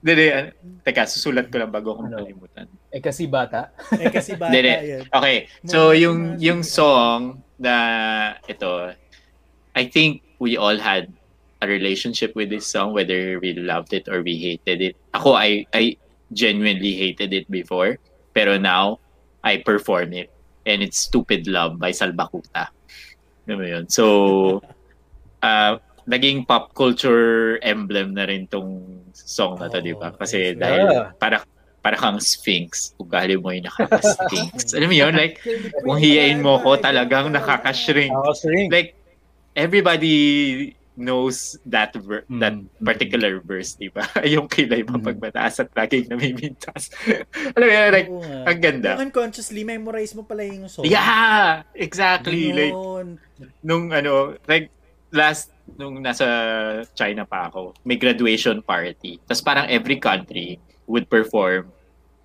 Dede, 0.00 0.24
ano, 0.32 0.48
teka, 0.82 1.04
susulat 1.04 1.48
ko 1.48 1.56
lang 1.58 1.70
bago 1.70 1.96
akong 1.96 2.08
Ano? 2.10 2.18
kalimutan. 2.20 2.66
eh 2.88 3.00
kasi 3.00 3.28
bata. 3.28 3.72
Eh 3.94 4.08
kasi 4.08 4.34
bata 4.34 4.52
Dede, 4.52 4.72
yan. 4.80 5.02
Okay, 5.08 5.36
so 5.64 5.92
yung 5.92 6.40
yung 6.40 6.60
song 6.60 7.40
na 7.56 7.74
ito, 8.44 8.92
I 9.74 9.84
think 9.86 10.24
we 10.38 10.56
all 10.56 10.76
had 10.76 11.12
a 11.58 11.66
relationship 11.66 12.38
with 12.38 12.48
this 12.48 12.64
song 12.64 12.94
whether 12.94 13.42
we 13.42 13.50
loved 13.58 13.90
it 13.92 14.06
or 14.06 14.22
we 14.22 14.38
hated 14.38 14.80
it. 14.80 14.94
Ako 15.12 15.34
I 15.34 15.66
I 15.74 15.98
genuinely 16.30 16.94
hated 16.94 17.32
it 17.32 17.50
before, 17.50 17.98
pero 18.32 18.56
now 18.56 19.00
I 19.42 19.58
perform 19.60 20.12
it 20.14 20.30
and 20.64 20.84
it's 20.84 21.00
Stupid 21.00 21.48
Love 21.48 21.80
by 21.80 21.90
Salbakuta. 21.90 22.68
Alam 23.48 23.56
mo 23.58 23.66
yun? 23.66 23.84
So 23.88 24.04
uh, 25.42 25.80
naging 26.08 26.42
pop 26.42 26.72
culture 26.72 27.60
emblem 27.60 28.16
na 28.16 28.24
rin 28.24 28.48
tong 28.48 28.80
song 29.12 29.60
na 29.60 29.68
to, 29.68 29.76
Oo, 29.76 29.84
di 29.84 29.92
ba? 29.92 30.08
Kasi 30.10 30.36
I 30.38 30.44
swear. 30.50 30.56
dahil 30.56 30.84
Yeah. 30.88 31.06
para 31.14 31.36
para 31.78 31.94
kang 31.94 32.18
sphinx, 32.18 32.92
ugali 32.96 33.36
mo 33.36 33.52
yung 33.52 33.64
nakaka-sphinx. 33.64 34.72
Alam 34.76 34.88
mo 34.88 34.96
yun? 34.98 35.14
Like, 35.14 35.38
kung 35.78 35.96
hiyain 35.96 36.40
mo 36.40 36.58
ko, 36.58 36.74
talagang 36.74 37.30
nakaka-shrink. 37.30 38.10
Like, 38.68 38.98
everybody 39.54 40.16
knows 40.96 41.54
that 41.62 41.94
ver- 41.94 42.26
Mm. 42.26 42.40
that 42.42 42.56
particular 42.82 43.38
verse, 43.38 43.78
di 43.78 43.86
ba? 43.86 44.02
yung 44.26 44.50
kilay 44.50 44.82
mo 44.82 44.98
Mm. 44.98 45.06
pag 45.06 45.16
mataas 45.22 45.62
at 45.62 45.70
laging 45.70 46.10
namimintas. 46.10 46.90
Alam 47.54 47.64
mo 47.64 47.72
yun? 47.72 47.90
Like, 47.94 48.08
nga. 48.10 48.38
ang 48.44 48.58
ganda. 48.58 48.88
Yung 48.98 49.04
unconsciously, 49.06 49.62
memorize 49.62 50.12
mo 50.12 50.26
pala 50.26 50.42
yung 50.42 50.66
song. 50.66 50.82
yeah! 50.84 51.62
Exactly. 51.72 52.50
Like, 52.50 52.74
Ganon. 52.74 53.08
nung 53.62 53.94
ano, 53.94 54.34
like, 54.44 54.74
last, 55.10 55.54
nung 55.76 56.00
nasa 56.00 56.26
China 56.96 57.28
pa 57.28 57.52
ako, 57.52 57.76
may 57.84 58.00
graduation 58.00 58.62
party. 58.64 59.20
Tapos 59.28 59.42
parang 59.44 59.66
every 59.68 60.00
country 60.00 60.56
would 60.88 61.10
perform 61.10 61.68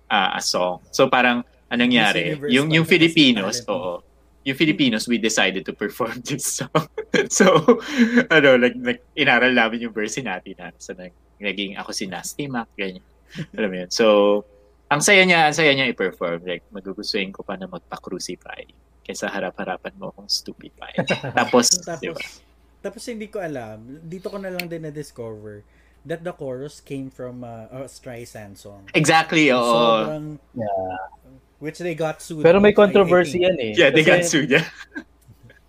uh, 0.08 0.38
a 0.38 0.40
song. 0.40 0.80
So 0.94 1.10
parang, 1.10 1.44
anong 1.68 1.90
nangyari? 1.90 2.38
Yung, 2.48 2.72
yung 2.72 2.86
Filipinos, 2.88 3.60
oo. 3.68 4.00
Yung 4.44 4.56
Filipinos, 4.56 5.08
we 5.08 5.16
decided 5.16 5.64
to 5.64 5.72
perform 5.72 6.20
this 6.28 6.60
song. 6.60 6.88
so, 7.32 7.48
ano, 8.28 8.60
like, 8.60 8.76
like, 8.80 9.02
inaral 9.16 9.52
namin 9.52 9.88
yung 9.88 9.94
verse 9.96 10.20
natin 10.20 10.54
na. 10.60 10.68
So, 10.76 10.92
nag, 10.92 11.12
naging 11.40 11.80
ako 11.80 11.96
si 11.96 12.04
Nasty 12.04 12.44
Mac, 12.48 12.68
ganyan. 12.76 13.04
Alam 13.56 13.68
mo 13.72 13.76
yun? 13.84 13.90
So, 13.90 14.04
ang 14.92 15.00
saya 15.00 15.24
niya, 15.24 15.48
ang 15.48 15.56
saya 15.56 15.72
niya 15.72 15.88
i-perform. 15.90 16.44
Like, 16.44 16.62
magugustuhin 16.70 17.32
ko 17.32 17.40
pa 17.40 17.56
na 17.56 17.66
magpa-crucify 17.66 18.68
kaysa 19.04 19.28
harap-harapan 19.28 19.92
mo 19.96 20.12
akong 20.12 20.28
stupefy. 20.28 20.92
Tapos, 21.38 21.72
Tapos, 21.84 22.00
di 22.00 22.08
ba? 22.12 22.20
Tapos 22.84 23.00
hindi 23.08 23.32
ko 23.32 23.40
alam, 23.40 23.80
dito 24.04 24.28
ko 24.28 24.36
na 24.36 24.52
lang 24.52 24.68
din 24.68 24.84
na-discover 24.84 25.64
that 26.04 26.20
the 26.20 26.36
chorus 26.36 26.84
came 26.84 27.08
from 27.08 27.40
uh, 27.40 27.64
a 27.72 27.88
Streisand 27.88 28.60
song. 28.60 28.84
Exactly, 28.92 29.48
oo. 29.48 29.64
Sobrang, 29.64 30.36
Yeah. 30.52 31.00
which 31.64 31.80
they 31.80 31.96
got 31.96 32.20
sued. 32.20 32.44
Pero 32.44 32.60
may 32.60 32.76
controversy 32.76 33.40
yan 33.48 33.56
eh. 33.56 33.72
Yeah, 33.72 33.88
they 33.88 34.04
got 34.04 34.20
sued. 34.28 34.52
Yeah. 34.52 34.68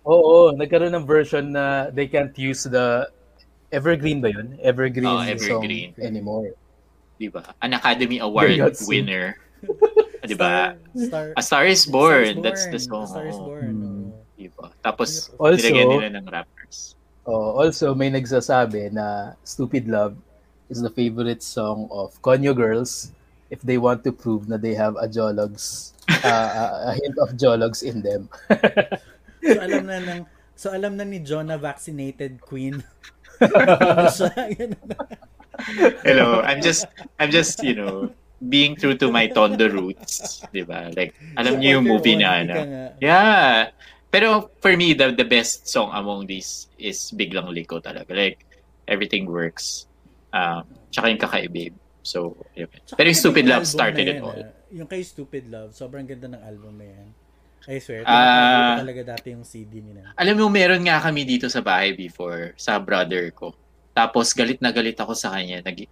Oo, 0.06 0.52
nagkaroon 0.54 0.94
ng 0.94 1.02
version 1.02 1.50
na 1.50 1.90
they 1.90 2.06
can't 2.06 2.30
use 2.38 2.62
the 2.62 3.10
Evergreen 3.74 4.20
ba 4.22 4.30
yun? 4.30 4.54
Evergreen, 4.62 5.08
Oo, 5.08 5.24
Evergreen. 5.26 5.90
song 5.96 6.04
anymore. 6.04 6.54
Di 7.18 7.26
ba? 7.26 7.42
An 7.58 7.74
Academy 7.74 8.22
Award 8.22 8.54
winner. 8.86 9.40
Di 10.28 10.34
ba? 10.38 10.76
Star, 10.94 11.32
A 11.34 11.42
Star 11.42 11.64
is 11.66 11.82
Star 11.82 11.90
Born. 11.90 12.38
is 12.38 12.42
That's 12.44 12.64
the 12.70 12.78
Born. 12.86 12.86
song. 12.86 13.02
A 13.02 13.08
Star 13.08 13.26
is. 13.26 13.38
Born. 13.40 13.66
Hmm. 13.66 13.82
oo. 13.82 14.12
Di 14.38 14.46
ba? 14.52 14.68
Tapos, 14.84 15.32
Also- 15.34 15.58
nilagyan 15.64 15.86
nila 15.90 16.08
ng 16.20 16.26
rappers. 16.28 16.95
Oh, 17.26 17.58
also, 17.58 17.90
may 17.90 18.06
nagsasabi 18.06 18.94
na 18.94 19.34
Stupid 19.42 19.90
Love 19.90 20.14
is 20.70 20.78
the 20.78 20.90
favorite 20.90 21.42
song 21.42 21.90
of 21.90 22.14
Konyo 22.22 22.54
girls 22.54 23.10
if 23.50 23.58
they 23.62 23.78
want 23.78 24.06
to 24.06 24.14
prove 24.14 24.46
na 24.46 24.56
they 24.56 24.74
have 24.78 24.94
a 24.94 25.10
jologs, 25.10 25.90
uh, 26.22 26.86
a 26.86 26.94
hint 26.94 27.18
of 27.18 27.34
jologs 27.34 27.82
in 27.82 28.02
them. 28.02 28.30
So 29.46 29.62
alam 29.62 29.86
na 29.86 30.02
ng 30.02 30.26
So 30.56 30.72
alam 30.72 30.96
na 30.96 31.04
ni 31.04 31.20
John 31.20 31.52
na 31.52 31.60
vaccinated 31.60 32.40
queen. 32.40 32.82
Hello, 36.02 36.40
I'm 36.40 36.64
just, 36.64 36.88
I'm 37.20 37.30
just, 37.30 37.62
you 37.62 37.76
know, 37.76 38.10
being 38.48 38.74
true 38.74 38.96
to 38.96 39.12
my 39.12 39.28
Tondo 39.28 39.68
roots. 39.68 40.40
Di 40.50 40.64
ba? 40.64 40.88
Like, 40.96 41.12
alam 41.36 41.60
niyo 41.60 41.78
yung 41.78 41.86
movie 41.86 42.16
mo, 42.16 42.24
na, 42.24 42.30
ano? 42.40 42.54
Yeah. 42.98 43.76
Pero 44.16 44.48
for 44.64 44.72
me, 44.80 44.96
the 44.96 45.12
the 45.12 45.28
best 45.28 45.68
song 45.68 45.92
among 45.92 46.24
these 46.24 46.72
is 46.80 47.12
Biglang 47.12 47.52
Liko 47.52 47.84
talaga. 47.84 48.16
Like, 48.16 48.48
everything 48.88 49.28
works. 49.28 49.84
Um, 50.32 50.64
tsaka 50.88 51.12
yung 51.12 51.20
kakaibib. 51.20 51.76
So, 52.00 52.32
yun. 52.56 52.72
Tsaka 52.88 52.96
Pero 52.96 53.12
yung 53.12 53.20
Stupid 53.20 53.44
Love 53.44 53.68
started 53.68 54.08
na 54.08 54.12
it 54.16 54.16
yan, 54.16 54.24
all. 54.24 54.40
ah. 54.40 54.52
Yung 54.72 54.88
kay 54.88 55.04
Stupid 55.04 55.52
Love, 55.52 55.76
sobrang 55.76 56.08
ganda 56.08 56.32
ng 56.32 56.40
album 56.40 56.80
na 56.80 56.88
yan. 56.88 57.08
I 57.68 57.76
swear, 57.82 58.06
ko 58.06 58.14
talaga 58.80 59.02
dati 59.18 59.36
yung 59.36 59.44
CD 59.44 59.84
nila. 59.84 60.14
Alam 60.16 60.38
mo, 60.38 60.46
meron 60.48 60.80
nga 60.86 61.02
kami 61.02 61.26
dito 61.28 61.50
sa 61.52 61.60
bahay 61.60 61.92
before, 61.92 62.56
sa 62.56 62.80
brother 62.80 63.28
ko. 63.36 63.52
Tapos 63.92 64.32
galit 64.32 64.62
na 64.64 64.72
galit 64.72 64.96
ako 64.96 65.12
sa 65.12 65.34
kanya. 65.36 65.60
Nag, 65.60 65.84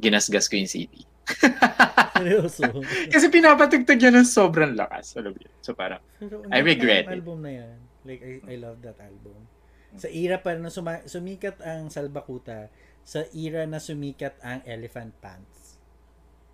ginasgas 0.00 0.48
ko 0.48 0.54
yung 0.56 0.70
CD. 0.70 1.04
Seryoso. 1.26 2.62
Kasi 3.12 3.26
pinapatugtog 3.28 3.98
yan 3.98 4.14
ng 4.16 4.28
sobrang 4.28 4.72
lakas. 4.72 5.16
Alam 5.16 5.34
yun? 5.36 5.52
So 5.60 5.74
parang, 5.74 6.00
Pero 6.16 6.42
I 6.48 6.60
regret 6.60 7.04
it. 7.06 7.12
album 7.12 7.42
na 7.42 7.52
yan. 7.52 7.76
Like, 8.06 8.22
I, 8.22 8.32
I 8.46 8.56
love 8.56 8.78
that 8.82 8.96
album. 9.02 9.50
Sa 9.98 10.06
era 10.06 10.38
pa 10.38 10.54
na 10.54 10.70
suma- 10.70 11.02
sumikat 11.04 11.58
ang 11.60 11.90
Salbakuta, 11.90 12.70
sa 13.02 13.26
era 13.34 13.66
na 13.66 13.78
sumikat 13.78 14.38
ang 14.40 14.62
Elephant 14.62 15.10
Pants. 15.18 15.78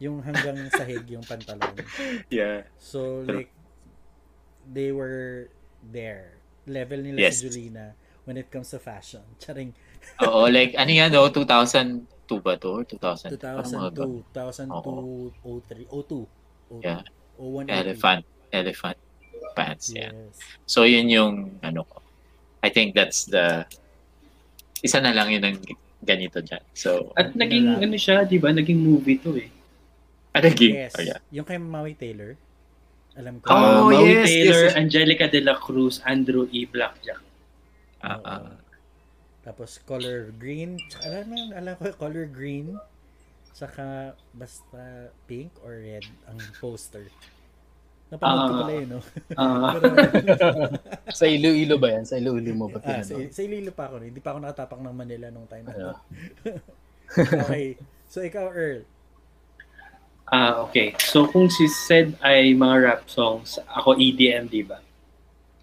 Yung 0.00 0.24
hanggang 0.24 0.56
sahig 0.78 1.04
yung 1.06 1.22
pantalon. 1.22 1.76
yeah. 2.32 2.64
So, 2.80 3.22
like, 3.22 3.52
they 4.64 4.90
were 4.90 5.52
there. 5.84 6.40
Level 6.64 7.02
nila 7.02 7.18
Yes. 7.28 7.42
si 7.42 7.46
Julina 7.46 7.92
when 8.24 8.38
it 8.38 8.48
comes 8.48 8.70
to 8.70 8.78
fashion. 8.78 9.22
Charing, 9.36 9.74
Oo, 10.22 10.46
like, 10.46 10.74
ano 10.74 10.90
yan, 10.90 11.10
no? 11.10 11.26
2002 12.32 12.40
ba 12.40 12.54
to? 12.56 12.70
Or 12.72 12.84
2000? 12.84 13.36
2002, 13.36 14.24
2002, 14.32 15.32
03, 15.68 15.86
02, 15.90 16.24
02, 16.70 16.80
Yeah. 16.80 17.02
01, 17.36 17.68
Elephant. 17.68 18.22
Elephant 18.50 18.98
pants, 19.52 19.92
Yes. 19.92 20.12
yeah. 20.12 20.12
So, 20.64 20.84
yun 20.84 21.08
yung, 21.08 21.34
ano 21.60 21.84
ko. 21.84 22.00
I 22.62 22.70
think 22.70 22.94
that's 22.94 23.24
the, 23.26 23.66
isa 24.80 25.00
na 25.00 25.12
lang 25.12 25.28
yun 25.28 25.42
ang 25.42 25.58
ganito 26.00 26.40
dyan. 26.40 26.62
So, 26.72 27.12
At 27.14 27.36
naging 27.36 27.68
Wala. 27.68 27.84
ano 27.84 27.96
siya, 27.96 28.24
di 28.24 28.38
ba? 28.38 28.48
Naging 28.50 28.80
movie 28.80 29.18
to 29.18 29.36
eh. 29.36 29.50
ano 30.32 30.48
naging? 30.48 30.72
Yes. 30.74 30.92
Oh, 30.96 31.04
yeah. 31.04 31.20
Yung 31.28 31.44
kay 31.44 31.60
Maui 31.60 31.92
Taylor. 31.92 32.32
Alam 33.12 33.44
ko. 33.44 33.52
Oh, 33.52 33.92
Uh, 33.92 33.92
Maui 33.92 34.08
yes, 34.16 34.24
Taylor, 34.24 34.62
yes. 34.68 34.74
Angelica 34.74 35.28
De 35.28 35.40
La 35.40 35.60
Cruz, 35.60 36.00
Andrew 36.02 36.48
E. 36.48 36.64
Blackjack. 36.64 37.20
Ah, 38.00 38.16
Oo. 38.16 38.24
ah. 38.24 38.56
Tapos 39.42 39.78
color 39.82 40.30
green. 40.34 40.78
Alam 41.02 41.24
mo, 41.28 41.36
alam 41.52 41.74
ko 41.74 41.90
color 41.94 42.26
green. 42.26 42.78
Saka 43.52 44.14
basta 44.32 44.80
pink 45.26 45.50
or 45.60 45.82
red 45.82 46.06
ang 46.24 46.38
poster. 46.56 47.10
Napanood 48.08 48.38
ko 48.38 48.52
Ah. 48.52 48.60
pala 48.60 48.72
yun, 48.72 48.88
no? 48.88 49.00
Ah, 49.34 49.72
Pero, 49.74 49.88
Sa 51.18 51.24
Iloilo 51.24 51.76
ba 51.76 51.88
yan? 51.90 52.04
Sa 52.04 52.16
Iloilo 52.16 52.52
mo 52.52 52.68
ba 52.68 52.78
ah, 52.80 53.00
sa, 53.00 53.16
sa 53.16 53.40
Iloilo 53.40 53.72
pa 53.72 53.88
ako. 53.88 54.04
Hindi 54.04 54.20
pa 54.20 54.32
ako 54.32 54.38
nakatapak 54.40 54.78
ng 54.78 54.94
Manila 54.94 55.26
nung 55.28 55.48
time 55.48 55.64
na 55.64 55.74
to. 55.74 55.90
Okay. 57.12 57.76
So, 58.08 58.24
ikaw, 58.24 58.48
Earl. 58.48 58.88
ah, 60.26 60.64
okay. 60.64 60.96
So 60.96 61.28
kung 61.28 61.52
si 61.52 61.68
Sed 61.68 62.16
ay 62.20 62.56
mga 62.56 62.76
rap 62.80 63.02
songs, 63.04 63.60
ako 63.68 63.96
EDM, 63.96 64.48
di 64.48 64.64
ba? 64.64 64.80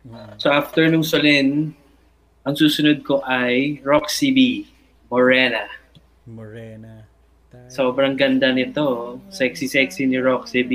Mm. 0.06 0.38
So 0.38 0.54
after 0.54 0.86
nung 0.86 1.02
Solen, 1.02 1.74
ang 2.44 2.56
susunod 2.56 3.04
ko 3.04 3.20
ay 3.22 3.80
Roxy 3.84 4.30
B, 4.32 4.40
Morena. 5.08 5.68
Morena. 6.26 7.04
Sobrang 7.68 8.14
ganda 8.14 8.50
nito. 8.50 9.18
Sexy-sexy 9.30 10.06
ni 10.06 10.18
Roxy 10.18 10.62
B. 10.62 10.72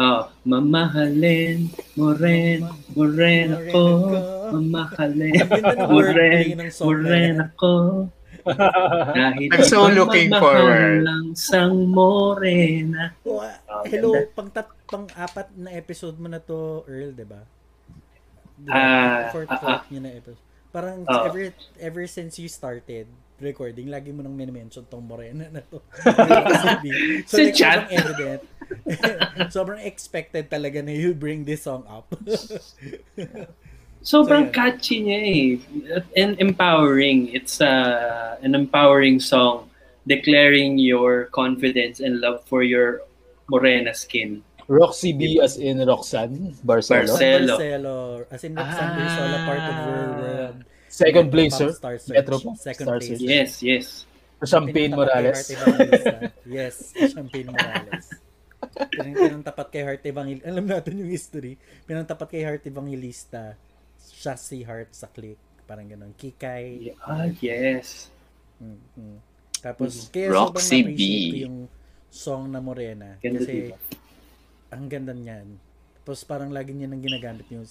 Oh, 0.00 0.32
mamahalin, 0.48 1.68
Morena, 1.92 2.72
Morena 2.96 3.60
ko, 3.68 4.08
mamahalin, 4.48 5.36
Ang 5.36 5.50
ganda 5.52 5.76
ng 5.76 5.90
wordplay 5.92 6.56
Morena, 6.56 6.64
ng 6.64 6.72
song 6.72 6.88
na 6.88 7.12
yan. 7.12 7.36
Morena 7.36 7.44
ko. 7.52 7.72
Kahit 9.12 9.48
I'm 9.52 9.60
so 9.68 9.84
looking 9.92 10.32
forward. 10.32 11.04
ng 11.04 11.36
sang 11.36 11.84
Morena. 11.84 13.12
Oh, 13.28 13.44
Oh, 13.68 13.84
hello, 13.84 14.16
pang 14.32 14.48
tat, 14.48 14.72
pang 14.88 15.04
apat 15.12 15.52
na 15.52 15.76
episode 15.76 16.16
mo 16.16 16.32
na 16.32 16.40
to, 16.40 16.80
Earl, 16.88 17.12
'di 17.12 17.28
ba? 17.28 17.44
Diba? 18.60 18.72
Ah, 18.72 19.18
Fourth, 19.32 19.50
ah, 19.50 19.58
fourth 19.58 19.86
niya 19.88 20.00
na 20.04 20.10
episode. 20.12 20.42
Parang 20.70 21.02
Oh. 21.08 21.26
ever 21.26 21.50
ever 21.82 22.04
since 22.06 22.38
you 22.38 22.46
started 22.46 23.08
recording, 23.40 23.88
lagi 23.88 24.12
mo 24.12 24.20
nang 24.22 24.36
minimension 24.36 24.84
tong 24.86 25.02
Morena 25.02 25.48
na 25.50 25.64
to. 25.66 25.80
so, 27.26 27.34
Sa 27.34 27.42
like, 27.42 27.56
chat. 27.56 27.88
sobrang 27.88 27.90
evident. 27.90 28.40
sobrang 29.56 29.80
expected 29.82 30.46
talaga 30.46 30.84
na 30.84 30.92
you 30.92 31.10
bring 31.16 31.42
this 31.42 31.64
song 31.66 31.82
up. 31.88 32.06
Sobrang 34.00 34.48
So, 34.48 34.48
yeah. 34.48 34.54
catchy 34.54 34.96
niya 35.04 35.20
eh. 35.20 36.00
And 36.16 36.40
empowering. 36.40 37.28
It's 37.36 37.60
uh, 37.60 38.40
an 38.40 38.54
empowering 38.54 39.20
song 39.20 39.68
declaring 40.08 40.78
your 40.80 41.28
confidence 41.36 42.00
and 42.00 42.16
love 42.20 42.40
for 42.48 42.62
your 42.64 43.04
morena 43.52 43.92
skin. 43.92 44.40
Roxy 44.70 45.10
B 45.10 45.42
as 45.42 45.58
in 45.58 45.82
Roxanne 45.82 46.54
Barcelo. 46.62 47.10
Barcelo. 47.10 47.58
Marcelo, 47.58 47.96
as 48.30 48.42
in 48.46 48.54
Roxanne 48.54 48.94
Barcelo, 48.94 49.36
part 49.42 49.64
of 49.66 49.74
her 49.74 50.02
world. 50.22 50.58
Second. 50.86 51.26
Star 51.50 51.98
Search. 51.98 52.14
Metro 52.14 52.38
Pop 52.38 52.56
Second 52.56 52.86
Star 52.86 52.98
place. 53.02 53.18
Search. 53.18 53.26
Yes, 53.26 53.50
yes. 53.66 53.86
Champagne 54.46 54.94
Morales. 54.94 55.50
yes, 56.46 56.94
Champagne 56.94 57.50
Morales. 57.50 58.06
Pinang, 58.88 59.14
pinantapat 59.18 59.66
kay 59.68 59.82
Heart 59.82 60.02
Evangelista. 60.06 60.46
Alam 60.48 60.64
natin 60.70 60.92
yung 61.02 61.10
history. 61.10 61.58
Pinantapat 61.84 62.28
kay 62.30 62.42
Heart 62.46 62.64
Evangelista. 62.70 63.58
Siya 63.98 64.38
si 64.38 64.62
Heart 64.62 64.94
sa 64.94 65.10
click. 65.10 65.36
Parang 65.66 65.84
ganun. 65.90 66.14
Kikay. 66.14 66.94
Ah, 67.04 67.28
yes. 67.42 68.08
Mm, 68.62 68.80
mm. 68.96 69.18
Tapos, 69.60 70.08
kaya 70.08 70.32
Roxy 70.32 70.80
sobrang 70.80 70.96
B. 70.96 71.00
yung 71.44 71.58
song 72.08 72.48
na 72.48 72.64
Morena. 72.64 73.20
Ganda 73.20 73.44
kasi, 73.44 73.52
diba? 73.68 73.76
Ang 74.70 74.86
ganda 74.86 75.12
niyan. 75.14 75.58
Tapos, 76.00 76.22
parang 76.24 76.50
lagi 76.50 76.72
niya 76.72 76.88
nang 76.88 77.02
ginagamit 77.02 77.46
yung 77.50 77.66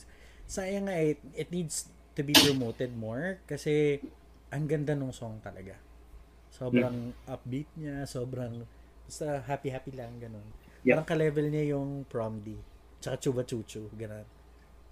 sayang 0.46 0.88
nga, 0.88 0.98
it, 0.98 1.20
it 1.36 1.50
needs 1.50 1.90
to 2.18 2.22
be 2.22 2.36
promoted 2.36 2.92
more 2.98 3.40
kasi 3.48 4.04
ang 4.50 4.66
ganda 4.66 4.98
nung 4.98 5.14
song 5.14 5.40
talaga. 5.40 5.78
Sobrang 6.50 7.14
upbeat 7.30 7.70
niya, 7.78 8.04
sobrang 8.10 8.66
sa 9.10 9.42
happy-happy 9.46 9.94
lang, 9.94 10.18
ganun. 10.18 10.46
Yep. 10.86 10.94
Parang 10.94 11.08
ka-level 11.08 11.46
niya 11.50 11.78
yung 11.78 12.06
prom 12.06 12.42
D. 12.42 12.58
Tsaka 13.00 13.18
chuba 13.22 13.42
chuchu, 13.46 13.90
ganun. 13.96 14.26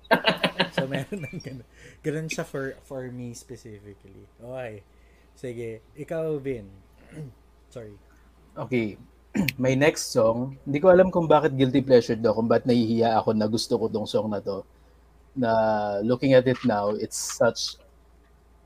so, 0.76 0.88
meron 0.88 1.26
ng 1.28 1.39
ganun. 1.41 1.68
Ganun 2.05 2.28
siya 2.32 2.45
for, 2.47 2.78
for 2.86 3.10
me 3.12 3.36
specifically. 3.36 4.26
Okay. 4.39 4.86
Sige. 5.38 5.86
Ikaw, 5.93 6.39
Vin. 6.39 6.70
Sorry. 7.74 7.93
Okay. 8.58 8.97
My 9.62 9.74
next 9.74 10.10
song, 10.10 10.58
hindi 10.66 10.80
ko 10.80 10.90
alam 10.90 11.10
kung 11.10 11.26
bakit 11.26 11.54
guilty 11.54 11.82
pleasure 11.82 12.16
daw, 12.16 12.34
kung 12.34 12.48
bakit 12.48 12.66
nahihiya 12.66 13.18
ako 13.18 13.34
na 13.34 13.46
gusto 13.46 13.78
ko 13.78 13.86
tong 13.88 14.08
song 14.08 14.32
na 14.32 14.42
to. 14.42 14.64
Na 15.38 15.52
looking 16.02 16.34
at 16.34 16.46
it 16.46 16.58
now, 16.66 16.90
it's 16.96 17.18
such 17.18 17.78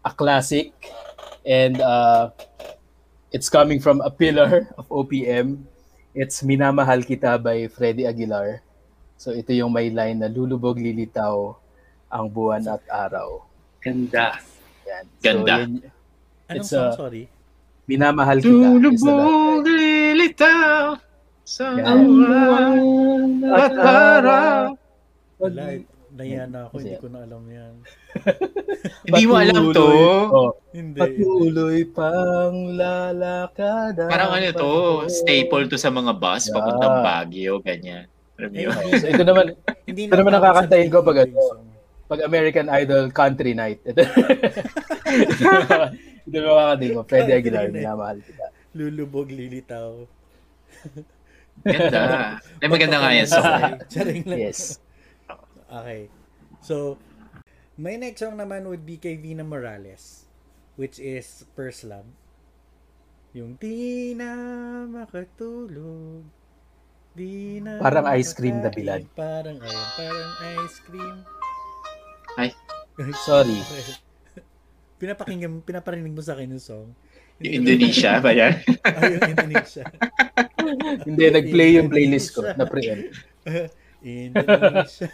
a 0.02 0.12
classic 0.12 0.72
and 1.44 1.82
uh, 1.82 2.32
it's 3.30 3.50
coming 3.50 3.80
from 3.80 4.00
a 4.02 4.10
pillar 4.10 4.72
of 4.78 4.88
OPM. 4.88 5.62
It's 6.12 6.44
Minamahal 6.44 7.04
Kita 7.04 7.36
by 7.36 7.68
Freddie 7.68 8.08
Aguilar. 8.08 8.60
So 9.16 9.32
ito 9.32 9.54
yung 9.54 9.72
may 9.72 9.92
line 9.92 10.20
na 10.20 10.28
lulubog 10.28 10.76
lilitaw 10.76 11.56
ang 12.10 12.26
buwan 12.28 12.68
at 12.68 12.84
araw. 12.90 13.44
Ganda. 13.80 14.40
Yan. 14.84 15.06
Ganda. 15.24 15.56
yun, 15.64 15.72
Anong 16.52 16.60
It's 16.60 16.70
song? 16.70 16.92
a- 16.92 16.98
Sorry. 16.98 17.24
Minamahal 17.92 18.40
Kita. 18.40 18.48
Lulubog 18.48 19.68
lilitaw 19.68 20.96
sa 21.44 21.76
buwan 21.76 22.80
at 23.44 23.74
araw. 23.76 24.62
Wala. 25.38 25.64
Naya 26.12 26.44
na 26.46 26.68
ako. 26.68 26.76
Hindi 26.78 26.96
ko 26.98 27.08
na 27.08 27.24
alam 27.24 27.44
yan. 27.46 27.74
Hindi 29.08 29.24
mo 29.26 29.34
alam 29.36 29.64
to? 29.72 29.80
Patuloy- 29.82 30.28
Oh, 30.30 30.52
Hindi. 30.72 31.00
patuloy 31.00 31.80
pang 31.88 32.58
lalakad. 32.72 33.96
ang 33.98 34.08
Parang 34.08 34.32
ano 34.34 34.48
to, 34.54 34.72
staple 35.10 35.68
to 35.68 35.76
sa 35.76 35.88
mga 35.90 36.12
bus, 36.14 36.48
Yeah. 36.48 36.54
papuntang 36.54 37.00
Baguio, 37.02 37.60
ganyan. 37.60 38.08
So 38.38 38.48
ito 39.06 39.24
naman, 39.24 39.56
Hindi 39.88 40.08
Ito 40.08 40.16
naman 40.16 40.32
ako 40.32 40.40
nakakantahin 40.42 40.90
ko 40.90 41.00
pag 41.02 41.18
ano. 41.22 41.36
pag 42.08 42.20
American 42.24 42.68
Idol 42.70 43.04
Country 43.10 43.52
Night. 43.52 43.80
Ito. 43.84 44.04
naman 46.28 46.54
kakakantahin 46.54 46.94
ko. 46.94 47.02
Freddie 47.06 47.36
Aguilar, 47.36 47.66
minamahal 47.70 48.18
kita. 48.22 48.46
Lulubog, 48.72 49.30
lilitaw. 49.30 50.06
Ganda. 51.62 52.40
Ay, 52.58 52.68
maganda 52.70 52.98
nga 52.98 53.12
yan 53.14 53.28
song. 53.28 53.46
Charing 53.92 54.26
lang. 54.26 54.40
Yes. 54.40 54.82
Okay. 55.68 56.10
So, 56.62 56.98
my 57.78 57.96
next 57.98 58.22
song 58.22 58.38
naman 58.38 58.66
would 58.66 58.84
be 58.84 58.98
kay 58.98 59.18
Vina 59.18 59.46
Morales, 59.46 60.26
which 60.76 60.98
is 60.98 61.46
First 61.54 61.86
Love. 61.86 62.08
Yung 63.32 63.56
di 63.56 64.12
na 64.18 64.32
makatulog. 64.86 66.26
Di 67.12 67.60
na 67.60 67.80
Parang 67.80 68.08
ice 68.08 68.32
cream 68.32 68.60
na 68.60 68.68
makakain. 68.68 68.80
bilad. 68.80 69.02
Parang, 69.14 69.58
ayun, 69.60 69.88
parang 69.96 70.32
ice 70.60 70.80
cream. 70.84 71.16
Ay. 72.36 72.50
Sorry. 73.28 73.60
Pinapakinggan, 75.02 75.66
pinaparinig 75.66 76.14
mo 76.14 76.22
sa 76.22 76.38
akin 76.38 76.54
yung 76.54 76.62
song. 76.62 76.94
Yung 77.42 77.66
Indonesia 77.66 78.22
ba 78.22 78.30
yan? 78.38 78.54
Ay, 78.86 79.18
yung 79.18 79.34
Indonesia. 79.34 79.82
Hindi, 81.10 81.24
nag-play 81.26 81.70
yung 81.82 81.90
playlist 81.90 82.38
ko 82.38 82.46
na 82.46 82.70
pre-empt. 82.70 83.10
Indonesia. 84.06 85.10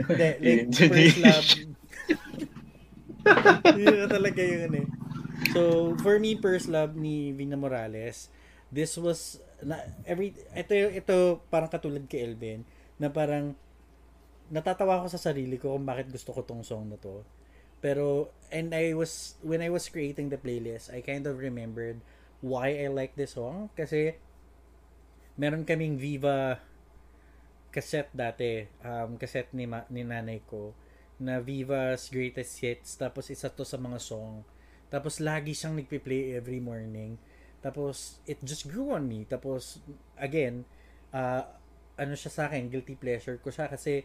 Hindi, 0.00 0.28
like, 0.40 0.72
first 0.72 0.80
Indonesia. 0.80 1.28
love. 1.28 1.48
Yun 3.76 4.08
talaga 4.08 4.40
yung 4.40 4.62
ano 4.72 4.76
eh. 4.80 4.88
So, 5.52 5.92
for 6.00 6.16
me, 6.16 6.40
First 6.40 6.72
Love 6.72 6.96
ni 6.96 7.36
Vina 7.36 7.60
Morales, 7.60 8.32
this 8.72 8.96
was, 8.96 9.44
na, 9.60 9.84
every, 10.08 10.32
ito, 10.56 10.72
ito 10.72 11.44
parang 11.52 11.68
katulad 11.68 12.08
kay 12.08 12.24
Elvin, 12.24 12.64
na 12.96 13.12
parang, 13.12 13.52
natatawa 14.48 15.04
ko 15.04 15.12
sa 15.12 15.20
sarili 15.20 15.60
ko 15.60 15.76
kung 15.76 15.84
bakit 15.84 16.08
gusto 16.08 16.32
ko 16.32 16.40
tong 16.40 16.64
song 16.64 16.88
na 16.88 16.96
to. 16.96 17.20
Pero, 17.80 18.32
and 18.50 18.72
I 18.74 18.94
was, 18.94 19.36
when 19.44 19.60
I 19.60 19.68
was 19.68 19.88
creating 19.88 20.30
the 20.30 20.40
playlist, 20.40 20.92
I 20.92 21.00
kind 21.00 21.26
of 21.26 21.38
remembered 21.38 22.00
why 22.40 22.76
I 22.76 22.88
like 22.88 23.14
this 23.14 23.36
song. 23.36 23.70
Kasi, 23.76 24.16
meron 25.36 25.64
kaming 25.68 26.00
Viva 26.00 26.60
cassette 27.70 28.08
dati, 28.16 28.64
um, 28.80 29.20
cassette 29.20 29.52
ni, 29.52 29.68
ma- 29.68 29.84
ni 29.92 30.00
nanay 30.00 30.40
ko, 30.48 30.72
na 31.20 31.40
Viva's 31.40 32.08
Greatest 32.08 32.60
Hits, 32.60 32.96
tapos 32.96 33.28
isa 33.28 33.52
to 33.52 33.64
sa 33.64 33.76
mga 33.76 34.00
song. 34.00 34.44
Tapos 34.88 35.20
lagi 35.20 35.52
siyang 35.52 35.76
nagpi-play 35.76 36.36
every 36.36 36.60
morning. 36.60 37.20
Tapos 37.60 38.22
it 38.24 38.40
just 38.44 38.68
grew 38.68 38.92
on 38.96 39.04
me. 39.04 39.28
Tapos 39.28 39.80
again, 40.16 40.64
uh, 41.12 41.44
ano 41.96 42.14
siya 42.16 42.32
sa 42.32 42.42
akin, 42.48 42.68
guilty 42.68 42.96
pleasure 42.96 43.40
ko 43.40 43.48
siya 43.52 43.68
kasi 43.68 44.04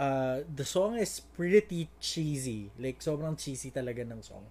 uh, 0.00 0.36
the 0.48 0.64
song 0.64 0.96
is 0.96 1.20
pretty 1.36 1.92
cheesy. 2.00 2.72
Like 2.80 3.04
sobrang 3.04 3.36
cheesy 3.36 3.68
talaga 3.68 4.00
ng 4.00 4.24
song. 4.24 4.48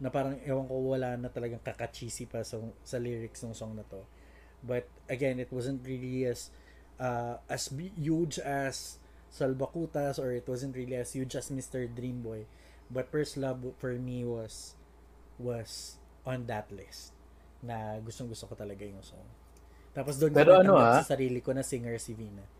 Na 0.00 0.08
parang 0.08 0.40
ewan 0.48 0.64
ko 0.64 0.96
wala 0.96 1.20
na 1.20 1.28
talagang 1.28 1.60
kaka-cheesy 1.60 2.24
pa 2.24 2.40
sa, 2.40 2.56
sa 2.80 2.96
lyrics 2.96 3.44
ng 3.44 3.52
song 3.52 3.76
na 3.76 3.84
to. 3.92 4.00
But 4.64 4.88
again, 5.12 5.36
it 5.36 5.52
wasn't 5.52 5.84
really 5.84 6.24
as 6.24 6.48
uh, 6.96 7.36
as 7.52 7.68
huge 7.76 8.40
as 8.40 8.96
Salbakutas 9.28 10.16
or 10.16 10.32
it 10.32 10.48
wasn't 10.48 10.72
really 10.72 10.96
as 10.96 11.12
huge 11.12 11.36
as 11.36 11.52
Mr. 11.52 11.84
Dreamboy. 11.84 12.48
But 12.88 13.12
First 13.12 13.36
Love 13.36 13.76
for 13.76 13.92
me 14.00 14.24
was 14.24 14.72
was 15.36 16.00
on 16.24 16.48
that 16.48 16.72
list 16.72 17.12
na 17.60 18.00
gustong 18.00 18.32
gusto 18.32 18.48
ko 18.48 18.56
talaga 18.56 18.88
yung 18.88 19.04
song. 19.04 19.26
Tapos 19.92 20.16
doon 20.16 20.32
Pero 20.32 20.56
ko 20.56 20.60
ano, 20.60 20.72
ah? 20.80 21.00
sa 21.00 21.16
sarili 21.16 21.44
ko 21.44 21.52
na 21.52 21.64
singer 21.64 21.96
si 22.00 22.16
Vina. 22.16 22.55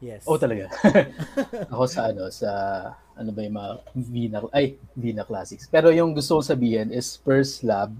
Yes. 0.00 0.26
Oh, 0.26 0.36
talaga. 0.36 0.68
ako 1.72 1.84
sa 1.86 2.10
ano, 2.10 2.28
sa 2.28 2.50
ano 3.14 3.30
ba 3.30 3.40
yung 3.40 3.56
mga 3.56 3.70
Vina, 3.94 4.38
ay, 4.52 4.76
Vina 4.92 5.22
Classics. 5.24 5.64
Pero 5.66 5.88
yung 5.88 6.12
gusto 6.12 6.36
kong 6.36 6.50
sabihin 6.50 6.88
is 6.90 7.16
First 7.22 7.62
Love. 7.64 7.94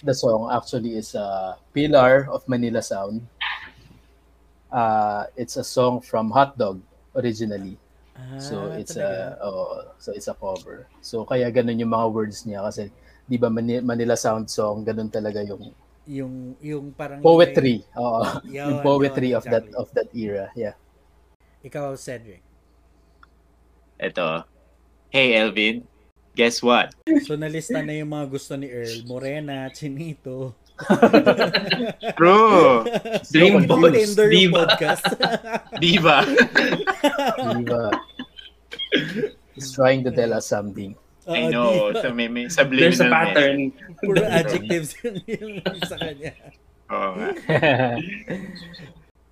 The 0.00 0.14
song 0.14 0.50
actually 0.50 0.94
is 0.94 1.14
a 1.14 1.58
pillar 1.70 2.26
of 2.30 2.46
Manila 2.46 2.82
Sound. 2.82 3.22
Uh, 4.68 5.24
it's 5.34 5.56
a 5.56 5.64
song 5.64 6.00
from 6.00 6.30
Hot 6.30 6.58
Dog 6.58 6.80
originally. 7.16 7.74
Ah, 8.18 8.38
So 8.38 8.74
it's 8.74 8.94
talaga. 8.94 9.38
a 9.38 9.46
oh, 9.46 9.94
so 9.98 10.10
it's 10.12 10.28
a 10.28 10.34
cover. 10.34 10.86
So 11.00 11.22
kaya 11.24 11.48
ganun 11.48 11.78
yung 11.78 11.90
mga 11.90 12.06
words 12.10 12.42
niya 12.44 12.66
kasi 12.66 12.90
'di 13.26 13.38
ba 13.38 13.48
Mani- 13.48 13.80
Manila 13.80 14.18
Sound 14.18 14.50
song 14.50 14.82
ganun 14.82 15.08
talaga 15.08 15.40
yung 15.40 15.70
yung 16.08 16.56
yung 16.64 16.90
parang 16.96 17.20
poetry. 17.20 17.84
Oo. 18.00 18.24
Yun, 18.48 18.64
yung 18.72 18.80
poetry 18.80 19.36
yun, 19.36 19.38
of 19.38 19.44
that 19.44 19.68
exactly. 19.68 19.76
of 19.76 19.88
that 19.92 20.08
era. 20.16 20.48
Yeah. 20.56 20.74
Ikaw, 21.60 21.94
Cedric. 22.00 22.40
Ito. 24.00 24.46
Hey, 25.12 25.36
Elvin. 25.36 25.84
Guess 26.38 26.62
what? 26.62 26.94
So, 27.26 27.34
nalista 27.34 27.82
na 27.82 27.98
yung 27.98 28.14
mga 28.14 28.30
gusto 28.30 28.54
ni 28.54 28.70
Earl. 28.70 29.02
Morena, 29.10 29.66
Chinito. 29.74 30.54
Bro! 32.18 32.86
Dream 33.34 33.66
Dreambox. 33.66 33.90
Tinder 33.90 34.30
yung 34.30 34.54
Diva. 34.54 34.58
podcast. 34.62 35.04
Diva. 35.82 36.18
Diba? 37.58 37.84
He's 39.58 39.74
trying 39.74 40.06
to 40.06 40.14
tell 40.14 40.30
us 40.30 40.46
something. 40.46 40.94
I 41.28 41.52
know. 41.52 41.92
diva. 41.92 42.02
So, 42.02 42.14
may, 42.14 42.28
may 42.28 42.48
subliminal 42.48 42.80
There's 42.80 43.00
a 43.00 43.08
message. 43.08 43.34
pattern. 43.34 43.58
Puro 44.00 44.22
adjectives 44.24 44.90
yun 45.04 45.14
yung 45.28 45.52
sa 45.84 45.96
kanya. 46.00 46.32
Nga. 46.32 46.52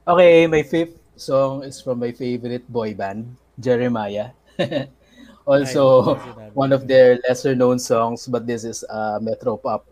okay, 0.13 0.35
my 0.47 0.63
fifth 0.63 1.01
song 1.17 1.65
is 1.65 1.81
from 1.81 1.99
my 1.99 2.13
favorite 2.13 2.69
boy 2.69 2.93
band, 2.93 3.33
Jeremiah. 3.57 4.37
also, 5.49 6.17
one 6.53 6.73
of 6.73 6.85
their 6.85 7.19
lesser 7.25 7.57
known 7.57 7.81
songs, 7.81 8.29
but 8.29 8.45
this 8.45 8.65
is 8.65 8.85
a 8.93 9.19
Metro 9.21 9.57
Pop 9.57 9.89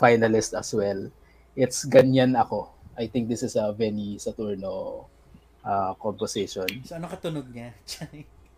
finalist 0.00 0.56
as 0.56 0.72
well. 0.72 1.12
It's 1.54 1.84
Ganyan 1.84 2.34
Ako. 2.40 2.72
I 2.96 3.06
think 3.06 3.28
this 3.28 3.42
is 3.42 3.56
a 3.56 3.74
Benny 3.76 4.16
Saturno 4.16 5.06
uh, 5.64 5.92
composition. 6.00 6.68
So, 6.88 6.96
ano 6.96 7.10
katunog 7.10 7.52
niya? 7.52 7.76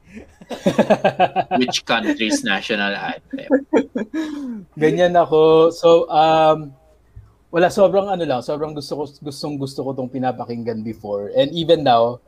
Which 1.61 1.85
country's 1.85 2.47
national 2.47 2.95
anthem? 2.95 3.51
Ganyan 4.79 5.19
ako. 5.19 5.71
So, 5.75 6.07
um, 6.09 6.73
wala, 7.51 7.73
sobrang 7.73 8.11
ano 8.11 8.25
lang, 8.25 8.41
sobrang 8.43 8.75
gusto 8.75 8.93
ko, 8.95 9.03
gustong 9.21 9.57
gusto 9.57 9.83
ko 9.83 9.91
tong 9.97 10.13
pinapakinggan 10.13 10.85
before. 10.85 11.33
And 11.35 11.51
even 11.57 11.83
now, 11.83 12.21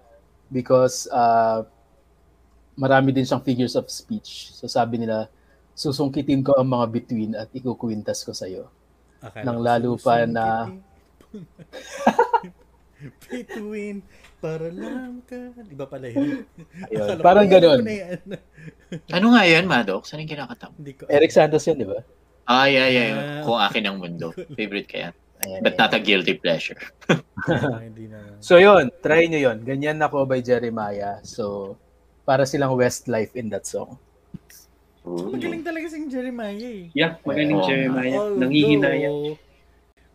because 0.49 1.07
uh, 1.13 1.63
marami 2.79 3.11
din 3.11 3.27
siyang 3.27 3.45
figures 3.45 3.75
of 3.75 3.91
speech. 3.91 4.55
So 4.55 4.71
sabi 4.71 5.03
nila, 5.03 5.27
susungkitin 5.75 6.47
ko 6.47 6.55
ang 6.55 6.71
mga 6.71 6.87
between 6.91 7.33
at 7.35 7.51
ikukwintas 7.51 8.23
ko 8.23 8.33
sa'yo. 8.33 8.71
Akala 9.19 9.45
Nang 9.45 9.61
lalo 9.61 9.99
pa 9.99 10.23
na- 10.25 10.71
Between, 13.31 14.03
para 14.39 14.71
lang 14.71 15.23
ka. 15.27 15.51
Di 15.67 15.75
ba 15.75 15.87
pala 15.91 16.07
yun? 16.11 16.47
Ayun, 16.91 17.19
parang 17.19 17.47
ganun. 17.51 17.83
ano 19.17 19.27
nga 19.35 19.43
yan, 19.45 19.65
Madok? 19.67 20.07
Saan 20.07 20.23
yung 20.23 20.31
kinakatama? 20.31 20.75
Hindi 20.79 20.93
ko. 20.95 21.03
Eric 21.11 21.31
Santos 21.35 21.67
yun, 21.67 21.79
di 21.83 21.87
ba? 21.87 21.99
Ay, 22.49 22.81
ay, 22.81 22.95
ay. 22.97 23.11
Ah. 23.13 23.43
Kung 23.45 23.59
akin 23.59 23.85
ang 23.85 23.99
mundo. 24.01 24.33
Favorite 24.57 24.89
ka 24.89 24.99
yan. 25.11 25.15
Ayan, 25.39 25.61
But 25.63 25.75
ayan. 25.77 25.83
not 25.85 25.93
a 25.95 26.01
guilty 26.01 26.35
pleasure. 26.39 26.81
Ah. 27.11 27.83
So 28.39 28.59
yun, 28.63 28.91
try 29.03 29.27
nyo 29.27 29.51
yun. 29.51 29.59
Ganyan 29.67 29.99
ako 29.99 30.27
by 30.27 30.39
Jeremiah. 30.43 31.19
So, 31.27 31.75
para 32.23 32.47
silang 32.47 32.75
Westlife 32.79 33.35
in 33.35 33.51
that 33.51 33.67
song. 33.67 33.99
Magaling 35.09 35.65
talaga 35.65 35.87
si 35.89 35.97
Jeremiah 36.07 36.55
eh. 36.55 36.93
Yeah, 36.93 37.17
magaling 37.25 37.59
Oo. 37.59 37.67
Jeremiah. 37.67 38.19
Although- 38.19 38.39
Nangihinaya. 38.45 39.11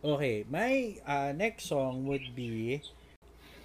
Okay, 0.04 0.44
my 0.52 1.00
uh, 1.08 1.32
next 1.32 1.64
song 1.64 2.04
would 2.04 2.36
be 2.36 2.80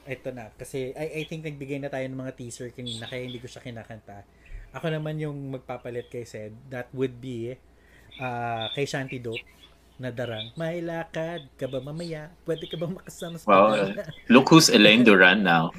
ito 0.09 0.33
na 0.33 0.49
kasi 0.57 0.91
I, 0.97 1.21
I 1.21 1.29
think 1.29 1.45
nagbigay 1.45 1.77
na 1.77 1.93
tayo 1.93 2.03
ng 2.09 2.17
mga 2.17 2.33
teaser 2.35 2.73
kanina 2.73 3.05
kaya 3.05 3.29
hindi 3.29 3.37
ko 3.37 3.45
siya 3.45 3.61
kinakanta. 3.61 4.25
Ako 4.73 4.89
naman 4.89 5.17
yung 5.17 5.37
magpapalit 5.53 6.09
kay 6.09 6.25
Sed. 6.25 6.53
That 6.69 6.89
would 6.93 7.17
be 7.17 7.57
uh, 8.17 8.65
kay 8.73 8.85
Shanty 8.85 9.17
Dope 9.17 9.41
na 9.99 10.09
darang. 10.09 10.53
May 10.55 10.79
lakad 10.79 11.49
ka 11.57 11.67
ba 11.67 11.81
mamaya? 11.83 12.31
Pwede 12.45 12.65
ka 12.65 12.77
bang 12.79 12.93
makasama 12.95 13.35
sa 13.37 13.45
Wow. 13.45 13.65
pagdala?" 13.73 14.03
Look 14.33 14.47
who's 14.49 14.69
Elaine 14.69 15.03
Duran 15.03 15.41
now. 15.43 15.73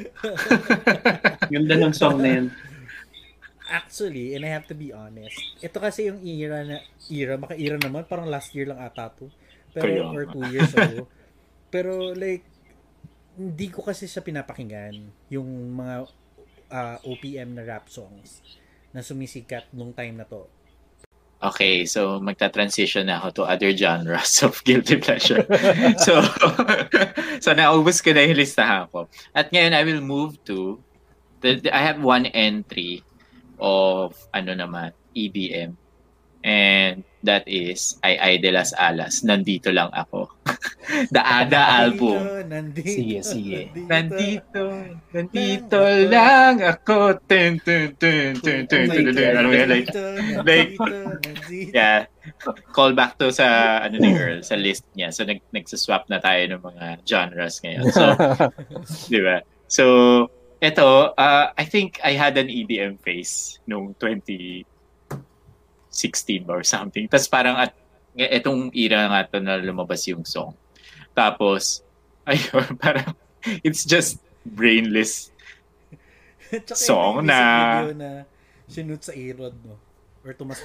Ganda 1.52 1.74
ng 1.78 1.94
song 1.94 2.18
na 2.20 2.28
yan. 2.38 2.46
Actually, 3.70 4.34
and 4.34 4.42
I 4.42 4.50
have 4.50 4.66
to 4.66 4.74
be 4.74 4.90
honest, 4.90 5.38
ito 5.62 5.78
kasi 5.78 6.10
yung 6.10 6.18
era 6.26 6.66
na, 6.66 6.82
era, 7.06 7.38
maka-era 7.38 7.78
naman, 7.78 8.02
parang 8.02 8.26
last 8.26 8.50
year 8.50 8.66
lang 8.66 8.82
ata 8.82 9.14
to. 9.14 9.30
Pero, 9.70 9.86
Kaya 9.86 10.02
or 10.10 10.26
two 10.26 10.42
years 10.50 10.74
ago. 10.74 11.06
Pero 11.74 12.10
like, 12.10 12.42
hindi 13.40 13.72
ko 13.72 13.80
kasi 13.80 14.04
siya 14.04 14.20
pinapakinggan 14.20 15.00
yung 15.32 15.48
mga 15.72 15.96
ah, 16.68 16.98
OPM 17.00 17.56
na 17.56 17.64
rap 17.64 17.88
songs 17.88 18.44
na 18.92 19.00
sumisikat 19.00 19.72
nung 19.72 19.96
time 19.96 20.20
na 20.20 20.28
to. 20.28 20.44
Okay, 21.40 21.88
so 21.88 22.20
magta-transition 22.20 23.08
na 23.08 23.16
ako 23.16 23.28
to 23.32 23.42
other 23.48 23.72
genres 23.72 24.44
of 24.44 24.60
guilty 24.68 25.00
pleasure. 25.00 25.40
so, 26.04 26.20
so 27.44 27.56
naubos 27.56 28.04
ko 28.04 28.12
na 28.12 28.28
yung 28.28 28.36
listahan 28.36 28.84
ko. 28.92 29.08
At 29.32 29.48
ngayon, 29.48 29.72
I 29.72 29.82
will 29.88 30.04
move 30.04 30.36
to, 30.44 30.76
the, 31.40 31.56
the- 31.64 31.72
I 31.72 31.80
have 31.80 32.04
one 32.04 32.28
entry 32.36 33.00
of, 33.56 34.12
ano 34.36 34.52
naman, 34.52 34.92
EBM. 35.16 35.80
And 36.40 37.04
that 37.20 37.44
is, 37.44 38.00
Ay 38.00 38.16
Ay 38.16 38.34
de 38.40 38.48
las 38.48 38.72
Alas. 38.72 39.20
Nandito 39.20 39.68
lang 39.68 39.92
ako. 39.92 40.32
The 41.14 41.20
Ada 41.20 41.84
album. 41.84 42.48
Nandito, 42.48 42.88
Sige, 42.88 43.18
sige. 43.20 43.60
Nandito, 43.76 44.72
nandito 45.12 45.80
lang 46.08 46.64
ako. 46.64 47.20
Tun, 47.28 47.60
tun, 47.60 47.92
tun, 48.00 48.40
tun, 48.40 48.60
tun, 48.66 48.84
tun, 48.88 49.04
tun. 49.12 49.32
Ano 49.36 49.52
yan, 49.52 49.68
like, 49.68 49.92
Nandito, 49.92 50.00
like- 50.48 50.76
nandito, 50.80 50.84
nandito. 51.20 51.72
yeah. 51.76 52.08
Call 52.72 52.92
back 52.96 53.20
to 53.20 53.28
sa 53.32 53.78
ano 53.84 54.00
ni 54.00 54.12
Earl, 54.16 54.40
sa 54.40 54.56
list 54.56 54.84
niya. 54.96 55.12
So 55.12 55.24
nag 55.28 55.44
nagsaswap 55.52 56.08
na 56.08 56.20
tayo 56.24 56.40
ng 56.56 56.62
mga 56.64 56.84
genres 57.04 57.60
ngayon. 57.60 57.84
So, 57.92 58.04
di 59.12 59.20
ba? 59.20 59.44
So, 59.68 59.84
ito, 60.60 60.88
uh, 61.16 61.46
I 61.56 61.64
think 61.64 62.00
I 62.04 62.12
had 62.16 62.36
an 62.36 62.48
EDM 62.48 63.00
phase 63.00 63.60
nung 65.90 66.46
2016 66.46 66.46
or 66.48 66.62
something. 66.62 67.04
Tapos 67.10 67.26
parang 67.28 67.56
at 67.58 67.74
itong 68.14 68.70
era 68.74 69.06
nga 69.10 69.26
to 69.26 69.38
na 69.42 69.58
lumabas 69.58 70.06
yung 70.06 70.22
song. 70.22 70.54
Tapos, 71.14 71.82
ayun, 72.30 72.78
parang 72.78 73.14
it's 73.64 73.84
just 73.84 74.20
brainless 74.44 75.32
Song 76.74 77.22
na- 77.26 77.94
na 77.94 78.10
sinut 78.66 79.02
sa 79.06 79.14
Erod, 79.14 79.54
no? 79.62 79.78
Or 80.26 80.34
Tomas 80.34 80.60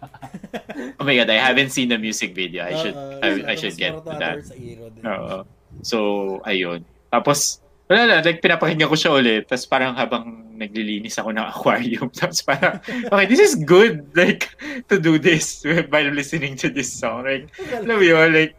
Oh 0.98 1.04
my 1.04 1.14
god, 1.14 1.30
I 1.30 1.38
haven't 1.38 1.70
seen 1.70 1.92
the 1.92 2.00
music 2.00 2.34
video. 2.34 2.64
I 2.64 2.74
should 2.74 2.96
Oo, 2.96 3.20
I, 3.22 3.28
si 3.30 3.40
I 3.44 3.54
should 3.54 3.76
get 3.78 3.94
to 3.94 4.12
that. 4.18 4.42
Sa 4.42 4.56
Iro 4.56 4.90
din. 4.90 5.02
Oo. 5.06 5.36
So, 5.84 5.98
ayun. 6.42 6.82
Tapos, 7.12 7.62
wala 7.84 8.00
na, 8.08 8.16
like, 8.24 8.40
pinapakinggan 8.40 8.88
ko 8.88 8.96
siya 8.96 9.12
ulit. 9.12 9.44
Tapos 9.44 9.68
parang 9.68 9.92
habang 9.92 10.56
naglilinis 10.56 11.18
ako 11.20 11.34
ng 11.36 11.46
aquarium. 11.46 12.08
Tapos 12.20 12.40
parang, 12.40 12.80
okay, 12.84 13.26
this 13.28 13.42
is 13.42 13.54
good, 13.54 14.08
like, 14.16 14.48
to 14.88 14.96
do 14.96 15.20
this 15.20 15.60
while 15.92 16.10
listening 16.14 16.56
to 16.56 16.72
this 16.72 16.88
song. 16.88 17.28
Like, 17.28 17.52
alam 17.70 18.00
mo 18.00 18.04
yun, 18.04 18.30
like, 18.32 18.54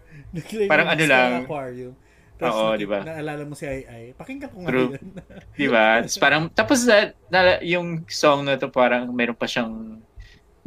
Parang 0.67 0.87
ano 0.91 1.03
lang. 1.07 1.29
ng 1.31 1.47
Aquarium. 1.47 1.93
Tapos 2.35 2.55
Oo, 2.59 2.75
di 2.75 2.83
ba? 2.83 2.99
Naalala 2.99 3.47
mo 3.47 3.55
si 3.55 3.63
Ai 3.63 3.87
Ai. 3.87 4.05
Pakinggan 4.11 4.51
ko 4.51 4.57
nga 4.67 4.69
True. 4.75 4.91
yun. 4.91 5.03
di 5.59 5.67
ba? 5.71 6.03
Tapos 6.03 6.17
parang, 6.19 6.43
tapos 6.51 6.79
na, 6.83 6.97
na, 7.31 7.39
yung 7.63 8.03
song 8.11 8.43
na 8.43 8.59
to 8.59 8.67
parang 8.67 9.07
meron 9.15 9.37
pa 9.39 9.47
siyang 9.47 10.03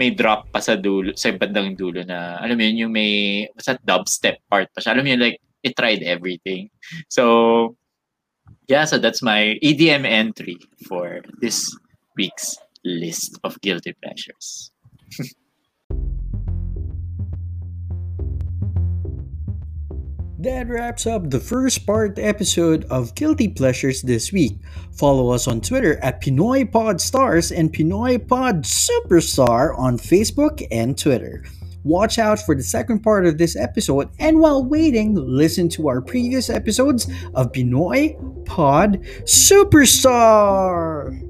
may 0.01 0.15
drop 0.15 0.49
pa 0.49 0.63
sa 0.63 0.79
dulo, 0.79 1.13
sa 1.19 1.35
bandang 1.35 1.77
dulo 1.77 2.01
na, 2.07 2.41
alam 2.41 2.57
mo 2.57 2.63
yun, 2.65 2.87
yung 2.87 2.93
may, 2.95 3.45
sa 3.61 3.77
dubstep 3.77 4.41
part 4.49 4.71
pa 4.73 4.81
siya. 4.81 4.97
Alam 4.97 5.05
mo 5.05 5.11
yun, 5.13 5.21
like, 5.21 5.39
it 5.61 5.75
tried 5.75 6.01
everything. 6.07 6.71
So, 7.11 7.77
yeah, 8.69 8.85
so 8.85 8.99
that's 8.99 9.23
my 9.23 9.59
EDM 9.63 10.05
entry 10.05 10.59
for 10.87 11.21
this 11.41 11.75
week's 12.17 12.57
list 12.85 13.39
of 13.45 13.61
guilty 13.61 13.95
pleasures. 14.03 14.71
That 20.41 20.69
wraps 20.69 21.05
up 21.05 21.31
the 21.31 21.41
first 21.41 21.85
part 21.85 22.17
episode 22.17 22.85
of 22.93 23.17
Guilty 23.17 23.49
Pleasures 23.49 24.03
this 24.03 24.31
week. 24.31 24.57
Follow 24.93 25.31
us 25.31 25.49
on 25.49 25.61
Twitter 25.61 25.97
at 25.97 26.23
Pinoy 26.23 26.71
Pod 26.71 27.01
Stars 27.01 27.51
and 27.51 27.73
Pinoy 27.73 28.25
Pod 28.29 28.63
Superstar 28.63 29.77
on 29.77 29.99
Facebook 29.99 30.65
and 30.71 30.97
Twitter. 30.97 31.43
Watch 31.85 32.19
out 32.19 32.41
for 32.41 32.55
the 32.55 32.63
second 32.63 33.01
part 33.01 33.27
of 33.27 33.39
this 33.39 33.57
episode, 33.57 34.11
and 34.19 34.41
while 34.41 34.65
waiting, 34.65 35.15
listen 35.15 35.69
to 35.71 35.89
our 35.89 36.01
previous 36.01 36.51
episodes 36.51 37.11
of 37.35 37.53
Pinoy 37.53 38.45
Pod 38.45 39.03
Superstar. 39.25 41.28